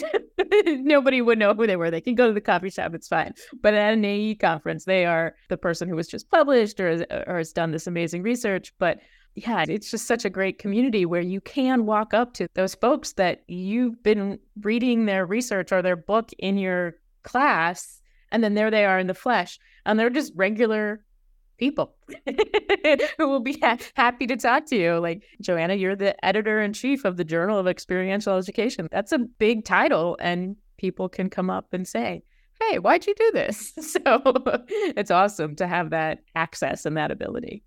nobody 0.66 1.22
would 1.22 1.40
know 1.40 1.54
who 1.54 1.68
they 1.68 1.76
were. 1.76 1.92
They 1.92 2.02
can 2.02 2.16
go 2.16 2.28
to 2.28 2.34
the 2.34 2.42
coffee 2.42 2.70
shop, 2.70 2.94
it's 2.94 3.08
fine. 3.08 3.34
But 3.62 3.74
at 3.74 3.94
an 3.94 4.06
AE 4.06 4.36
conference, 4.36 4.86
they 4.86 5.06
are 5.06 5.36
the 5.50 5.58
person 5.58 5.88
who 5.88 5.96
was 5.96 6.08
just 6.08 6.30
published 6.30 6.80
or, 6.80 7.06
or 7.28 7.38
has 7.38 7.54
done 7.54 7.72
this 7.72 7.88
amazing 7.88 8.24
research. 8.24 8.74
But 8.80 9.00
yeah, 9.36 9.66
it's 9.68 9.90
just 9.90 10.06
such 10.06 10.26
a 10.26 10.30
great 10.30 10.60
community 10.60 11.06
where 11.06 11.22
you 11.22 11.42
can 11.42 11.86
walk 11.86 12.14
up 12.14 12.34
to 12.36 12.48
those 12.54 12.76
folks 12.76 13.14
that 13.14 13.44
you've 13.48 14.02
been 14.04 14.40
reading 14.62 15.06
their 15.06 15.26
research 15.26 15.72
or 15.72 15.82
their 15.82 15.96
book 15.96 16.32
in 16.38 16.58
your 16.58 16.96
class. 17.24 18.02
And 18.32 18.44
then 18.44 18.54
there 18.54 18.70
they 18.70 18.86
are 18.86 19.00
in 19.00 19.08
the 19.08 19.14
flesh. 19.14 19.60
And 19.86 20.00
they're 20.00 20.10
just 20.10 20.34
regular 20.36 21.04
people 21.64 21.96
who 23.18 23.30
will 23.30 23.40
be 23.40 23.58
ha- 23.62 23.78
happy 23.96 24.28
to 24.28 24.36
talk 24.36 24.66
to 24.66 24.76
you. 24.76 25.00
Like, 25.00 25.24
Joanna, 25.40 25.76
you're 25.76 25.96
the 25.96 26.14
editor 26.26 26.62
in 26.62 26.74
chief 26.74 27.06
of 27.06 27.16
the 27.16 27.24
Journal 27.24 27.58
of 27.58 27.68
Experiential 27.68 28.36
Education. 28.38 28.90
That's 28.92 29.14
a 29.14 29.20
big 29.20 29.64
title, 29.64 30.18
and 30.20 30.58
people 30.78 31.08
can 31.08 31.30
come 31.30 31.50
up 31.50 31.68
and 31.72 31.88
say, 31.88 32.24
Hey, 32.60 32.80
why'd 32.80 33.08
you 33.08 33.16
do 33.16 33.32
this? 33.34 33.74
So 33.82 34.00
it's 34.98 35.12
awesome 35.12 35.56
to 35.56 35.68
have 35.68 35.92
that 35.92 36.20
access 36.36 36.86
and 36.86 36.98
that 36.98 37.12
ability. 37.12 37.64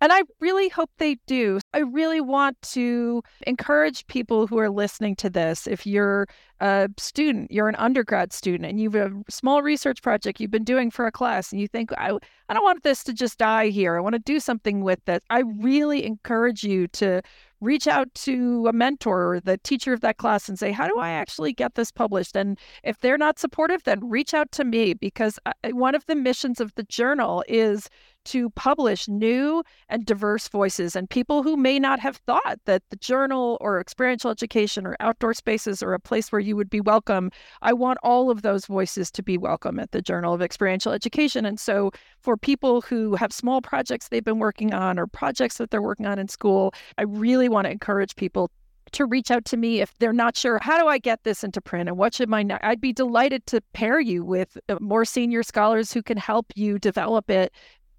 And 0.00 0.12
I 0.12 0.22
really 0.40 0.68
hope 0.68 0.90
they 0.98 1.16
do. 1.26 1.58
I 1.72 1.78
really 1.78 2.20
want 2.20 2.60
to 2.72 3.22
encourage 3.46 4.06
people 4.08 4.46
who 4.46 4.58
are 4.58 4.68
listening 4.68 5.16
to 5.16 5.30
this. 5.30 5.66
If 5.66 5.86
you're 5.86 6.26
a 6.60 6.88
student, 6.98 7.50
you're 7.50 7.68
an 7.68 7.76
undergrad 7.76 8.32
student, 8.32 8.68
and 8.68 8.80
you 8.80 8.90
have 8.90 9.12
a 9.12 9.30
small 9.30 9.62
research 9.62 10.02
project 10.02 10.38
you've 10.38 10.50
been 10.50 10.64
doing 10.64 10.90
for 10.90 11.06
a 11.06 11.12
class, 11.12 11.50
and 11.50 11.60
you 11.60 11.68
think, 11.68 11.92
I, 11.96 12.16
I 12.48 12.54
don't 12.54 12.64
want 12.64 12.82
this 12.82 13.02
to 13.04 13.14
just 13.14 13.38
die 13.38 13.68
here. 13.68 13.96
I 13.96 14.00
want 14.00 14.14
to 14.14 14.18
do 14.18 14.38
something 14.38 14.82
with 14.82 15.02
this. 15.06 15.20
I 15.30 15.40
really 15.40 16.04
encourage 16.04 16.62
you 16.62 16.88
to 16.88 17.22
reach 17.60 17.86
out 17.86 18.12
to 18.14 18.66
a 18.68 18.72
mentor 18.72 19.34
or 19.34 19.40
the 19.40 19.56
teacher 19.58 19.94
of 19.94 20.00
that 20.02 20.18
class 20.18 20.48
and 20.48 20.58
say, 20.58 20.72
How 20.72 20.86
do 20.86 20.98
I 20.98 21.10
actually 21.10 21.52
get 21.52 21.74
this 21.74 21.90
published? 21.90 22.36
And 22.36 22.58
if 22.84 23.00
they're 23.00 23.18
not 23.18 23.38
supportive, 23.38 23.82
then 23.84 24.08
reach 24.08 24.34
out 24.34 24.52
to 24.52 24.64
me 24.64 24.92
because 24.94 25.38
uh, 25.46 25.52
one 25.70 25.94
of 25.94 26.04
the 26.06 26.14
missions 26.14 26.60
of 26.60 26.74
the 26.74 26.84
journal 26.84 27.44
is 27.48 27.88
to 28.26 28.50
publish 28.50 29.08
new 29.08 29.62
and 29.88 30.04
diverse 30.04 30.48
voices 30.48 30.94
and 30.94 31.08
people 31.08 31.42
who 31.42 31.56
may 31.56 31.78
not 31.78 32.00
have 32.00 32.16
thought 32.16 32.58
that 32.66 32.82
the 32.90 32.96
journal 32.96 33.56
or 33.60 33.80
experiential 33.80 34.30
education 34.30 34.86
or 34.86 34.96
outdoor 35.00 35.34
spaces 35.34 35.82
are 35.82 35.94
a 35.94 36.00
place 36.00 36.30
where 36.30 36.40
you 36.40 36.56
would 36.56 36.70
be 36.70 36.80
welcome. 36.80 37.30
I 37.62 37.72
want 37.72 37.98
all 38.02 38.30
of 38.30 38.42
those 38.42 38.66
voices 38.66 39.10
to 39.12 39.22
be 39.22 39.38
welcome 39.38 39.78
at 39.78 39.92
the 39.92 40.02
Journal 40.02 40.34
of 40.34 40.42
Experiential 40.42 40.92
Education. 40.92 41.46
And 41.46 41.58
so 41.58 41.90
for 42.20 42.36
people 42.36 42.80
who 42.80 43.14
have 43.14 43.32
small 43.32 43.62
projects 43.62 44.08
they've 44.08 44.24
been 44.24 44.38
working 44.38 44.74
on 44.74 44.98
or 44.98 45.06
projects 45.06 45.58
that 45.58 45.70
they're 45.70 45.82
working 45.82 46.06
on 46.06 46.18
in 46.18 46.28
school, 46.28 46.74
I 46.98 47.02
really 47.02 47.48
want 47.48 47.66
to 47.66 47.70
encourage 47.70 48.16
people 48.16 48.50
to 48.92 49.04
reach 49.04 49.30
out 49.30 49.44
to 49.46 49.56
me 49.56 49.80
if 49.80 49.96
they're 49.98 50.12
not 50.12 50.36
sure 50.36 50.58
how 50.62 50.78
do 50.78 50.86
I 50.86 50.98
get 50.98 51.24
this 51.24 51.42
into 51.42 51.60
print 51.60 51.88
and 51.88 51.98
what 51.98 52.14
should 52.14 52.28
my 52.28 52.46
I'd 52.62 52.80
be 52.80 52.92
delighted 52.92 53.46
to 53.46 53.60
pair 53.72 54.00
you 54.00 54.24
with 54.24 54.56
uh, 54.68 54.76
more 54.80 55.04
senior 55.04 55.42
scholars 55.42 55.92
who 55.92 56.02
can 56.02 56.16
help 56.16 56.46
you 56.54 56.78
develop 56.78 57.30
it 57.30 57.52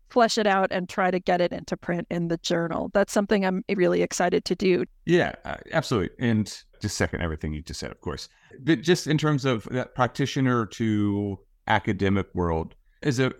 flesh 0.10 0.38
it 0.38 0.48
out 0.48 0.72
and 0.72 0.88
try 0.88 1.12
to 1.12 1.20
get 1.20 1.42
it 1.42 1.52
into 1.52 1.76
print 1.78 2.08
in 2.10 2.28
the 2.28 2.38
journal. 2.38 2.90
That's 2.94 3.14
something 3.14 3.46
I'm 3.46 3.64
really 3.76 4.02
excited 4.02 4.46
to 4.46 4.56
do. 4.56 4.86
Yeah, 5.06 5.34
uh, 5.46 5.56
absolutely. 5.74 6.16
And 6.20 6.46
just 6.82 6.98
second 6.98 7.22
everything 7.22 7.54
you 7.54 7.62
just 7.62 7.80
said, 7.80 7.92
of 7.92 8.02
course. 8.02 8.30
But 8.60 8.82
just 8.82 9.08
in 9.08 9.18
terms 9.18 9.46
of 9.46 9.64
that 9.72 9.96
practitioner 9.96 10.66
to 10.68 11.40
academic 11.68 12.28
world 12.34 12.76
is 13.02 13.20
a, 13.20 13.32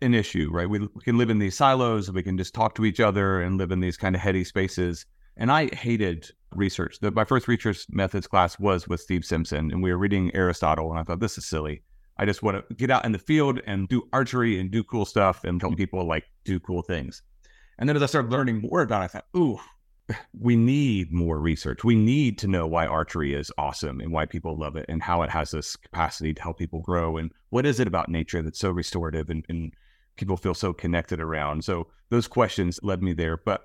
an 0.00 0.14
issue, 0.14 0.48
right? 0.52 0.68
We, 0.68 0.80
we 0.80 1.02
can 1.02 1.18
live 1.18 1.30
in 1.30 1.38
these 1.38 1.56
silos, 1.56 2.10
we 2.10 2.22
can 2.22 2.38
just 2.38 2.54
talk 2.54 2.74
to 2.76 2.84
each 2.84 3.00
other 3.00 3.40
and 3.40 3.58
live 3.58 3.72
in 3.72 3.80
these 3.80 3.96
kind 3.96 4.14
of 4.14 4.20
heady 4.20 4.44
spaces. 4.44 5.06
And 5.36 5.50
I 5.50 5.66
hated 5.74 6.30
research. 6.52 7.00
The, 7.00 7.10
my 7.10 7.24
first 7.24 7.48
research 7.48 7.86
methods 7.90 8.26
class 8.26 8.58
was 8.58 8.86
with 8.86 9.00
Steve 9.00 9.24
Simpson, 9.24 9.72
and 9.72 9.82
we 9.82 9.90
were 9.90 9.98
reading 9.98 10.30
Aristotle, 10.34 10.90
and 10.90 10.98
I 10.98 11.02
thought 11.02 11.20
this 11.20 11.36
is 11.36 11.46
silly. 11.46 11.82
I 12.16 12.26
just 12.26 12.42
want 12.42 12.68
to 12.68 12.74
get 12.74 12.90
out 12.90 13.04
in 13.04 13.12
the 13.12 13.18
field 13.18 13.60
and 13.66 13.88
do 13.88 14.08
archery 14.12 14.60
and 14.60 14.70
do 14.70 14.84
cool 14.84 15.04
stuff 15.04 15.44
and 15.44 15.60
tell 15.60 15.70
mm-hmm. 15.70 15.76
people 15.76 16.06
like 16.06 16.24
do 16.44 16.60
cool 16.60 16.82
things. 16.82 17.22
And 17.78 17.88
then 17.88 17.96
as 17.96 18.02
I 18.02 18.06
started 18.06 18.30
learning 18.30 18.60
more 18.60 18.82
about 18.82 19.02
it, 19.02 19.04
I 19.04 19.08
thought, 19.08 19.26
ooh, 19.36 19.58
we 20.38 20.54
need 20.54 21.12
more 21.12 21.40
research. 21.40 21.82
We 21.82 21.96
need 21.96 22.38
to 22.38 22.46
know 22.46 22.66
why 22.66 22.86
archery 22.86 23.34
is 23.34 23.50
awesome 23.58 24.00
and 24.00 24.12
why 24.12 24.26
people 24.26 24.56
love 24.56 24.76
it 24.76 24.86
and 24.88 25.02
how 25.02 25.22
it 25.22 25.30
has 25.30 25.50
this 25.50 25.76
capacity 25.76 26.34
to 26.34 26.42
help 26.42 26.58
people 26.58 26.80
grow. 26.80 27.16
And 27.16 27.32
what 27.50 27.66
is 27.66 27.80
it 27.80 27.88
about 27.88 28.08
nature 28.08 28.42
that's 28.42 28.58
so 28.58 28.70
restorative 28.70 29.30
and, 29.30 29.44
and 29.48 29.72
people 30.16 30.36
feel 30.36 30.54
so 30.54 30.72
connected 30.72 31.20
around? 31.20 31.64
So 31.64 31.88
those 32.10 32.28
questions 32.28 32.78
led 32.82 33.02
me 33.02 33.12
there. 33.12 33.38
But 33.38 33.62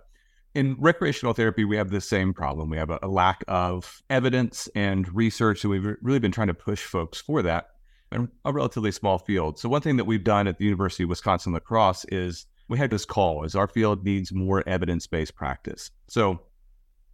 in 0.56 0.76
recreational 0.80 1.34
therapy, 1.34 1.66
we 1.66 1.76
have 1.76 1.92
the 1.92 2.02
same 2.02 2.34
problem. 2.34 2.70
We 2.70 2.78
have 2.78 2.90
a, 2.90 3.00
a 3.04 3.08
lack 3.08 3.44
of 3.48 4.02
evidence 4.10 4.68
and 4.76 5.14
research. 5.14 5.60
So 5.60 5.70
we've 5.70 5.98
really 6.02 6.20
been 6.20 6.32
trying 6.32 6.48
to 6.48 6.54
push 6.54 6.84
folks 6.84 7.20
for 7.20 7.42
that 7.44 7.68
a 8.12 8.52
relatively 8.52 8.92
small 8.92 9.18
field. 9.18 9.60
So 9.60 9.70
one 9.70 9.82
thing 9.82 9.98
that 9.98 10.06
we've 10.06 10.24
done 10.24 10.48
at 10.48 10.58
the 10.58 10.66
University 10.66 11.04
of 11.04 11.10
Wisconsin 11.10 11.54
La 11.54 11.60
Crosse 11.60 12.06
is 12.06 12.46
we 12.68 12.78
had 12.78 12.90
this 12.90 13.06
call 13.06 13.44
as 13.44 13.56
our 13.56 13.68
field 13.68 14.04
needs 14.04 14.34
more 14.34 14.68
evidence-based 14.68 15.36
practice. 15.36 15.92
So 16.08 16.42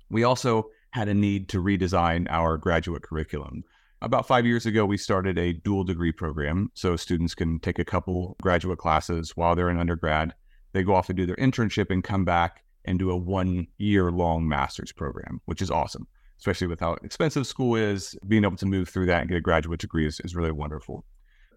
we 0.09 0.23
also 0.23 0.69
had 0.91 1.07
a 1.07 1.13
need 1.13 1.49
to 1.49 1.61
redesign 1.61 2.27
our 2.29 2.57
graduate 2.57 3.03
curriculum. 3.03 3.63
About 4.01 4.27
five 4.27 4.45
years 4.45 4.65
ago, 4.65 4.85
we 4.85 4.97
started 4.97 5.37
a 5.37 5.53
dual 5.53 5.83
degree 5.83 6.11
program. 6.11 6.71
So 6.73 6.95
students 6.95 7.35
can 7.35 7.59
take 7.59 7.79
a 7.79 7.85
couple 7.85 8.35
graduate 8.41 8.79
classes 8.79 9.35
while 9.35 9.55
they're 9.55 9.69
in 9.69 9.79
undergrad. 9.79 10.33
They 10.73 10.83
go 10.83 10.93
off 10.93 11.09
and 11.09 11.17
do 11.17 11.25
their 11.25 11.35
internship 11.37 11.89
and 11.89 12.03
come 12.03 12.25
back 12.25 12.63
and 12.85 12.99
do 12.99 13.09
a 13.09 13.17
one 13.17 13.67
year 13.77 14.11
long 14.11 14.47
master's 14.47 14.91
program, 14.91 15.41
which 15.45 15.61
is 15.61 15.71
awesome 15.71 16.07
especially 16.39 16.67
with 16.67 16.79
how 16.79 16.93
expensive 17.03 17.47
school 17.47 17.75
is, 17.75 18.15
being 18.27 18.43
able 18.43 18.57
to 18.57 18.65
move 18.65 18.89
through 18.89 19.05
that 19.07 19.21
and 19.21 19.29
get 19.29 19.37
a 19.37 19.41
graduate 19.41 19.79
degree 19.79 20.05
is, 20.05 20.19
is 20.21 20.35
really 20.35 20.51
wonderful. 20.51 21.05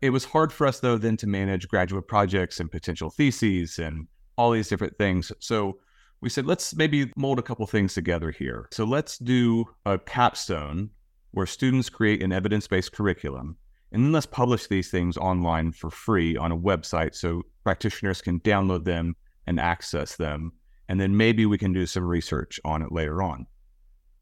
It 0.00 0.10
was 0.10 0.24
hard 0.24 0.52
for 0.52 0.66
us, 0.66 0.80
though, 0.80 0.96
then 0.96 1.16
to 1.18 1.26
manage 1.26 1.68
graduate 1.68 2.06
projects 2.06 2.60
and 2.60 2.70
potential 2.70 3.10
theses 3.10 3.78
and 3.78 4.06
all 4.36 4.52
these 4.52 4.68
different 4.68 4.96
things. 4.96 5.32
So 5.40 5.78
we 6.20 6.28
said, 6.28 6.46
let's 6.46 6.74
maybe 6.74 7.10
mold 7.16 7.38
a 7.38 7.42
couple 7.42 7.66
things 7.66 7.94
together 7.94 8.30
here. 8.30 8.68
So 8.72 8.84
let's 8.84 9.18
do 9.18 9.64
a 9.84 9.98
capstone 9.98 10.90
where 11.32 11.46
students 11.46 11.88
create 11.88 12.22
an 12.22 12.32
evidence 12.32 12.66
based 12.66 12.92
curriculum. 12.92 13.56
And 13.90 14.04
then 14.04 14.12
let's 14.12 14.26
publish 14.26 14.66
these 14.68 14.90
things 14.90 15.16
online 15.16 15.72
for 15.72 15.90
free 15.90 16.36
on 16.36 16.52
a 16.52 16.56
website 16.56 17.14
so 17.14 17.42
practitioners 17.64 18.20
can 18.20 18.40
download 18.40 18.84
them 18.84 19.16
and 19.46 19.58
access 19.58 20.16
them. 20.16 20.52
And 20.88 21.00
then 21.00 21.16
maybe 21.16 21.46
we 21.46 21.58
can 21.58 21.72
do 21.72 21.86
some 21.86 22.04
research 22.04 22.60
on 22.64 22.82
it 22.82 22.92
later 22.92 23.22
on 23.22 23.46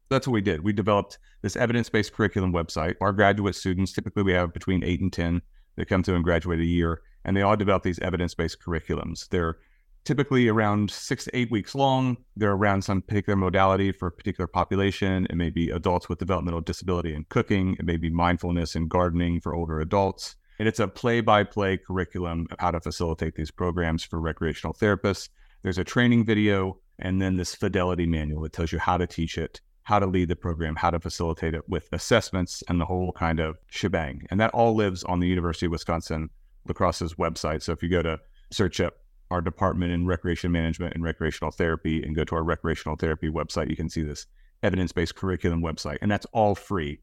that's 0.08 0.26
what 0.26 0.34
we 0.34 0.40
did. 0.40 0.62
We 0.62 0.72
developed 0.72 1.18
this 1.42 1.56
evidence 1.56 1.88
based 1.88 2.12
curriculum 2.12 2.52
website. 2.52 2.96
Our 3.00 3.12
graduate 3.12 3.54
students, 3.54 3.92
typically 3.92 4.22
we 4.22 4.32
have 4.32 4.52
between 4.52 4.84
eight 4.84 5.00
and 5.00 5.12
10 5.12 5.42
that 5.76 5.88
come 5.88 6.02
through 6.02 6.16
and 6.16 6.24
graduate 6.24 6.60
a 6.60 6.64
year, 6.64 7.02
and 7.24 7.36
they 7.36 7.42
all 7.42 7.56
develop 7.56 7.82
these 7.82 7.98
evidence 7.98 8.34
based 8.34 8.58
curriculums. 8.60 9.28
They're 9.28 9.58
typically 10.04 10.48
around 10.48 10.90
six 10.90 11.24
to 11.24 11.36
eight 11.36 11.50
weeks 11.50 11.74
long. 11.74 12.16
They're 12.36 12.52
around 12.52 12.82
some 12.82 13.02
particular 13.02 13.36
modality 13.36 13.90
for 13.92 14.08
a 14.08 14.12
particular 14.12 14.46
population. 14.46 15.26
It 15.28 15.36
may 15.36 15.50
be 15.50 15.70
adults 15.70 16.08
with 16.08 16.20
developmental 16.20 16.60
disability 16.60 17.12
and 17.12 17.28
cooking, 17.28 17.76
it 17.78 17.84
may 17.84 17.96
be 17.96 18.08
mindfulness 18.08 18.74
and 18.74 18.88
gardening 18.88 19.40
for 19.40 19.54
older 19.54 19.80
adults. 19.80 20.36
And 20.58 20.66
it's 20.66 20.80
a 20.80 20.88
play 20.88 21.20
by 21.20 21.44
play 21.44 21.76
curriculum 21.76 22.46
of 22.50 22.58
how 22.58 22.70
to 22.70 22.80
facilitate 22.80 23.34
these 23.34 23.50
programs 23.50 24.02
for 24.02 24.18
recreational 24.18 24.72
therapists. 24.72 25.28
There's 25.62 25.76
a 25.76 25.84
training 25.84 26.24
video 26.24 26.78
and 26.98 27.20
then 27.20 27.36
this 27.36 27.54
fidelity 27.54 28.06
manual 28.06 28.42
that 28.42 28.54
tells 28.54 28.72
you 28.72 28.78
how 28.78 28.96
to 28.96 29.06
teach 29.06 29.36
it 29.36 29.60
how 29.87 30.01
to 30.01 30.07
lead 30.07 30.27
the 30.27 30.35
program, 30.35 30.75
how 30.75 30.90
to 30.90 30.99
facilitate 30.99 31.55
it 31.55 31.62
with 31.68 31.88
assessments 31.92 32.61
and 32.68 32.81
the 32.81 32.85
whole 32.85 33.12
kind 33.12 33.38
of 33.38 33.57
shebang. 33.70 34.27
And 34.31 34.40
that 34.40 34.51
all 34.51 34.75
lives 34.75 35.05
on 35.05 35.20
the 35.20 35.29
University 35.29 35.66
of 35.66 35.72
Wisconsin 35.72 36.29
La 36.66 36.72
Crosse's 36.72 37.14
website. 37.14 37.62
So 37.62 37.70
if 37.70 37.85
you 37.85 37.88
go 37.88 38.03
to 38.03 38.18
search 38.51 38.81
up 38.81 38.94
our 39.31 39.40
department 39.40 39.92
in 39.92 40.05
recreation 40.05 40.51
management 40.51 40.96
and 40.96 41.05
recreational 41.05 41.53
therapy 41.53 42.03
and 42.03 42.16
go 42.16 42.25
to 42.25 42.35
our 42.35 42.42
recreational 42.42 42.97
therapy 42.97 43.28
website, 43.28 43.70
you 43.70 43.76
can 43.76 43.89
see 43.89 44.03
this 44.03 44.26
evidence 44.64 44.91
based 44.91 45.14
curriculum 45.14 45.62
website. 45.62 45.99
And 46.03 46.11
that's 46.11 46.26
all 46.32 46.57
free. 46.57 46.99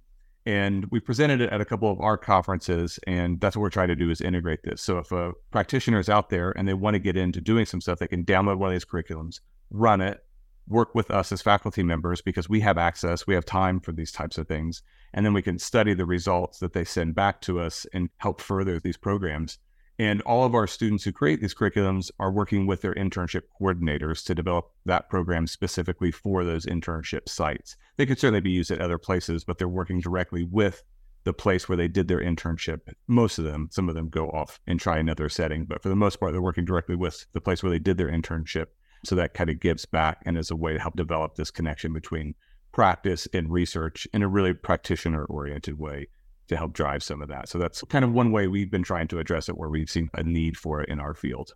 And 0.46 0.86
we 0.92 1.00
presented 1.00 1.40
it 1.40 1.52
at 1.52 1.62
a 1.62 1.66
couple 1.66 1.90
of 1.90 2.02
our 2.02 2.18
conferences, 2.18 3.00
and 3.08 3.40
that's 3.40 3.56
what 3.56 3.62
we're 3.62 3.70
trying 3.70 3.88
to 3.88 3.96
do 3.96 4.10
is 4.10 4.20
integrate 4.20 4.64
this. 4.64 4.82
So 4.82 4.98
if 4.98 5.10
a 5.14 5.32
practitioner 5.52 6.00
is 6.00 6.10
out 6.10 6.30
there 6.30 6.52
and 6.58 6.68
they 6.68 6.74
want 6.74 6.96
to 6.96 7.00
get 7.00 7.16
into 7.16 7.40
doing 7.40 7.66
some 7.66 7.80
stuff, 7.80 8.00
they 8.00 8.08
can 8.08 8.26
download 8.26 8.58
one 8.58 8.68
of 8.68 8.74
these 8.74 8.84
curriculums, 8.84 9.40
run 9.72 10.02
it, 10.02 10.22
work 10.68 10.96
with 10.96 11.12
us 11.12 11.32
as 11.32 11.42
faculty 11.42 11.84
members 11.84 12.22
because 12.22 12.50
we 12.50 12.62
have 12.62 12.78
access, 12.78 13.28
we 13.28 13.34
have 13.34 13.46
time 13.46 13.80
for 13.80 13.92
these 13.92 14.12
types 14.12 14.38
of 14.38 14.48
things. 14.48 14.82
And 15.14 15.26
then 15.26 15.34
we 15.34 15.42
can 15.42 15.60
study 15.60 15.94
the 15.94 16.06
results 16.06 16.60
that 16.60 16.74
they 16.74 16.84
send 16.84 17.16
back 17.16 17.42
to 17.42 17.60
us 17.60 17.86
and 17.94 18.10
help 18.18 18.42
further 18.42 18.80
these 18.80 18.98
programs. 18.98 19.60
And 20.00 20.22
all 20.24 20.44
of 20.44 20.56
our 20.56 20.66
students 20.66 21.04
who 21.04 21.12
create 21.12 21.40
these 21.40 21.54
curriculums 21.54 22.10
are 22.20 22.32
working 22.32 22.66
with 22.66 22.82
their 22.82 22.96
internship 22.96 23.44
coordinators 23.62 24.26
to 24.26 24.34
develop 24.34 24.72
that 24.86 25.08
program 25.08 25.46
specifically 25.46 26.12
for 26.12 26.44
those 26.44 26.66
internship 26.66 27.30
sites. 27.30 27.76
They 27.98 28.08
could 28.08 28.20
certainly 28.20 28.42
be 28.42 28.50
used 28.50 28.72
at 28.72 28.82
other 28.82 28.98
places, 28.98 29.44
but 29.44 29.60
they're 29.60 29.68
working 29.68 30.00
directly 30.00 30.44
with 30.44 30.82
the 31.26 31.34
place 31.34 31.70
where 31.70 31.78
they 31.78 31.88
did 31.88 32.08
their 32.08 32.20
internship. 32.20 32.82
Most 33.08 33.38
of 33.38 33.46
them, 33.46 33.70
some 33.72 33.88
of 33.88 33.96
them 33.96 34.10
go 34.10 34.30
off 34.30 34.60
and 34.68 34.80
try 34.80 34.98
another 34.98 35.30
setting, 35.30 35.66
but 35.66 35.82
for 35.82 35.90
the 35.90 35.96
most 35.96 36.20
part, 36.20 36.32
they're 36.32 36.42
working 36.42 36.66
directly 36.66 36.96
with 36.96 37.26
the 37.34 37.42
place 37.42 37.62
where 37.64 37.70
they 37.70 37.80
did 37.80 37.98
their 37.98 38.10
internship. 38.10 38.68
So 39.04 39.16
that 39.16 39.34
kind 39.34 39.50
of 39.50 39.60
gives 39.60 39.86
back 39.86 40.22
and 40.26 40.38
is 40.38 40.52
a 40.52 40.56
way 40.56 40.74
to 40.74 40.80
help 40.80 40.96
develop 40.96 41.36
this 41.36 41.52
connection 41.52 41.94
between 41.94 42.36
practice 42.72 43.28
and 43.34 43.52
research 43.52 44.08
in 44.14 44.24
a 44.24 44.28
really 44.28 44.54
practitioner 44.54 45.26
oriented 45.26 45.78
way 45.78 46.08
to 46.48 46.58
help 46.58 46.74
drive 46.74 47.04
some 47.04 47.22
of 47.22 47.30
that. 47.30 47.48
So 47.48 47.58
that's 47.58 47.84
kind 47.84 48.04
of 48.04 48.12
one 48.12 48.32
way 48.32 48.48
we've 48.48 48.72
been 48.72 48.84
trying 48.84 49.08
to 49.10 49.20
address 49.20 49.50
it 49.50 49.58
where 49.58 49.70
we've 49.70 49.90
seen 49.90 50.10
a 50.14 50.24
need 50.24 50.58
for 50.58 50.82
it 50.82 50.90
in 50.90 51.00
our 51.00 51.14
field. 51.14 51.54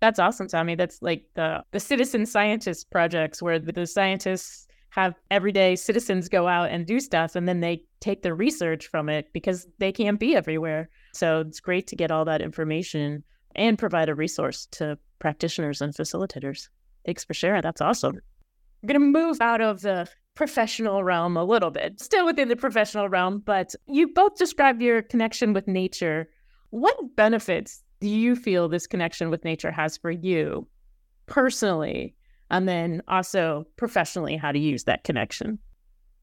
That's 0.00 0.18
awesome, 0.18 0.48
Tommy. 0.48 0.76
That's 0.76 1.02
like 1.02 1.24
the 1.34 1.62
the 1.72 1.80
citizen 1.80 2.24
scientist 2.24 2.90
projects 2.90 3.42
where 3.42 3.58
the, 3.58 3.72
the 3.72 3.86
scientists 3.86 4.66
have 4.90 5.14
everyday 5.30 5.76
citizens 5.76 6.28
go 6.28 6.48
out 6.48 6.70
and 6.70 6.86
do 6.86 6.98
stuff 6.98 7.36
and 7.36 7.48
then 7.48 7.60
they 7.60 7.84
take 8.00 8.22
the 8.22 8.34
research 8.34 8.88
from 8.88 9.08
it 9.08 9.26
because 9.32 9.66
they 9.78 9.92
can't 9.92 10.18
be 10.18 10.34
everywhere. 10.34 10.88
So 11.12 11.40
it's 11.40 11.60
great 11.60 11.86
to 11.88 11.96
get 11.96 12.10
all 12.10 12.24
that 12.24 12.40
information 12.40 13.22
and 13.54 13.78
provide 13.78 14.08
a 14.08 14.14
resource 14.14 14.66
to 14.72 14.98
practitioners 15.18 15.80
and 15.80 15.94
facilitators. 15.94 16.68
Thanks 17.04 17.24
for 17.24 17.34
sharing. 17.34 17.62
That's 17.62 17.80
awesome. 17.80 18.20
We're 18.82 18.94
going 18.94 19.12
to 19.12 19.20
move 19.20 19.40
out 19.40 19.60
of 19.60 19.82
the 19.82 20.08
professional 20.34 21.04
realm 21.04 21.36
a 21.36 21.44
little 21.44 21.70
bit, 21.70 22.00
still 22.00 22.24
within 22.24 22.48
the 22.48 22.56
professional 22.56 23.08
realm, 23.08 23.42
but 23.44 23.74
you 23.86 24.08
both 24.08 24.36
described 24.36 24.80
your 24.80 25.02
connection 25.02 25.52
with 25.52 25.68
nature. 25.68 26.28
What 26.70 27.16
benefits 27.16 27.82
do 28.00 28.08
you 28.08 28.34
feel 28.34 28.68
this 28.68 28.86
connection 28.86 29.28
with 29.28 29.44
nature 29.44 29.70
has 29.70 29.96
for 29.98 30.10
you 30.10 30.66
personally? 31.26 32.14
And 32.50 32.68
then 32.68 33.02
also 33.06 33.66
professionally, 33.76 34.36
how 34.36 34.52
to 34.52 34.58
use 34.58 34.84
that 34.84 35.04
connection? 35.04 35.58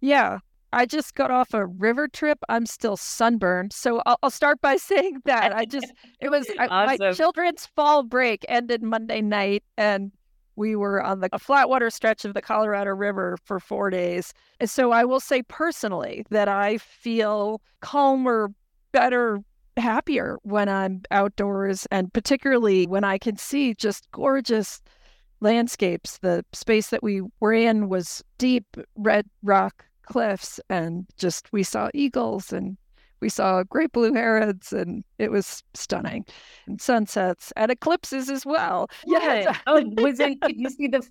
Yeah, 0.01 0.39
I 0.73 0.85
just 0.85 1.15
got 1.15 1.31
off 1.31 1.53
a 1.53 1.65
river 1.65 2.07
trip. 2.07 2.39
I'm 2.49 2.65
still 2.65 2.97
sunburned. 2.97 3.73
So 3.73 4.01
I'll, 4.05 4.17
I'll 4.23 4.29
start 4.29 4.61
by 4.61 4.75
saying 4.77 5.21
that. 5.25 5.55
I 5.55 5.65
just, 5.65 5.91
it 6.19 6.29
was 6.29 6.49
awesome. 6.59 6.71
I, 6.71 6.97
my 6.99 7.13
children's 7.13 7.65
fall 7.75 8.03
break 8.03 8.45
ended 8.47 8.83
Monday 8.83 9.21
night 9.21 9.63
and 9.77 10.11
we 10.55 10.75
were 10.75 11.01
on 11.03 11.19
the 11.19 11.29
a 11.33 11.39
flatwater 11.39 11.93
stretch 11.93 12.25
of 12.25 12.33
the 12.33 12.41
Colorado 12.41 12.91
River 12.91 13.37
for 13.43 13.59
four 13.59 13.89
days. 13.89 14.33
And 14.59 14.69
so 14.69 14.91
I 14.91 15.05
will 15.05 15.19
say 15.19 15.43
personally 15.43 16.25
that 16.31 16.47
I 16.47 16.79
feel 16.79 17.61
calmer, 17.81 18.51
better, 18.91 19.39
happier 19.77 20.39
when 20.41 20.67
I'm 20.67 21.03
outdoors 21.11 21.85
and 21.91 22.11
particularly 22.11 22.87
when 22.87 23.03
I 23.03 23.17
can 23.17 23.37
see 23.37 23.73
just 23.73 24.09
gorgeous 24.11 24.81
landscapes. 25.39 26.17
The 26.19 26.43
space 26.53 26.89
that 26.89 27.03
we 27.03 27.21
were 27.39 27.53
in 27.53 27.89
was 27.89 28.23
deep 28.37 28.65
red 28.95 29.27
rock 29.43 29.85
cliffs 30.07 30.59
and 30.69 31.05
just 31.17 31.51
we 31.51 31.63
saw 31.63 31.89
eagles 31.93 32.51
and 32.51 32.77
we 33.19 33.29
saw 33.29 33.63
great 33.63 33.91
blue 33.91 34.13
herons 34.13 34.71
and 34.71 35.03
it 35.17 35.31
was 35.31 35.63
stunning. 35.73 36.25
And 36.67 36.79
sunsets 36.79 37.51
and 37.55 37.71
eclipses 37.71 38.29
as 38.29 38.45
well. 38.45 38.89
Yeah. 39.05 39.57
Oh 39.65 39.83
was 39.97 40.19
it 40.19 40.37
you 40.47 40.69
see 40.69 40.87
the 40.87 41.07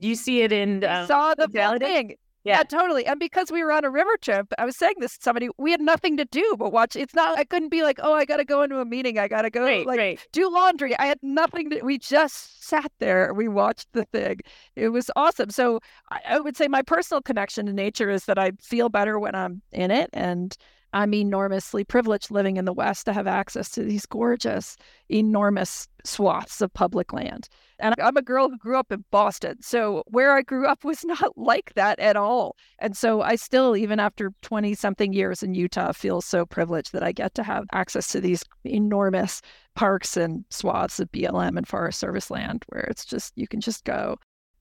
you 0.00 0.14
see 0.14 0.42
it 0.42 0.52
in 0.52 0.84
um, 0.84 1.06
saw 1.06 1.34
the 1.34 1.48
thing 1.78 2.16
yeah. 2.44 2.58
yeah. 2.58 2.62
totally. 2.62 3.06
And 3.06 3.18
because 3.18 3.50
we 3.50 3.64
were 3.64 3.72
on 3.72 3.84
a 3.84 3.90
river 3.90 4.16
trip, 4.20 4.52
I 4.58 4.64
was 4.64 4.76
saying 4.76 4.94
this 4.98 5.16
to 5.18 5.22
somebody, 5.22 5.48
we 5.58 5.70
had 5.70 5.80
nothing 5.80 6.16
to 6.18 6.24
do 6.24 6.54
but 6.58 6.72
watch. 6.72 6.96
It's 6.96 7.14
not, 7.14 7.38
I 7.38 7.44
couldn't 7.44 7.70
be 7.70 7.82
like, 7.82 7.98
oh, 8.02 8.14
I 8.14 8.24
got 8.24 8.36
to 8.36 8.44
go 8.44 8.62
into 8.62 8.80
a 8.80 8.84
meeting. 8.84 9.18
I 9.18 9.28
got 9.28 9.42
to 9.42 9.50
go 9.50 9.62
right, 9.62 9.86
like 9.86 9.98
right. 9.98 10.20
do 10.32 10.50
laundry. 10.50 10.96
I 10.98 11.06
had 11.06 11.18
nothing 11.22 11.70
to, 11.70 11.80
we 11.82 11.98
just 11.98 12.62
sat 12.62 12.92
there. 12.98 13.32
We 13.34 13.48
watched 13.48 13.88
the 13.92 14.04
thing. 14.04 14.40
It 14.76 14.90
was 14.90 15.10
awesome. 15.16 15.50
So 15.50 15.80
I, 16.10 16.20
I 16.30 16.40
would 16.40 16.56
say 16.56 16.68
my 16.68 16.82
personal 16.82 17.22
connection 17.22 17.66
to 17.66 17.72
nature 17.72 18.10
is 18.10 18.26
that 18.26 18.38
I 18.38 18.52
feel 18.60 18.88
better 18.88 19.18
when 19.18 19.34
I'm 19.34 19.62
in 19.72 19.90
it. 19.90 20.10
And 20.12 20.56
I'm 20.94 21.12
enormously 21.12 21.82
privileged 21.82 22.30
living 22.30 22.56
in 22.56 22.66
the 22.66 22.72
West 22.72 23.04
to 23.06 23.12
have 23.12 23.26
access 23.26 23.68
to 23.70 23.82
these 23.82 24.06
gorgeous, 24.06 24.76
enormous 25.08 25.88
swaths 26.04 26.60
of 26.60 26.72
public 26.72 27.12
land. 27.12 27.48
And 27.78 27.94
I'm 28.00 28.16
a 28.16 28.22
girl 28.22 28.48
who 28.48 28.58
grew 28.58 28.78
up 28.78 28.92
in 28.92 29.04
Boston. 29.10 29.56
So 29.60 30.02
where 30.06 30.32
I 30.32 30.42
grew 30.42 30.66
up 30.66 30.84
was 30.84 31.04
not 31.04 31.36
like 31.36 31.72
that 31.74 31.98
at 31.98 32.16
all. 32.16 32.56
And 32.78 32.96
so 32.96 33.22
I 33.22 33.36
still, 33.36 33.76
even 33.76 34.00
after 34.00 34.32
20 34.42 34.74
something 34.74 35.12
years 35.12 35.42
in 35.42 35.54
Utah, 35.54 35.92
feel 35.92 36.20
so 36.20 36.46
privileged 36.46 36.92
that 36.92 37.02
I 37.02 37.12
get 37.12 37.34
to 37.34 37.42
have 37.42 37.64
access 37.72 38.08
to 38.08 38.20
these 38.20 38.44
enormous 38.64 39.42
parks 39.74 40.16
and 40.16 40.44
swaths 40.50 41.00
of 41.00 41.10
BLM 41.12 41.56
and 41.56 41.66
Forest 41.66 41.98
Service 41.98 42.30
land 42.30 42.64
where 42.68 42.82
it's 42.82 43.04
just, 43.04 43.32
you 43.36 43.48
can 43.48 43.60
just 43.60 43.84
go 43.84 44.18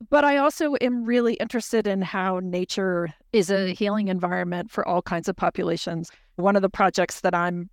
but 0.09 0.23
I 0.23 0.37
also 0.37 0.75
am 0.81 1.05
really 1.05 1.35
interested 1.35 1.87
in 1.87 2.01
how 2.01 2.39
nature 2.43 3.13
is 3.31 3.49
a 3.49 3.73
healing 3.73 4.07
environment 4.07 4.71
for 4.71 4.87
all 4.87 5.01
kinds 5.01 5.29
of 5.29 5.35
populations. 5.35 6.11
One 6.35 6.55
of 6.55 6.61
the 6.61 6.69
projects 6.69 7.21
that 7.21 7.35
I'm 7.35 7.69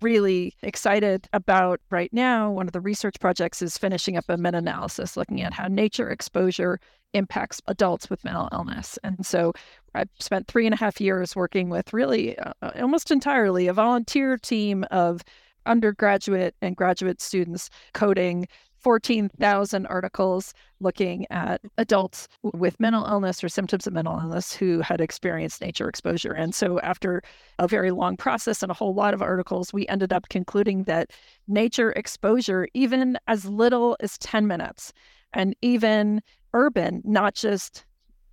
really 0.00 0.54
excited 0.62 1.28
about 1.32 1.80
right 1.90 2.12
now, 2.12 2.50
one 2.50 2.66
of 2.66 2.72
the 2.72 2.80
research 2.80 3.16
projects 3.20 3.62
is 3.62 3.78
finishing 3.78 4.16
up 4.16 4.24
a 4.28 4.36
meta 4.36 4.58
analysis 4.58 5.16
looking 5.16 5.42
at 5.42 5.52
how 5.52 5.66
nature 5.68 6.10
exposure 6.10 6.78
impacts 7.12 7.60
adults 7.66 8.08
with 8.08 8.24
mental 8.24 8.48
illness. 8.52 8.98
And 9.02 9.24
so 9.26 9.52
I've 9.94 10.08
spent 10.18 10.46
three 10.46 10.66
and 10.66 10.74
a 10.74 10.78
half 10.78 11.00
years 11.00 11.34
working 11.34 11.68
with 11.68 11.92
really 11.92 12.38
uh, 12.38 12.52
almost 12.80 13.10
entirely 13.10 13.66
a 13.66 13.72
volunteer 13.72 14.36
team 14.38 14.84
of 14.90 15.22
undergraduate 15.66 16.54
and 16.62 16.76
graduate 16.76 17.20
students 17.20 17.70
coding 17.92 18.46
14,000 18.80 19.86
articles 19.86 20.54
looking 20.80 21.26
at 21.30 21.60
adults 21.78 22.28
with 22.42 22.80
mental 22.80 23.04
illness 23.04 23.44
or 23.44 23.48
symptoms 23.48 23.86
of 23.86 23.92
mental 23.92 24.18
illness 24.18 24.52
who 24.52 24.80
had 24.80 25.00
experienced 25.00 25.60
nature 25.60 25.88
exposure. 25.88 26.32
And 26.32 26.54
so, 26.54 26.80
after 26.80 27.22
a 27.58 27.68
very 27.68 27.90
long 27.90 28.16
process 28.16 28.62
and 28.62 28.70
a 28.70 28.74
whole 28.74 28.94
lot 28.94 29.14
of 29.14 29.22
articles, 29.22 29.72
we 29.72 29.86
ended 29.88 30.12
up 30.12 30.28
concluding 30.28 30.84
that 30.84 31.10
nature 31.46 31.92
exposure, 31.92 32.66
even 32.74 33.18
as 33.26 33.44
little 33.44 33.96
as 34.00 34.18
10 34.18 34.46
minutes, 34.46 34.92
and 35.32 35.54
even 35.62 36.22
urban, 36.54 37.02
not 37.04 37.34
just 37.34 37.84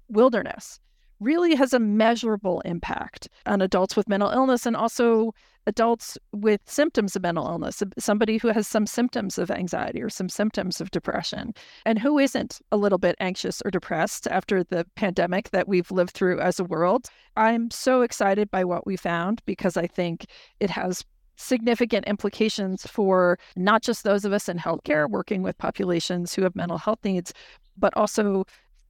wilderness, 0.10 0.80
really 1.20 1.56
has 1.56 1.74
a 1.74 1.80
measurable 1.80 2.62
impact 2.62 3.28
on 3.46 3.62
adults 3.62 3.96
with 3.96 4.08
mental 4.08 4.30
illness 4.30 4.66
and 4.66 4.76
also 4.76 5.34
adults 5.68 6.18
with 6.32 6.62
symptoms 6.66 7.16
of 7.16 7.22
mental 7.22 7.48
illness, 7.48 7.84
somebody 8.00 8.38
who 8.38 8.48
has 8.48 8.68
some 8.68 8.88
symptoms 8.88 9.38
of 9.38 9.52
anxiety 9.52 10.02
or 10.02 10.10
some 10.10 10.30
symptoms 10.30 10.82
of 10.82 10.90
depression, 10.90 11.54
and 11.86 12.00
who 12.00 12.18
isn't 12.18 12.60
a 12.72 12.78
little 12.78 12.98
bit 12.98 13.16
anxious 13.20 13.62
or 13.64 13.70
depressed 13.70 14.28
after 14.28 14.64
the 14.64 14.86
pandemic 14.96 15.52
that 15.52 15.68
we've 15.68 15.92
lived 15.92 16.12
through 16.12 16.40
as 16.40 16.60
a 16.60 16.64
world. 16.64 17.08
I'm 17.36 17.70
so 17.70 18.02
excited 18.02 18.50
by 18.50 18.64
what 18.64 18.88
we 18.88 18.96
found 18.96 19.42
because 19.46 19.78
I 19.78 19.86
think 19.86 20.26
it 20.60 20.72
has 20.72 21.06
significant 21.36 22.06
implications 22.08 22.88
for 22.88 23.38
not 23.56 23.84
just 23.84 24.04
those 24.04 24.26
of 24.26 24.34
us 24.34 24.50
in 24.50 24.58
healthcare 24.58 25.08
working 25.08 25.44
with 25.44 25.58
populations 25.58 26.34
who 26.34 26.42
have 26.42 26.56
mental 26.56 26.80
health 26.80 27.00
needs, 27.04 27.32
but 27.78 27.96
also 27.96 28.46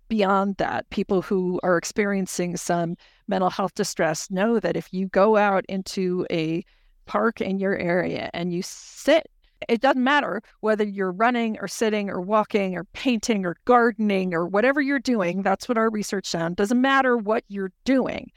beyond 0.08 0.58
that, 0.58 0.90
people 0.90 1.22
who 1.22 1.60
are 1.64 1.78
experiencing 1.78 2.58
some 2.58 2.96
mental 3.28 3.50
health 3.50 3.74
distress 3.76 4.32
know 4.32 4.60
that 4.60 4.78
if 4.78 4.94
you 4.94 5.08
go 5.08 5.38
out 5.38 5.66
into 5.68 6.26
a 6.32 6.64
park 7.06 7.42
in 7.42 7.60
your 7.60 7.76
area 7.78 8.30
and 8.34 8.54
you 8.54 8.62
sit, 8.62 9.30
it 9.68 9.82
doesn't 9.82 10.04
matter 10.04 10.42
whether 10.60 10.84
you're 10.84 11.12
running 11.12 11.58
or 11.60 11.68
sitting 11.68 12.10
or 12.10 12.22
walking 12.22 12.76
or 12.76 12.84
painting 12.86 13.46
or 13.46 13.56
gardening 13.66 14.34
or 14.34 14.46
whatever 14.46 14.82
you're 14.82 15.00
doing. 15.00 15.42
That's 15.42 15.68
what 15.68 15.78
our 15.78 15.90
research 15.90 16.30
found. 16.30 16.56
Doesn't 16.56 16.80
matter 16.80 17.18
what 17.18 17.44
you're 17.48 17.72
doing. 17.84 18.32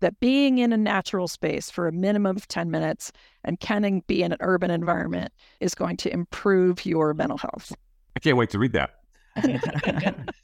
That 0.00 0.18
being 0.20 0.58
in 0.58 0.72
a 0.72 0.76
natural 0.76 1.28
space 1.28 1.70
for 1.70 1.86
a 1.86 1.92
minimum 1.92 2.36
of 2.36 2.48
10 2.48 2.70
minutes 2.70 3.12
and 3.44 3.60
can 3.60 4.02
be 4.06 4.22
in 4.22 4.32
an 4.32 4.38
urban 4.40 4.70
environment 4.70 5.32
is 5.60 5.74
going 5.74 5.96
to 5.98 6.12
improve 6.12 6.84
your 6.84 7.14
mental 7.14 7.38
health. 7.38 7.72
I 8.16 8.20
can't 8.20 8.36
wait 8.36 8.50
to 8.50 8.58
read 8.58 8.72
that. 8.72 8.96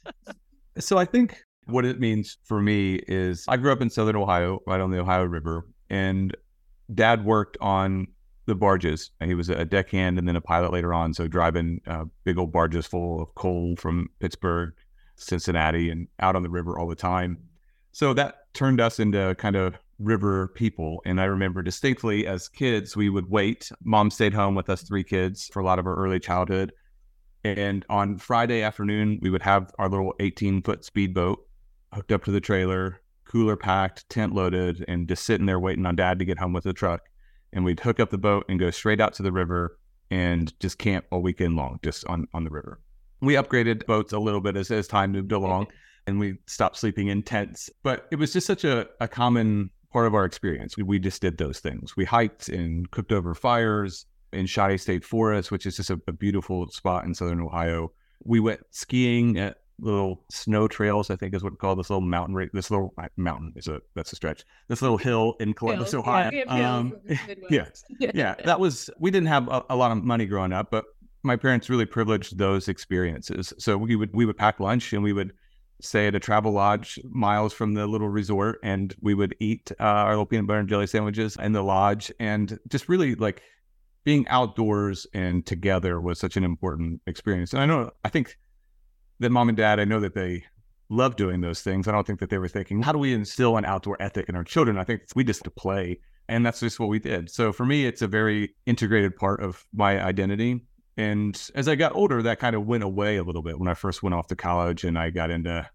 So 0.77 0.97
I 0.97 1.05
think 1.05 1.43
what 1.65 1.85
it 1.85 1.99
means 1.99 2.37
for 2.43 2.61
me 2.61 2.95
is 3.07 3.45
I 3.47 3.57
grew 3.57 3.71
up 3.71 3.81
in 3.81 3.89
Southern 3.89 4.15
Ohio, 4.15 4.59
right 4.65 4.79
on 4.79 4.91
the 4.91 4.99
Ohio 4.99 5.23
River, 5.23 5.67
and 5.89 6.35
dad 6.93 7.25
worked 7.25 7.57
on 7.61 8.07
the 8.45 8.55
barges. 8.55 9.11
He 9.23 9.35
was 9.35 9.49
a 9.49 9.65
deckhand 9.65 10.17
and 10.17 10.27
then 10.27 10.35
a 10.35 10.41
pilot 10.41 10.73
later 10.73 10.93
on. 10.93 11.13
So 11.13 11.27
driving 11.27 11.79
uh, 11.87 12.05
big 12.23 12.37
old 12.37 12.51
barges 12.51 12.85
full 12.85 13.21
of 13.21 13.35
coal 13.35 13.75
from 13.77 14.09
Pittsburgh, 14.19 14.73
Cincinnati, 15.15 15.89
and 15.89 16.07
out 16.19 16.35
on 16.35 16.43
the 16.43 16.49
river 16.49 16.77
all 16.77 16.87
the 16.87 16.95
time. 16.95 17.37
So 17.91 18.13
that 18.13 18.53
turned 18.53 18.81
us 18.81 18.99
into 18.99 19.35
kind 19.35 19.55
of 19.55 19.75
river 19.99 20.49
people. 20.55 21.01
And 21.05 21.21
I 21.21 21.25
remember 21.25 21.61
distinctly 21.61 22.25
as 22.25 22.49
kids, 22.49 22.95
we 22.95 23.09
would 23.09 23.29
wait. 23.29 23.71
Mom 23.83 24.09
stayed 24.09 24.33
home 24.33 24.55
with 24.55 24.69
us 24.69 24.81
three 24.81 25.03
kids 25.03 25.49
for 25.53 25.59
a 25.59 25.65
lot 25.65 25.79
of 25.79 25.85
our 25.85 25.95
early 25.95 26.19
childhood. 26.19 26.73
And 27.43 27.85
on 27.89 28.17
Friday 28.17 28.61
afternoon, 28.61 29.19
we 29.21 29.29
would 29.29 29.41
have 29.41 29.71
our 29.79 29.89
little 29.89 30.13
18 30.19 30.61
foot 30.61 30.85
speedboat 30.85 31.39
hooked 31.93 32.11
up 32.11 32.23
to 32.25 32.31
the 32.31 32.39
trailer, 32.39 33.01
cooler 33.25 33.57
packed, 33.57 34.07
tent 34.09 34.33
loaded, 34.33 34.85
and 34.87 35.07
just 35.07 35.25
sitting 35.25 35.45
there 35.45 35.59
waiting 35.59 35.85
on 35.85 35.95
dad 35.95 36.19
to 36.19 36.25
get 36.25 36.37
home 36.37 36.53
with 36.53 36.63
the 36.63 36.73
truck. 36.73 37.01
And 37.53 37.65
we'd 37.65 37.79
hook 37.79 37.99
up 37.99 38.09
the 38.09 38.17
boat 38.17 38.45
and 38.47 38.59
go 38.59 38.71
straight 38.71 39.01
out 39.01 39.13
to 39.15 39.23
the 39.23 39.31
river 39.31 39.77
and 40.09 40.57
just 40.59 40.77
camp 40.77 41.05
all 41.11 41.21
weekend 41.21 41.55
long, 41.55 41.79
just 41.83 42.05
on, 42.05 42.27
on 42.33 42.43
the 42.43 42.49
river. 42.49 42.79
We 43.21 43.33
upgraded 43.33 43.85
boats 43.85 44.13
a 44.13 44.19
little 44.19 44.41
bit 44.41 44.55
as, 44.55 44.71
as 44.71 44.87
time 44.87 45.11
moved 45.11 45.31
along 45.31 45.67
and 46.07 46.19
we 46.19 46.37
stopped 46.47 46.77
sleeping 46.77 47.07
in 47.07 47.23
tents. 47.23 47.69
But 47.83 48.07
it 48.11 48.17
was 48.17 48.33
just 48.33 48.47
such 48.47 48.63
a, 48.63 48.87
a 48.99 49.07
common 49.07 49.69
part 49.91 50.07
of 50.07 50.15
our 50.15 50.25
experience. 50.25 50.77
We, 50.77 50.83
we 50.83 50.99
just 50.99 51.21
did 51.21 51.37
those 51.37 51.59
things. 51.59 51.95
We 51.95 52.05
hiked 52.05 52.49
and 52.49 52.89
cooked 52.91 53.11
over 53.11 53.33
fires 53.33 54.05
in 54.33 54.45
Shawnee 54.45 54.77
State 54.77 55.03
Forest, 55.03 55.51
which 55.51 55.65
is 55.65 55.75
just 55.77 55.89
a, 55.89 55.99
a 56.07 56.11
beautiful 56.11 56.67
spot 56.69 57.05
in 57.05 57.13
southern 57.13 57.41
Ohio. 57.41 57.91
We 58.23 58.39
went 58.39 58.61
skiing 58.71 59.37
at 59.39 59.57
little 59.79 60.23
snow 60.29 60.67
trails, 60.67 61.09
I 61.09 61.15
think 61.15 61.33
is 61.33 61.43
what 61.43 61.53
we 61.53 61.57
call 61.57 61.75
this 61.75 61.89
little 61.89 62.01
mountain. 62.01 62.49
This 62.53 62.69
little 62.69 62.93
mountain 63.17 63.53
is 63.55 63.67
a 63.67 63.81
that's 63.95 64.13
a 64.13 64.15
stretch. 64.15 64.43
This 64.67 64.81
little 64.81 64.97
hill 64.97 65.35
in 65.39 65.53
Columbus, 65.53 65.91
Hills, 65.91 66.03
Ohio. 66.03 66.29
yeah, 66.31 66.43
Um, 66.77 66.93
hills 67.07 67.19
in 67.27 67.39
the 67.39 67.47
yeah, 67.99 68.11
yeah, 68.13 68.35
that 68.45 68.59
was. 68.59 68.89
We 68.99 69.11
didn't 69.11 69.27
have 69.27 69.47
a, 69.47 69.63
a 69.69 69.75
lot 69.75 69.91
of 69.91 70.03
money 70.03 70.25
growing 70.25 70.53
up, 70.53 70.69
but 70.71 70.85
my 71.23 71.35
parents 71.35 71.69
really 71.69 71.85
privileged 71.85 72.37
those 72.37 72.67
experiences. 72.67 73.53
So 73.57 73.77
we 73.77 73.95
would 73.95 74.11
we 74.13 74.25
would 74.25 74.37
pack 74.37 74.59
lunch 74.59 74.93
and 74.93 75.03
we 75.03 75.13
would 75.13 75.33
stay 75.81 76.05
at 76.07 76.13
a 76.13 76.19
travel 76.19 76.51
lodge 76.51 76.99
miles 77.09 77.53
from 77.53 77.73
the 77.73 77.87
little 77.87 78.09
resort, 78.09 78.59
and 78.63 78.95
we 79.01 79.13
would 79.15 79.35
eat 79.39 79.71
uh, 79.79 79.83
our 79.83 80.11
little 80.11 80.25
peanut 80.27 80.45
butter 80.47 80.59
and 80.59 80.69
jelly 80.69 80.85
sandwiches 80.87 81.37
in 81.37 81.53
the 81.53 81.63
lodge, 81.63 82.11
and 82.19 82.59
just 82.69 82.87
really 82.87 83.15
like 83.15 83.41
being 84.03 84.27
outdoors 84.27 85.05
and 85.13 85.45
together 85.45 86.01
was 86.01 86.19
such 86.19 86.37
an 86.37 86.43
important 86.43 87.01
experience. 87.07 87.53
And 87.53 87.61
I 87.61 87.65
know, 87.65 87.91
I 88.03 88.09
think 88.09 88.37
that 89.19 89.29
mom 89.29 89.49
and 89.49 89.57
dad, 89.57 89.79
I 89.79 89.85
know 89.85 89.99
that 89.99 90.15
they 90.15 90.43
love 90.89 91.15
doing 91.15 91.41
those 91.41 91.61
things. 91.61 91.87
I 91.87 91.91
don't 91.91 92.05
think 92.05 92.19
that 92.19 92.29
they 92.29 92.37
were 92.37 92.47
thinking, 92.47 92.81
how 92.81 92.91
do 92.91 92.97
we 92.97 93.13
instill 93.13 93.57
an 93.57 93.65
outdoor 93.65 94.01
ethic 94.01 94.27
in 94.27 94.35
our 94.35 94.43
children? 94.43 94.77
I 94.77 94.83
think 94.83 95.03
we 95.15 95.23
just 95.23 95.43
to 95.43 95.51
play. 95.51 95.99
And 96.27 96.45
that's 96.45 96.59
just 96.59 96.79
what 96.79 96.89
we 96.89 96.99
did. 96.99 97.29
So 97.29 97.51
for 97.51 97.65
me, 97.65 97.85
it's 97.85 98.01
a 98.01 98.07
very 98.07 98.55
integrated 98.65 99.15
part 99.15 99.41
of 99.41 99.65
my 99.73 100.01
identity. 100.01 100.61
And 100.97 101.39
as 101.55 101.67
I 101.67 101.75
got 101.75 101.95
older, 101.95 102.21
that 102.23 102.39
kind 102.39 102.55
of 102.55 102.65
went 102.65 102.83
away 102.83 103.17
a 103.17 103.23
little 103.23 103.41
bit 103.41 103.59
when 103.59 103.69
I 103.69 103.73
first 103.73 104.03
went 104.03 104.13
off 104.13 104.27
to 104.27 104.35
college 104.35 104.83
and 104.83 104.97
I 104.97 105.09
got 105.09 105.29
into 105.29 105.69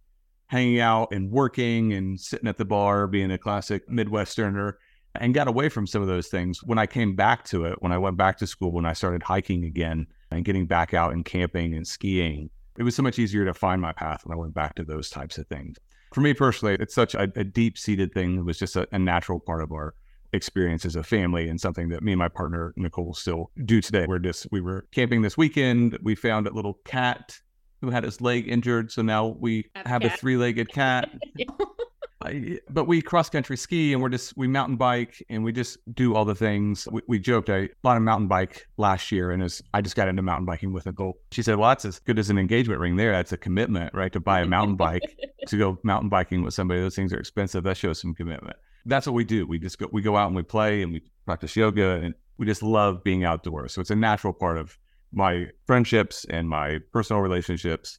hanging 0.48 0.80
out 0.80 1.08
and 1.12 1.30
working 1.30 1.92
and 1.92 2.20
sitting 2.20 2.48
at 2.48 2.58
the 2.58 2.64
bar, 2.64 3.06
being 3.06 3.30
a 3.30 3.38
classic 3.38 3.88
Midwesterner, 3.88 4.74
and 5.20 5.34
got 5.34 5.48
away 5.48 5.68
from 5.68 5.86
some 5.86 6.02
of 6.02 6.08
those 6.08 6.28
things. 6.28 6.62
When 6.62 6.78
I 6.78 6.86
came 6.86 7.14
back 7.16 7.44
to 7.46 7.64
it, 7.66 7.80
when 7.82 7.92
I 7.92 7.98
went 7.98 8.16
back 8.16 8.38
to 8.38 8.46
school, 8.46 8.72
when 8.72 8.86
I 8.86 8.92
started 8.92 9.22
hiking 9.22 9.64
again 9.64 10.06
and 10.30 10.44
getting 10.44 10.66
back 10.66 10.94
out 10.94 11.12
and 11.12 11.24
camping 11.24 11.74
and 11.74 11.86
skiing, 11.86 12.50
it 12.78 12.82
was 12.82 12.94
so 12.94 13.02
much 13.02 13.18
easier 13.18 13.44
to 13.44 13.54
find 13.54 13.80
my 13.80 13.92
path 13.92 14.22
when 14.24 14.36
I 14.36 14.40
went 14.40 14.54
back 14.54 14.74
to 14.76 14.84
those 14.84 15.08
types 15.10 15.38
of 15.38 15.46
things. 15.48 15.76
For 16.12 16.20
me 16.20 16.34
personally, 16.34 16.76
it's 16.78 16.94
such 16.94 17.14
a, 17.14 17.22
a 17.36 17.44
deep 17.44 17.76
seated 17.78 18.12
thing. 18.12 18.38
It 18.38 18.44
was 18.44 18.58
just 18.58 18.76
a, 18.76 18.86
a 18.92 18.98
natural 18.98 19.40
part 19.40 19.62
of 19.62 19.72
our 19.72 19.94
experience 20.32 20.84
as 20.84 20.96
a 20.96 21.02
family 21.02 21.48
and 21.48 21.60
something 21.60 21.88
that 21.88 22.02
me 22.02 22.12
and 22.12 22.18
my 22.18 22.28
partner 22.28 22.74
Nicole 22.76 23.14
still 23.14 23.50
do 23.64 23.80
today. 23.80 24.06
We're 24.06 24.18
just 24.18 24.46
we 24.50 24.60
were 24.60 24.86
camping 24.92 25.22
this 25.22 25.36
weekend. 25.36 25.98
We 26.02 26.14
found 26.14 26.46
a 26.46 26.52
little 26.52 26.74
cat 26.84 27.38
who 27.80 27.90
had 27.90 28.04
his 28.04 28.20
leg 28.20 28.48
injured, 28.48 28.90
so 28.92 29.02
now 29.02 29.26
we 29.38 29.66
Have 29.74 29.86
a 29.86 29.88
have 29.88 30.02
a 30.04 30.08
cat. 30.08 30.18
three 30.18 30.36
legged 30.36 30.68
cat. 30.72 31.08
I, 32.22 32.58
but 32.70 32.86
we 32.86 33.02
cross 33.02 33.28
country 33.28 33.58
ski 33.58 33.92
and 33.92 34.02
we're 34.02 34.08
just 34.08 34.36
we 34.38 34.48
mountain 34.48 34.76
bike 34.76 35.22
and 35.28 35.44
we 35.44 35.52
just 35.52 35.78
do 35.94 36.14
all 36.14 36.24
the 36.24 36.34
things. 36.34 36.88
We, 36.90 37.02
we 37.06 37.18
joked 37.18 37.50
I 37.50 37.68
bought 37.82 37.98
a 37.98 38.00
mountain 38.00 38.26
bike 38.26 38.66
last 38.78 39.12
year 39.12 39.32
and 39.32 39.42
as 39.42 39.62
I 39.74 39.82
just 39.82 39.96
got 39.96 40.08
into 40.08 40.22
mountain 40.22 40.46
biking 40.46 40.72
with 40.72 40.86
a 40.86 40.92
goal. 40.92 41.18
She 41.30 41.42
said, 41.42 41.56
"Well, 41.56 41.68
that's 41.68 41.84
as 41.84 41.98
good 41.98 42.18
as 42.18 42.30
an 42.30 42.38
engagement 42.38 42.80
ring 42.80 42.96
there. 42.96 43.12
That's 43.12 43.32
a 43.32 43.36
commitment, 43.36 43.92
right? 43.92 44.12
To 44.12 44.20
buy 44.20 44.40
a 44.40 44.46
mountain 44.46 44.76
bike 44.86 45.02
to 45.46 45.58
go 45.58 45.78
mountain 45.82 46.08
biking 46.08 46.42
with 46.42 46.54
somebody. 46.54 46.80
Those 46.80 46.96
things 46.96 47.12
are 47.12 47.18
expensive. 47.18 47.64
That 47.64 47.76
shows 47.76 48.00
some 48.00 48.14
commitment. 48.14 48.56
That's 48.86 49.06
what 49.06 49.14
we 49.14 49.24
do. 49.24 49.46
We 49.46 49.58
just 49.58 49.78
go 49.78 49.88
we 49.92 50.00
go 50.00 50.16
out 50.16 50.28
and 50.28 50.36
we 50.36 50.42
play 50.42 50.82
and 50.82 50.92
we 50.92 51.02
practice 51.26 51.54
yoga 51.54 51.96
and 51.96 52.14
we 52.38 52.46
just 52.46 52.62
love 52.62 53.04
being 53.04 53.24
outdoors. 53.24 53.74
So 53.74 53.82
it's 53.82 53.90
a 53.90 53.96
natural 53.96 54.32
part 54.32 54.56
of 54.56 54.78
my 55.12 55.46
friendships 55.66 56.24
and 56.30 56.48
my 56.48 56.78
personal 56.92 57.20
relationships 57.20 57.98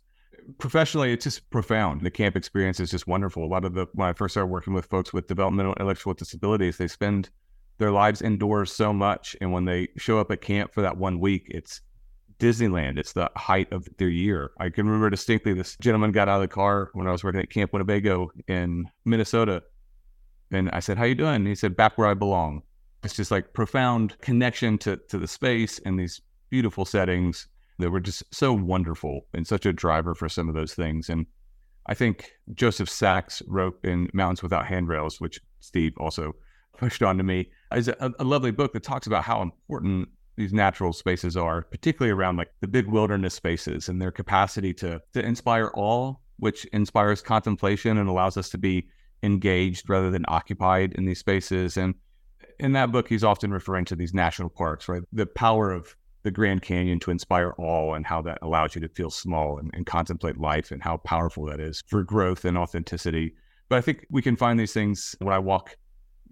professionally, 0.58 1.14
it's 1.14 1.24
just 1.24 1.50
profound. 1.50 2.02
The 2.02 2.12
camp 2.12 2.36
experience 2.36 2.80
is 2.80 2.92
just 2.92 3.08
wonderful. 3.08 3.44
A 3.44 3.48
lot 3.48 3.66
of 3.66 3.74
the 3.74 3.88
when 3.94 4.08
I 4.08 4.14
first 4.14 4.34
started 4.34 4.52
working 4.52 4.74
with 4.74 4.86
folks 4.86 5.14
with 5.14 5.28
developmental 5.28 5.74
intellectual 5.74 6.14
disabilities, 6.14 6.78
they 6.78 6.88
spend 6.88 7.30
their 7.78 7.92
lives 7.92 8.22
indoors 8.22 8.72
so 8.72 8.92
much, 8.92 9.36
and 9.40 9.52
when 9.52 9.66
they 9.66 9.90
show 9.98 10.20
up 10.20 10.32
at 10.32 10.42
camp 10.42 10.74
for 10.74 10.82
that 10.82 10.98
one 10.98 11.20
week, 11.20 11.48
it's 11.50 11.82
Disneyland. 12.40 12.98
It's 12.98 13.14
the 13.14 13.30
height 13.36 13.72
of 13.72 13.88
their 13.98 14.10
year. 14.10 14.52
I 14.60 14.70
can 14.70 14.86
remember 14.86 15.10
distinctly 15.10 15.54
this 15.54 15.76
gentleman 15.78 16.12
got 16.12 16.28
out 16.28 16.36
of 16.36 16.42
the 16.42 16.48
car 16.48 16.90
when 16.94 17.08
I 17.08 17.12
was 17.12 17.24
working 17.24 17.42
at 17.42 17.50
Camp 17.50 17.74
Winnebago 17.74 18.32
in 18.48 18.90
Minnesota, 19.06 19.64
and 20.52 20.70
I 20.72 20.80
said, 20.80 20.98
"How 20.98 21.06
you 21.06 21.16
doing?" 21.16 21.36
And 21.36 21.48
he 21.48 21.56
said, 21.56 21.76
"Back 21.76 21.98
where 21.98 22.08
I 22.08 22.14
belong." 22.14 22.64
It's 23.04 23.16
just 23.16 23.32
like 23.32 23.54
profound 23.54 24.18
connection 24.22 24.78
to 24.80 24.98
to 24.98 25.20
the 25.20 25.28
space 25.28 25.80
and 25.80 26.00
these 26.00 26.22
beautiful 26.50 26.86
settings 26.86 27.48
that 27.80 27.92
were 27.92 28.00
just 28.00 28.24
so 28.34 28.54
wonderful 28.54 29.22
and 29.34 29.46
such 29.46 29.66
a 29.66 29.74
driver 29.74 30.16
for 30.16 30.30
some 30.30 30.50
of 30.50 30.56
those 30.56 30.74
things. 30.74 31.10
And 31.10 31.26
I 31.88 31.94
think 31.94 32.32
Joseph 32.54 32.90
Sax 32.90 33.42
wrote 33.48 33.80
in 33.84 34.10
Mountains 34.14 34.44
Without 34.44 34.66
Handrails, 34.66 35.22
which 35.22 35.40
Steve 35.60 35.94
also 35.98 36.34
pushed 36.78 37.02
on 37.02 37.18
to 37.18 37.24
me, 37.24 37.50
is 37.74 37.88
a, 37.88 38.14
a 38.20 38.24
lovely 38.24 38.52
book 38.52 38.74
that 38.74 38.84
talks 38.84 39.08
about 39.08 39.24
how 39.24 39.42
important 39.42 40.10
these 40.36 40.54
natural 40.54 40.94
spaces 40.94 41.36
are, 41.36 41.64
particularly 41.64 42.12
around 42.12 42.38
like 42.38 42.52
the 42.62 42.68
big 42.68 42.88
wilderness 42.88 43.34
spaces 43.34 43.90
and 43.90 44.00
their 44.00 44.12
capacity 44.12 44.74
to 44.76 45.02
to 45.14 45.26
inspire 45.26 45.72
awe, 45.74 46.14
which 46.38 46.66
inspires 46.66 47.22
contemplation 47.22 47.98
and 47.98 48.08
allows 48.08 48.38
us 48.38 48.50
to 48.50 48.58
be 48.58 48.88
engaged 49.24 49.90
rather 49.90 50.12
than 50.12 50.26
occupied 50.28 50.94
in 50.94 51.06
these 51.06 51.20
spaces. 51.20 51.76
And 51.76 51.96
in 52.60 52.74
that 52.74 52.92
book, 52.92 53.08
he's 53.08 53.24
often 53.24 53.52
referring 53.52 53.86
to 53.86 53.96
these 53.96 54.14
national 54.14 54.50
parks, 54.50 54.88
right? 54.88 55.02
The 55.12 55.26
power 55.26 55.72
of 55.72 55.96
the 56.28 56.32
Grand 56.32 56.62
Canyon 56.62 57.00
to 57.00 57.10
inspire 57.10 57.54
awe 57.58 57.94
and 57.94 58.06
how 58.06 58.22
that 58.22 58.38
allows 58.42 58.76
you 58.76 58.82
to 58.82 58.90
feel 58.90 59.10
small 59.10 59.60
and, 59.60 59.72
and 59.74 59.86
contemplate 59.86 60.38
life 60.38 60.72
and 60.72 60.84
how 60.84 60.98
powerful 60.98 61.46
that 61.46 61.62
is 61.62 61.82
for 61.88 62.04
growth 62.04 62.44
and 62.44 62.58
authenticity. 62.58 63.34
But 63.70 63.78
I 63.78 63.82
think 63.82 64.06
we 64.10 64.22
can 64.22 64.36
find 64.36 64.60
these 64.60 64.74
things 64.74 65.16
when 65.20 65.34
I 65.34 65.40
walk 65.40 65.78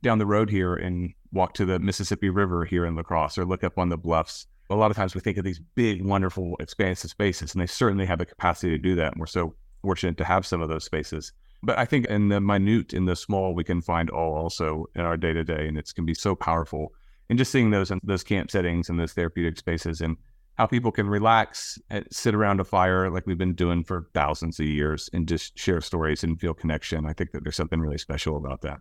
down 0.01 0.17
the 0.17 0.25
road 0.25 0.49
here 0.49 0.75
and 0.75 1.13
walk 1.31 1.53
to 1.53 1.65
the 1.65 1.79
Mississippi 1.79 2.29
River 2.29 2.65
here 2.65 2.85
in 2.85 2.97
La 2.97 3.03
Crosse 3.03 3.37
or 3.37 3.45
look 3.45 3.63
up 3.63 3.77
on 3.77 3.87
the 3.87 3.97
bluffs. 3.97 4.47
A 4.69 4.75
lot 4.75 4.91
of 4.91 4.97
times 4.97 5.15
we 5.15 5.21
think 5.21 5.37
of 5.37 5.45
these 5.45 5.61
big, 5.75 6.03
wonderful, 6.03 6.57
expansive 6.59 7.09
spaces, 7.09 7.53
and 7.53 7.61
they 7.61 7.67
certainly 7.67 8.05
have 8.05 8.19
the 8.19 8.25
capacity 8.25 8.71
to 8.71 8.77
do 8.77 8.95
that. 8.95 9.13
And 9.13 9.19
we're 9.21 9.27
so 9.27 9.55
fortunate 9.81 10.17
to 10.17 10.25
have 10.25 10.45
some 10.45 10.61
of 10.61 10.67
those 10.67 10.83
spaces. 10.83 11.31
But 11.63 11.77
I 11.79 11.85
think 11.85 12.07
in 12.07 12.27
the 12.27 12.41
minute, 12.41 12.93
in 12.93 13.05
the 13.05 13.15
small, 13.15 13.55
we 13.55 13.63
can 13.63 13.81
find 13.81 14.09
all 14.09 14.35
also 14.35 14.87
in 14.93 15.01
our 15.01 15.15
day 15.15 15.31
to 15.31 15.45
day, 15.45 15.69
and 15.69 15.77
it 15.77 15.89
can 15.95 16.05
be 16.05 16.13
so 16.13 16.35
powerful 16.35 16.91
and 17.29 17.37
just 17.37 17.51
seeing 17.51 17.71
those 17.71 17.91
those 18.03 18.23
camp 18.23 18.51
settings 18.51 18.89
and 18.89 18.99
those 18.99 19.13
therapeutic 19.13 19.57
spaces 19.57 20.01
and 20.01 20.17
how 20.57 20.65
people 20.65 20.91
can 20.91 21.07
relax 21.07 21.77
and 21.89 22.05
sit 22.11 22.33
around 22.33 22.59
a 22.59 22.63
fire 22.63 23.09
like 23.09 23.27
we've 23.27 23.37
been 23.37 23.55
doing 23.55 23.83
for 23.83 24.07
thousands 24.13 24.59
of 24.59 24.65
years 24.65 25.09
and 25.11 25.27
just 25.27 25.57
share 25.57 25.81
stories 25.81 26.23
and 26.23 26.39
feel 26.39 26.53
connection. 26.53 27.05
I 27.05 27.13
think 27.13 27.31
that 27.31 27.43
there's 27.43 27.57
something 27.57 27.79
really 27.79 27.97
special 27.97 28.37
about 28.37 28.61
that. 28.61 28.79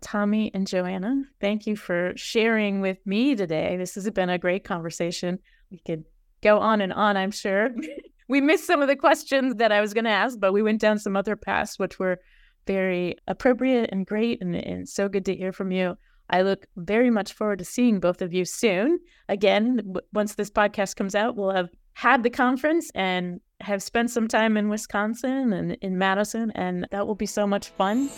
Tommy 0.00 0.50
and 0.54 0.66
Joanna, 0.66 1.24
thank 1.40 1.66
you 1.66 1.76
for 1.76 2.14
sharing 2.16 2.80
with 2.80 2.98
me 3.06 3.34
today. 3.34 3.76
This 3.76 3.94
has 3.96 4.08
been 4.10 4.30
a 4.30 4.38
great 4.38 4.64
conversation. 4.64 5.38
We 5.70 5.78
could 5.86 6.04
go 6.42 6.58
on 6.58 6.80
and 6.80 6.92
on, 6.92 7.18
I'm 7.18 7.30
sure. 7.30 7.68
we 8.28 8.40
missed 8.40 8.66
some 8.66 8.80
of 8.80 8.88
the 8.88 8.96
questions 8.96 9.56
that 9.56 9.72
I 9.72 9.82
was 9.82 9.92
going 9.92 10.04
to 10.04 10.10
ask, 10.10 10.40
but 10.40 10.54
we 10.54 10.62
went 10.62 10.80
down 10.80 10.98
some 10.98 11.16
other 11.16 11.36
paths, 11.36 11.78
which 11.78 11.98
were 11.98 12.18
very 12.66 13.16
appropriate 13.26 13.90
and 13.92 14.06
great, 14.06 14.40
and, 14.40 14.54
and 14.54 14.88
so 14.88 15.08
good 15.08 15.26
to 15.26 15.36
hear 15.36 15.52
from 15.52 15.70
you. 15.70 15.98
I 16.30 16.42
look 16.42 16.66
very 16.76 17.10
much 17.10 17.32
forward 17.32 17.58
to 17.58 17.64
seeing 17.64 18.00
both 18.00 18.22
of 18.22 18.32
you 18.32 18.44
soon. 18.44 19.00
Again, 19.28 19.76
w- 19.76 20.00
once 20.12 20.34
this 20.34 20.50
podcast 20.50 20.96
comes 20.96 21.14
out, 21.14 21.36
we'll 21.36 21.50
have 21.50 21.70
had 21.94 22.22
the 22.22 22.30
conference 22.30 22.90
and 22.94 23.40
have 23.60 23.82
spent 23.82 24.10
some 24.10 24.28
time 24.28 24.56
in 24.56 24.68
Wisconsin 24.68 25.52
and 25.52 25.76
in 25.82 25.98
Madison, 25.98 26.50
and 26.54 26.86
that 26.92 27.06
will 27.06 27.14
be 27.16 27.26
so 27.26 27.46
much 27.46 27.70
fun. 27.70 28.08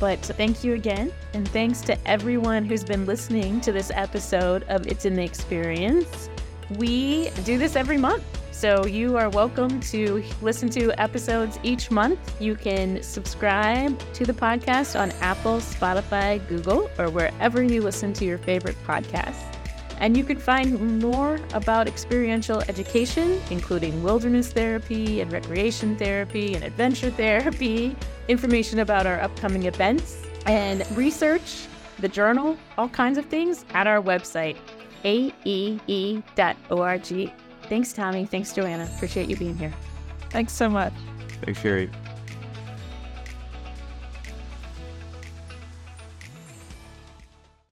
But 0.00 0.18
thank 0.18 0.64
you 0.64 0.74
again. 0.74 1.12
And 1.32 1.48
thanks 1.48 1.80
to 1.82 2.08
everyone 2.08 2.64
who's 2.64 2.84
been 2.84 3.06
listening 3.06 3.60
to 3.62 3.72
this 3.72 3.90
episode 3.94 4.64
of 4.64 4.86
It's 4.86 5.04
in 5.04 5.14
the 5.14 5.22
Experience. 5.22 6.28
We 6.76 7.30
do 7.44 7.56
this 7.56 7.76
every 7.76 7.98
month. 7.98 8.24
So 8.54 8.86
you 8.86 9.16
are 9.16 9.28
welcome 9.28 9.80
to 9.80 10.22
listen 10.40 10.68
to 10.70 10.92
episodes 10.98 11.58
each 11.64 11.90
month. 11.90 12.40
You 12.40 12.54
can 12.54 13.02
subscribe 13.02 13.98
to 14.14 14.24
the 14.24 14.32
podcast 14.32 14.98
on 14.98 15.10
Apple, 15.20 15.56
Spotify, 15.56 16.38
Google, 16.48 16.88
or 16.96 17.10
wherever 17.10 17.64
you 17.64 17.82
listen 17.82 18.12
to 18.12 18.24
your 18.24 18.38
favorite 18.38 18.76
podcasts. 18.86 19.42
And 19.98 20.16
you 20.16 20.22
can 20.22 20.38
find 20.38 21.02
more 21.02 21.40
about 21.52 21.88
experiential 21.88 22.60
education, 22.68 23.40
including 23.50 24.04
wilderness 24.04 24.52
therapy 24.52 25.20
and 25.20 25.32
recreation 25.32 25.96
therapy 25.96 26.54
and 26.54 26.62
adventure 26.62 27.10
therapy, 27.10 27.96
information 28.28 28.78
about 28.78 29.04
our 29.04 29.20
upcoming 29.20 29.64
events, 29.64 30.22
and 30.46 30.88
research, 30.96 31.66
the 31.98 32.08
journal, 32.08 32.56
all 32.78 32.88
kinds 32.88 33.18
of 33.18 33.26
things 33.26 33.64
at 33.74 33.88
our 33.88 34.00
website, 34.00 34.56
aee.org. 35.04 36.22
Thanks, 37.68 37.92
Tommy. 37.92 38.26
Thanks, 38.26 38.52
Joanna. 38.52 38.88
Appreciate 38.96 39.28
you 39.28 39.36
being 39.36 39.56
here. 39.56 39.72
Thanks 40.30 40.52
so 40.52 40.68
much. 40.68 40.92
Thanks, 41.42 41.60
Sherry. 41.60 41.90